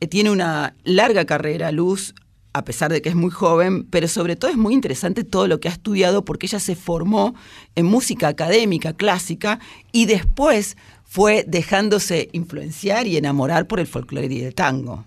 [0.00, 2.14] Eh, Tiene una larga carrera, Luz,
[2.52, 5.60] a pesar de que es muy joven, pero sobre todo es muy interesante todo lo
[5.60, 7.34] que ha estudiado porque ella se formó
[7.76, 9.60] en música académica clásica
[9.92, 15.04] y después fue dejándose influenciar y enamorar por el folclore y el tango.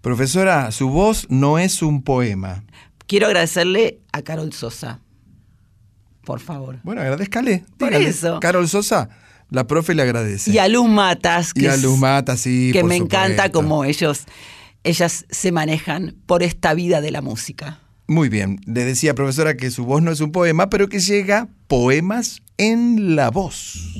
[0.00, 2.64] Profesora, su voz no es un poema.
[3.06, 5.00] Quiero agradecerle a Carol Sosa.
[6.24, 6.78] Por favor.
[6.82, 7.64] Bueno, agradezcale.
[7.78, 8.40] Por eso.
[8.40, 9.08] Carol Sosa,
[9.50, 10.50] la profe le agradece.
[10.50, 12.70] Y a Luz Matas, que, Y a Luz Mata, sí.
[12.72, 14.24] que por me encanta como ellos,
[14.84, 17.80] ellas se manejan por esta vida de la música.
[18.08, 18.60] Muy bien.
[18.66, 23.16] Le decía, profesora, que su voz no es un poema, pero que llega poemas en
[23.16, 23.96] la voz.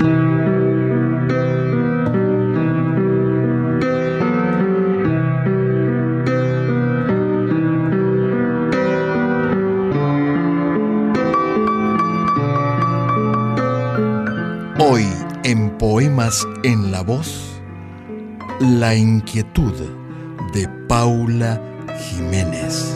[16.65, 17.61] En la Voz,
[18.61, 19.73] La inquietud
[20.53, 21.61] de Paula
[21.99, 22.95] Jiménez.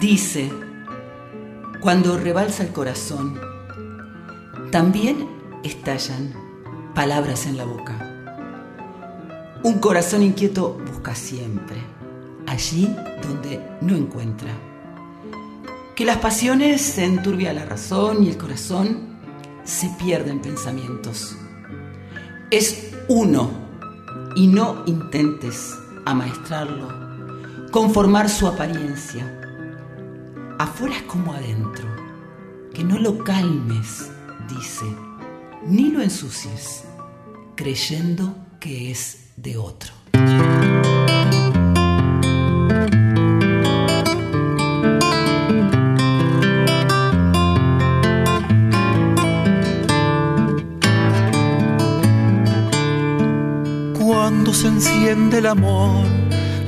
[0.00, 0.52] Dice,
[1.80, 3.40] cuando rebalsa el corazón,
[4.70, 5.28] también
[5.64, 6.34] estallan
[6.94, 8.15] palabras en la boca.
[9.66, 11.78] Un corazón inquieto busca siempre,
[12.46, 12.88] allí
[13.20, 14.52] donde no encuentra.
[15.96, 19.18] Que las pasiones se enturbia la razón y el corazón
[19.64, 21.34] se pierde en pensamientos.
[22.52, 23.50] Es uno
[24.36, 25.74] y no intentes
[26.04, 29.26] amaestrarlo, conformar su apariencia.
[30.60, 31.88] Afuera es como adentro,
[32.72, 34.12] que no lo calmes,
[34.48, 34.86] dice,
[35.66, 36.84] ni lo ensucies,
[37.56, 39.92] creyendo es de otro.
[53.98, 56.04] Cuando se enciende el amor,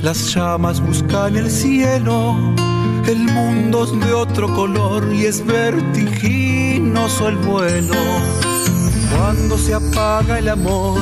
[0.01, 2.35] las llamas buscan el cielo.
[3.07, 7.95] El mundo es de otro color y es vertiginoso el vuelo.
[9.15, 10.99] Cuando se apaga el amor,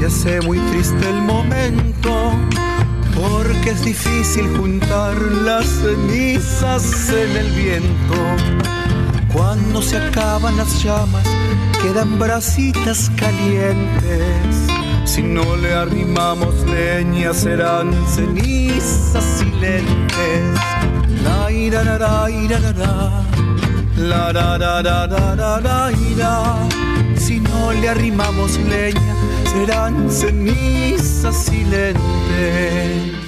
[0.00, 2.32] se hace muy triste el momento.
[3.14, 5.14] Porque es difícil juntar
[5.44, 8.14] las cenizas en el viento.
[9.32, 11.24] Cuando se acaban las llamas,
[11.82, 14.56] quedan brasitas calientes.
[15.04, 20.60] Si no le arrimamos leña, serán cenizas silentes.
[21.22, 23.22] La ira, la, la, ira, la, la.
[23.96, 24.82] La, la, la,
[26.16, 26.68] la.
[27.16, 29.14] Si no le arrimamos leña,
[29.50, 33.19] serán cenizas silentes.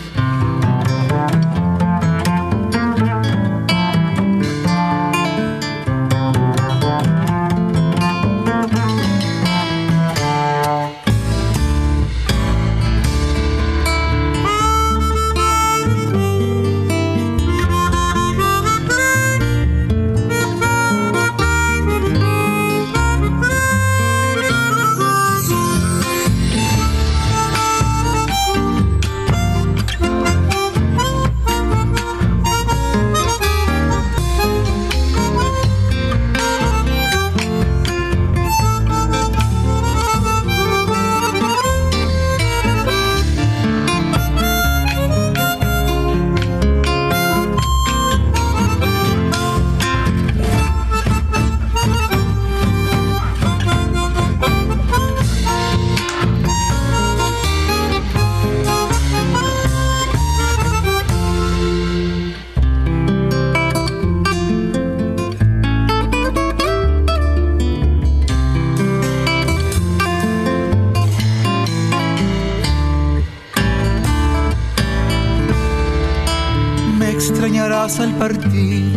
[77.83, 78.97] Al partir,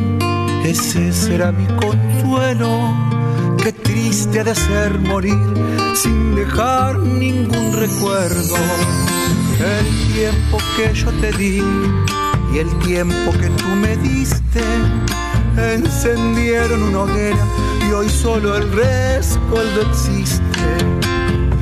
[0.64, 2.94] ese será mi consuelo.
[3.58, 5.40] Qué triste ha de ser morir
[5.96, 8.56] sin dejar ningún recuerdo.
[9.58, 11.64] El tiempo que yo te di
[12.54, 14.62] y el tiempo que tú me diste
[15.58, 17.44] encendieron una hoguera
[17.90, 20.42] y hoy solo el rescoldo existe.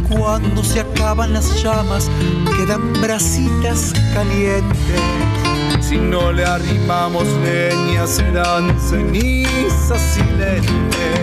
[0.09, 2.11] Cuando se acaban las llamas,
[2.57, 5.42] quedan brasitas calientes.
[5.87, 11.19] Si no le arrimamos leña, serán cenizas silentes.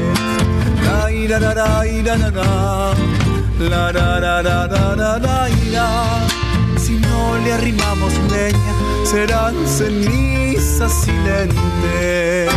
[0.84, 2.94] La ira, la, la, ira, la, la.
[3.58, 5.88] La, la, la, la, la, la, la, ira.
[6.78, 8.72] Si no le arrimamos leña,
[9.04, 12.50] serán cenizas silentes.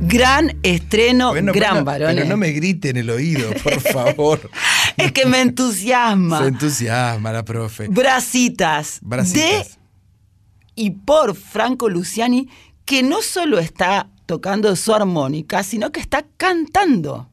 [0.00, 2.14] Gran estreno, Bueno, gran bueno, varón.
[2.14, 4.38] Pero no me grite en el oído, por favor.
[4.96, 6.40] Es que me entusiasma.
[6.40, 7.88] Se entusiasma la profe.
[7.88, 8.98] Bracitas.
[9.02, 9.68] Bracitas.
[9.68, 9.84] De
[10.76, 12.48] y por Franco Luciani,
[12.84, 17.28] que no solo está tocando su armónica, sino que está cantando.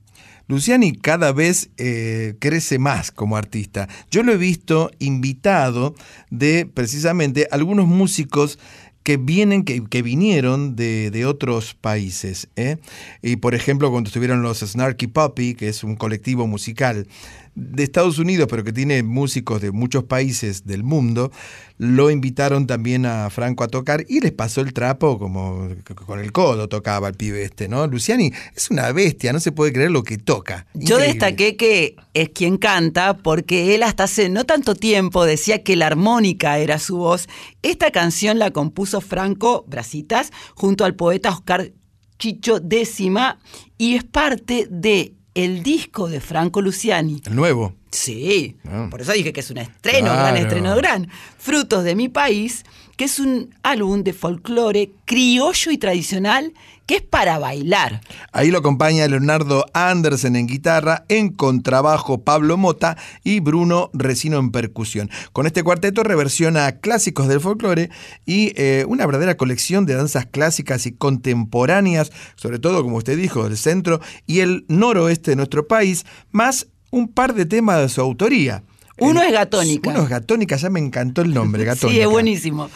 [0.47, 3.87] Luciani cada vez eh, crece más como artista.
[4.09, 5.95] Yo lo he visto invitado
[6.29, 8.59] de precisamente algunos músicos
[9.03, 12.49] que vienen, que, que vinieron de, de otros países.
[12.55, 12.77] ¿eh?
[13.21, 17.07] Y por ejemplo, cuando estuvieron los Snarky Puppy, que es un colectivo musical
[17.55, 21.31] de Estados Unidos, pero que tiene músicos de muchos países del mundo,
[21.77, 25.69] lo invitaron también a Franco a tocar y les pasó el trapo como
[26.05, 27.87] con el codo tocaba el pibe este, ¿no?
[27.87, 30.67] Luciani es una bestia, no se puede creer lo que toca.
[30.73, 35.75] Yo destaqué que es quien canta porque él hasta hace no tanto tiempo decía que
[35.75, 37.27] la armónica era su voz.
[37.61, 41.71] Esta canción la compuso Franco Brasitas junto al poeta Oscar
[42.19, 43.39] Chicho Décima
[43.77, 47.21] y es parte de el disco de Franco Luciani.
[47.25, 47.73] El nuevo.
[47.91, 48.87] Sí, Ah.
[48.89, 50.19] por eso dije que es un estreno, Claro.
[50.21, 51.09] gran estreno, gran.
[51.37, 52.63] Frutos de mi país,
[52.97, 56.53] que es un álbum de folclore criollo y tradicional
[56.91, 58.01] que es para bailar.
[58.33, 64.51] Ahí lo acompaña Leonardo Andersen en guitarra, en contrabajo Pablo Mota y Bruno Resino en
[64.51, 65.09] percusión.
[65.31, 67.91] Con este cuarteto reversiona clásicos del folclore
[68.25, 73.45] y eh, una verdadera colección de danzas clásicas y contemporáneas, sobre todo, como usted dijo,
[73.45, 78.01] del centro y el noroeste de nuestro país, más un par de temas de su
[78.01, 78.63] autoría.
[78.97, 79.91] Uno es Gatónica.
[79.91, 81.87] Uno es Gatónica, ya me encantó el nombre, Gatónica.
[81.95, 82.69] Sí, es buenísimo.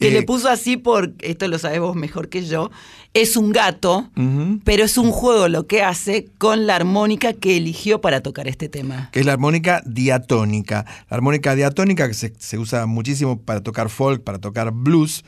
[0.00, 2.72] Que Eh, le puso así por, esto lo sabemos mejor que yo,
[3.14, 4.10] es un gato,
[4.64, 8.68] pero es un juego lo que hace con la armónica que eligió para tocar este
[8.68, 9.10] tema.
[9.12, 10.86] que es la armónica diatónica.
[11.10, 15.24] La armónica diatónica, que se, se usa muchísimo para tocar folk, para tocar blues,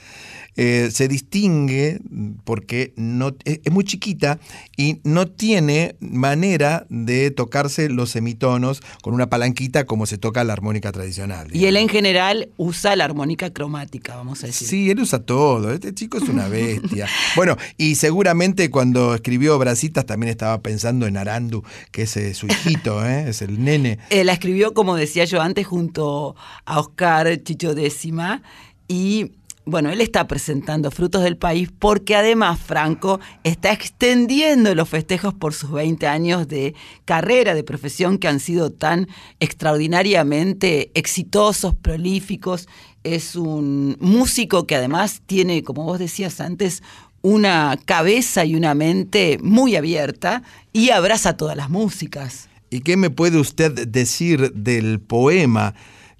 [0.57, 2.01] eh, se distingue
[2.45, 4.39] porque no, es, es muy chiquita
[4.77, 10.53] y no tiene manera de tocarse los semitonos con una palanquita como se toca la
[10.53, 11.49] armónica tradicional.
[11.55, 14.69] Y él en general usa la armónica cromática, vamos a decir.
[14.69, 15.73] Sí, él usa todo.
[15.73, 17.09] Este chico es una bestia.
[17.37, 22.47] bueno, y seguramente cuando escribió Brasitas también estaba pensando en Arandu, que es eh, su
[22.47, 23.29] hijito, ¿eh?
[23.29, 23.99] es el nene.
[24.11, 28.43] La escribió, como decía yo antes, junto a Oscar Chicho Décima.
[28.87, 29.33] Y
[29.67, 35.55] bueno, él está presentando Frutos del País porque además Franco está extendiendo los festejos por
[35.55, 36.75] sus 20 años de
[37.05, 39.09] carrera, de profesión que han sido tan
[39.41, 42.69] extraordinariamente exitosos, prolíficos.
[43.05, 46.83] Es un músico que además tiene, como vos decías antes,
[47.23, 50.43] una cabeza y una mente muy abierta
[50.75, 52.51] y abraza todas las músicas.
[52.69, 55.75] ¿Y qué me puede usted decir del poema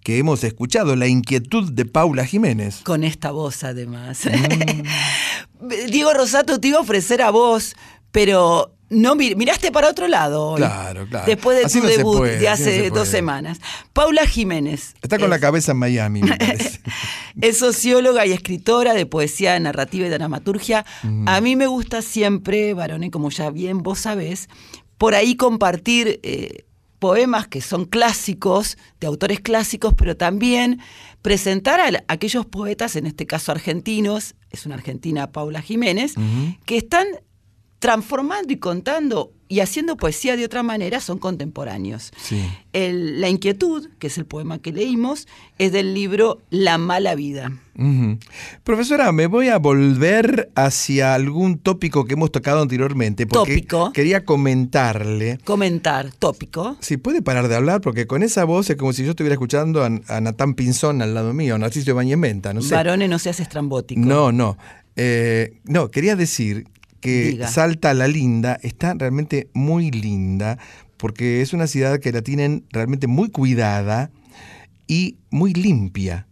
[0.05, 2.83] que hemos escuchado, La inquietud de Paula Jiménez?
[2.85, 4.21] Con esta voz, además.
[5.91, 7.75] Diego Rosato te iba a ofrecer a vos,
[8.13, 10.59] pero no mir- miraste para otro lado hoy.
[10.59, 11.27] Claro, claro.
[11.27, 13.59] Después de Así tu no debut puede, de no hace dos semanas.
[13.95, 14.95] Paula Jiménez.
[15.03, 16.81] Está con la cabeza en Miami, me parece.
[17.41, 20.85] Es socióloga y escritora de poesía narrativa y dramaturgia.
[21.03, 21.27] Mm.
[21.29, 24.49] A mí me gusta siempre, varones, como ya bien vos sabés,
[24.99, 26.67] por ahí compartir eh,
[27.05, 30.81] poemas que son clásicos, de autores clásicos, pero también
[31.21, 36.15] presentar a aquellos poetas, en este caso argentinos, es una argentina Paula Jiménez,
[36.65, 37.07] que están
[37.85, 42.13] transformando y contando y haciendo poesía de otra manera, son contemporáneos.
[42.17, 42.43] Sí.
[42.73, 45.29] El- la inquietud, que es el poema que leímos,
[45.59, 47.53] es del libro La mala vida.
[48.63, 53.27] Profesora, me voy a volver hacia algún tópico que hemos tocado anteriormente.
[53.27, 53.93] Porque Tópico.
[53.93, 55.39] Quería comentarle.
[55.45, 56.79] Comentar, tópico.
[56.81, 59.85] Si puede parar de hablar, porque con esa voz es como si yo estuviera escuchando
[59.85, 62.75] a, a Natán Pinzón al lado mío, a Narciso Ibáñez Menta, no sé.
[62.75, 64.01] Varones, no seas estrambótico.
[64.01, 64.57] No, no.
[64.97, 66.67] Eh, no, quería decir
[67.05, 67.49] que Diga.
[67.49, 70.59] Salta la Linda está realmente muy linda
[70.97, 74.11] porque es una ciudad que la tienen realmente muy cuidada
[74.87, 76.27] y muy limpia.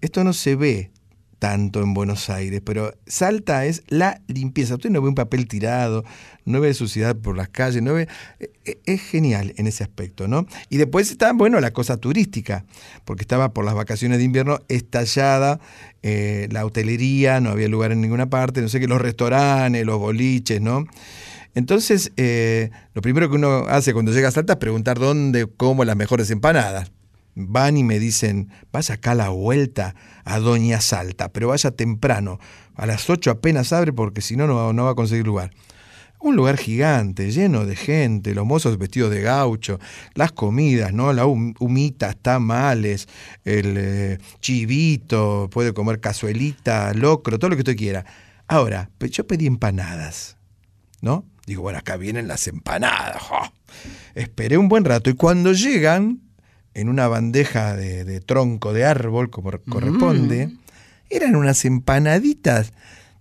[0.00, 0.90] Esto no se ve
[1.38, 4.74] tanto en Buenos Aires, pero Salta es la limpieza.
[4.74, 6.04] Usted no ve un papel tirado,
[6.44, 8.08] no ve suciedad por las calles, no ve...
[8.40, 10.46] e- e- Es genial en ese aspecto, ¿no?
[10.68, 12.64] Y después está, bueno, la cosa turística,
[13.04, 15.60] porque estaba por las vacaciones de invierno estallada
[16.02, 19.98] eh, la hotelería, no había lugar en ninguna parte, no sé qué, los restaurantes, los
[19.98, 20.86] boliches, ¿no?
[21.54, 25.84] Entonces, eh, lo primero que uno hace cuando llega a Salta es preguntar dónde como
[25.84, 26.92] las mejores empanadas.
[27.34, 29.94] Van y me dicen, vaya acá a la vuelta
[30.24, 32.38] a Doña Salta, pero vaya temprano,
[32.74, 35.50] a las 8 apenas abre porque si no, no no va a conseguir lugar.
[36.20, 39.78] Un lugar gigante, lleno de gente, los mozos vestidos de gaucho,
[40.14, 41.12] las comidas, ¿no?
[41.14, 43.08] La hum- humitas, tamales,
[43.44, 48.04] el eh, chivito, puede comer cazuelita, locro, todo lo que usted quiera.
[48.48, 50.36] Ahora, yo pedí empanadas,
[51.00, 51.24] ¿no?
[51.46, 53.22] Digo, bueno, acá vienen las empanadas.
[54.14, 56.20] Esperé un buen rato y cuando llegan,
[56.74, 60.50] en una bandeja de, de tronco de árbol, como corresponde,
[61.08, 62.72] eran unas empanaditas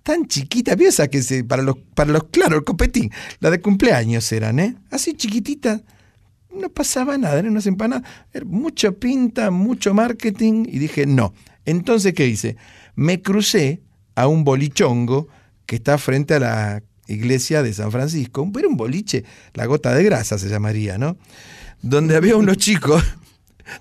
[0.03, 4.31] tan chiquita, vio que se, para los, para los, claro, el copetín, la de cumpleaños
[4.31, 4.76] eran, ¿eh?
[4.91, 5.81] Así chiquitita,
[6.53, 11.34] no pasaba nada, eran unas empanadas, era mucha pinta, mucho marketing, y dije, no.
[11.65, 12.57] Entonces, ¿qué hice?
[12.95, 13.81] Me crucé
[14.15, 15.27] a un bolichongo
[15.65, 19.23] que está frente a la iglesia de San Francisco, era un boliche,
[19.53, 21.17] la gota de grasa se llamaría, ¿no?
[21.81, 23.03] Donde había unos chicos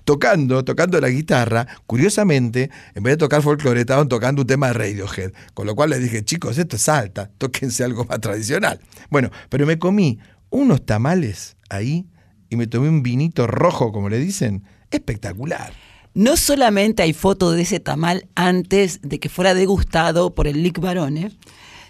[0.03, 4.73] tocando, tocando la guitarra, curiosamente, en vez de tocar folclore, estaban tocando un tema de
[4.73, 8.79] Radiohead, con lo cual les dije, chicos, esto es alta, tóquense algo más tradicional.
[9.09, 12.07] Bueno, pero me comí unos tamales ahí
[12.49, 15.73] y me tomé un vinito rojo, como le dicen, espectacular.
[16.13, 20.79] No solamente hay foto de ese tamal antes de que fuera degustado por el Lic
[20.79, 21.31] Barone,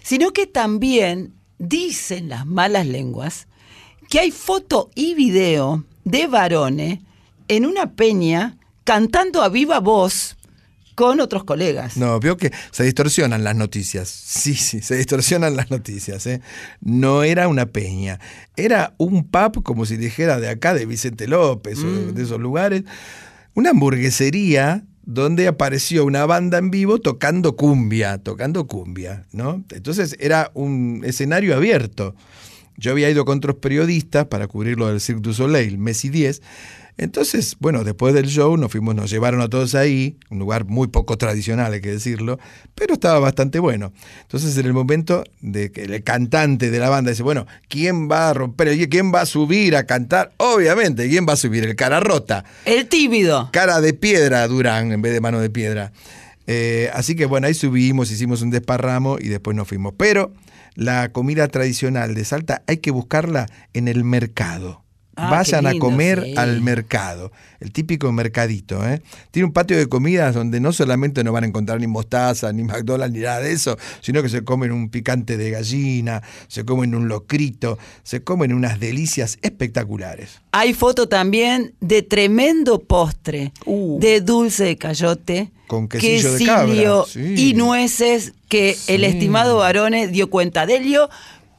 [0.02, 3.46] sino que también dicen las malas lenguas
[4.10, 7.02] que hay foto y video de Barone
[7.50, 10.36] en una peña cantando a viva voz
[10.94, 11.96] con otros colegas.
[11.96, 14.08] No, veo que se distorsionan las noticias.
[14.08, 16.26] Sí, sí, se distorsionan las noticias.
[16.28, 16.40] ¿eh?
[16.80, 18.20] No era una peña,
[18.56, 22.38] era un pub, como si dijera de acá, de Vicente López o de, de esos
[22.38, 22.84] lugares,
[23.54, 29.64] una hamburguesería donde apareció una banda en vivo tocando cumbia, tocando cumbia, ¿no?
[29.70, 32.14] Entonces era un escenario abierto.
[32.76, 36.10] Yo había ido con otros periodistas para cubrir lo del Cirque du Soleil, mes y
[36.10, 36.42] 10.
[37.00, 40.88] Entonces, bueno, después del show nos fuimos, nos llevaron a todos ahí, un lugar muy
[40.88, 42.38] poco tradicional, hay que decirlo,
[42.74, 43.94] pero estaba bastante bueno.
[44.20, 48.28] Entonces, en el momento de que el cantante de la banda dice, bueno, ¿quién va
[48.28, 48.86] a romper?
[48.90, 50.34] ¿Quién va a subir a cantar?
[50.36, 51.64] Obviamente, ¿quién va a subir?
[51.64, 52.44] El cara rota.
[52.66, 53.48] El tímido.
[53.50, 55.92] Cara de piedra, Durán, en vez de mano de piedra.
[56.46, 59.94] Eh, así que bueno, ahí subimos, hicimos un desparramo y después nos fuimos.
[59.96, 60.34] Pero
[60.74, 64.84] la comida tradicional de Salta hay que buscarla en el mercado.
[65.22, 66.34] Ah, Vayan a comer sí.
[66.36, 67.30] al mercado,
[67.60, 68.88] el típico mercadito.
[68.88, 69.02] ¿eh?
[69.30, 72.62] Tiene un patio de comidas donde no solamente no van a encontrar ni mostaza, ni
[72.62, 76.94] McDonald's, ni nada de eso, sino que se comen un picante de gallina, se comen
[76.94, 80.40] un locrito, se comen unas delicias espectaculares.
[80.52, 85.66] Hay foto también de tremendo postre de dulce de cayote, Uh.
[85.70, 87.50] Con quesillo de cabra, quesillo sí.
[87.50, 91.08] y nueces que el estimado Barone dio cuenta de ello.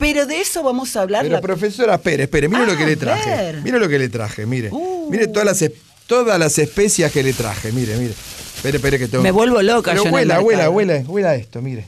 [0.02, 1.22] Pero de eso vamos a hablar.
[1.22, 3.54] Pero la- profesora, espere, espere, mire Ah, lo que le a traje.
[3.58, 3.62] Uh.
[3.62, 4.70] Mire lo que le traje, mire.
[5.10, 5.72] Mire todas las,
[6.08, 8.14] todas las especias que le traje, mire, mire.
[8.56, 9.24] Espere, espere que tengo.
[9.24, 11.86] Me vuelvo loca Pero yo en el huela, huela, huela, huela esto, mire.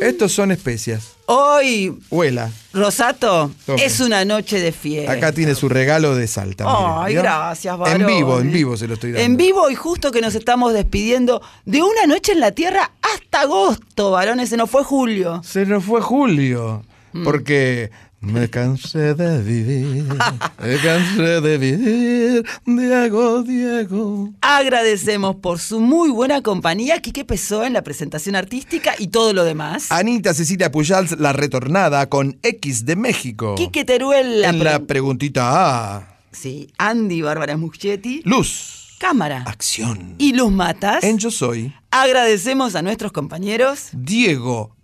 [0.00, 1.12] Estos son especias.
[1.26, 2.50] Hoy, Huela.
[2.74, 3.82] Rosato, Tome.
[3.82, 5.12] es una noche de fiesta.
[5.12, 6.64] Acá tiene su regalo de Salta.
[6.66, 8.04] Ay, gracias, En Barone.
[8.06, 9.24] vivo, en vivo se lo estoy dando.
[9.24, 13.42] En vivo y justo que nos estamos despidiendo de una noche en la tierra hasta
[13.42, 15.40] agosto, varones, se nos fue julio.
[15.44, 16.82] Se nos fue Julio.
[17.14, 17.22] Mm.
[17.24, 20.04] Porque me cansé de vivir.
[20.04, 22.44] me cansé de vivir.
[22.66, 24.30] Diego, Diego.
[24.40, 29.44] Agradecemos por su muy buena compañía, Quique Pesó en la presentación artística y todo lo
[29.44, 29.92] demás.
[29.92, 33.54] Anita Cecilia Pujals, la retornada con X de México.
[33.56, 36.18] Quique Teruel, la en pre- la preguntita A.
[36.32, 38.22] Sí, Andy Bárbara Muschietti.
[38.24, 38.96] Luz.
[38.98, 39.44] Cámara.
[39.46, 40.14] Acción.
[40.18, 41.04] Y Luz Matas.
[41.04, 41.72] En Yo Soy.
[41.90, 43.88] Agradecemos a nuestros compañeros.
[43.92, 44.74] Diego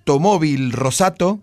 [0.00, 1.40] Automóvil Rosato.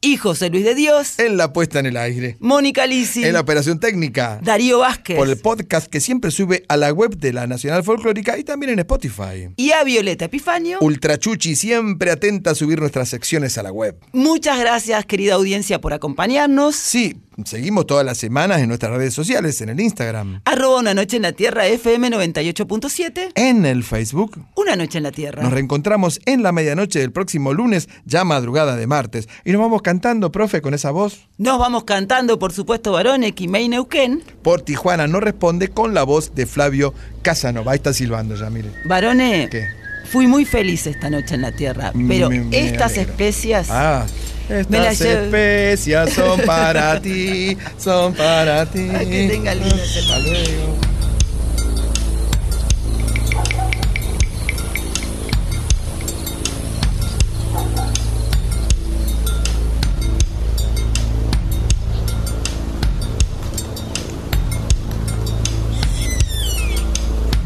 [0.00, 1.18] Y José Luis de Dios.
[1.18, 2.36] En la puesta en el aire.
[2.40, 3.22] Mónica Lisi.
[3.22, 4.40] En la operación técnica.
[4.42, 5.16] Darío Vázquez.
[5.16, 8.72] Por el podcast que siempre sube a la web de la Nacional Folclórica y también
[8.72, 9.50] en Spotify.
[9.56, 10.78] Y a Violeta Epifanio.
[10.80, 13.96] Ultrachuchi siempre atenta a subir nuestras secciones a la web.
[14.12, 16.74] Muchas gracias, querida audiencia, por acompañarnos.
[16.74, 21.16] Sí, seguimos todas las semanas en nuestras redes sociales, en el Instagram, Arroba Una Noche
[21.16, 23.32] en la Tierra FM 98.7.
[23.34, 24.44] en el Facebook.
[24.56, 25.42] Una Noche en la Tierra.
[25.42, 29.28] Nos reencontramos en la medianoche del próximo lunes, ya madrugada de martes.
[29.44, 31.28] Y nos vamos cantando, profe, con esa voz.
[31.38, 34.22] Nos vamos cantando, por supuesto, varones, Quimei Neuquén.
[34.42, 37.72] Por Tijuana no responde con la voz de Flavio Casanova.
[37.72, 38.70] Ahí está silbando ya, mire.
[38.84, 39.79] Varone, ¿Qué?
[40.10, 43.12] Fui muy feliz esta noche en la Tierra, pero Me- me estas alegro.
[43.12, 43.68] especias...
[43.70, 44.06] Ah,
[44.48, 48.88] estas especias son para ti, son para ti.
[48.92, 50.76] Ay, que tenga lindo Hasta luego.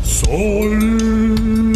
[0.02, 1.43] Sol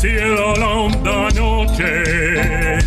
[0.00, 2.78] Cielo la honda noche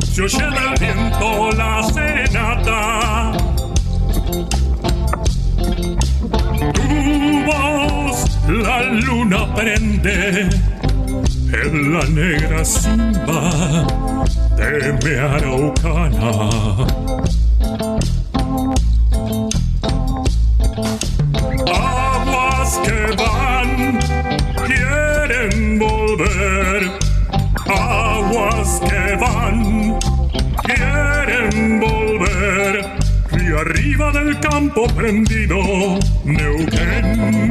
[0.00, 3.32] se oye del viento la serenata.
[6.72, 8.18] Tu voz
[8.48, 10.48] la luna prende
[11.52, 13.84] en la negra simba
[14.56, 16.30] de mi araucana.
[34.26, 35.56] Del campo prendido,
[36.24, 37.50] Neuquén,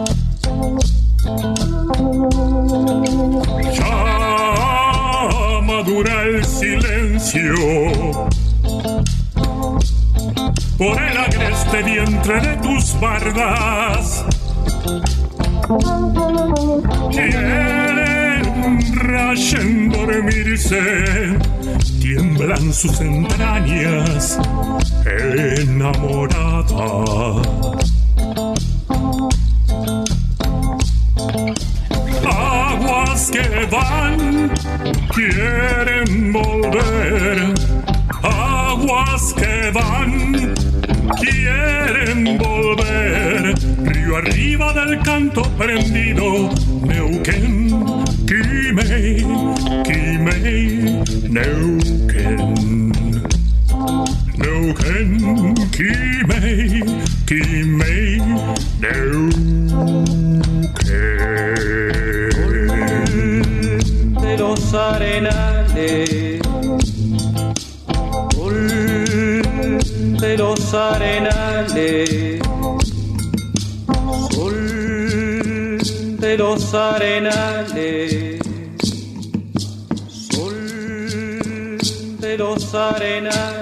[10.77, 14.25] Por el agreste vientre de tus bardas.
[17.11, 18.41] Quieren
[18.95, 21.37] rayen dormirse,
[21.99, 24.39] tiemblan sus entrañas
[25.05, 26.71] enamorada.
[45.33, 46.10] Del canto
[82.71, 83.60] sol de los arenales.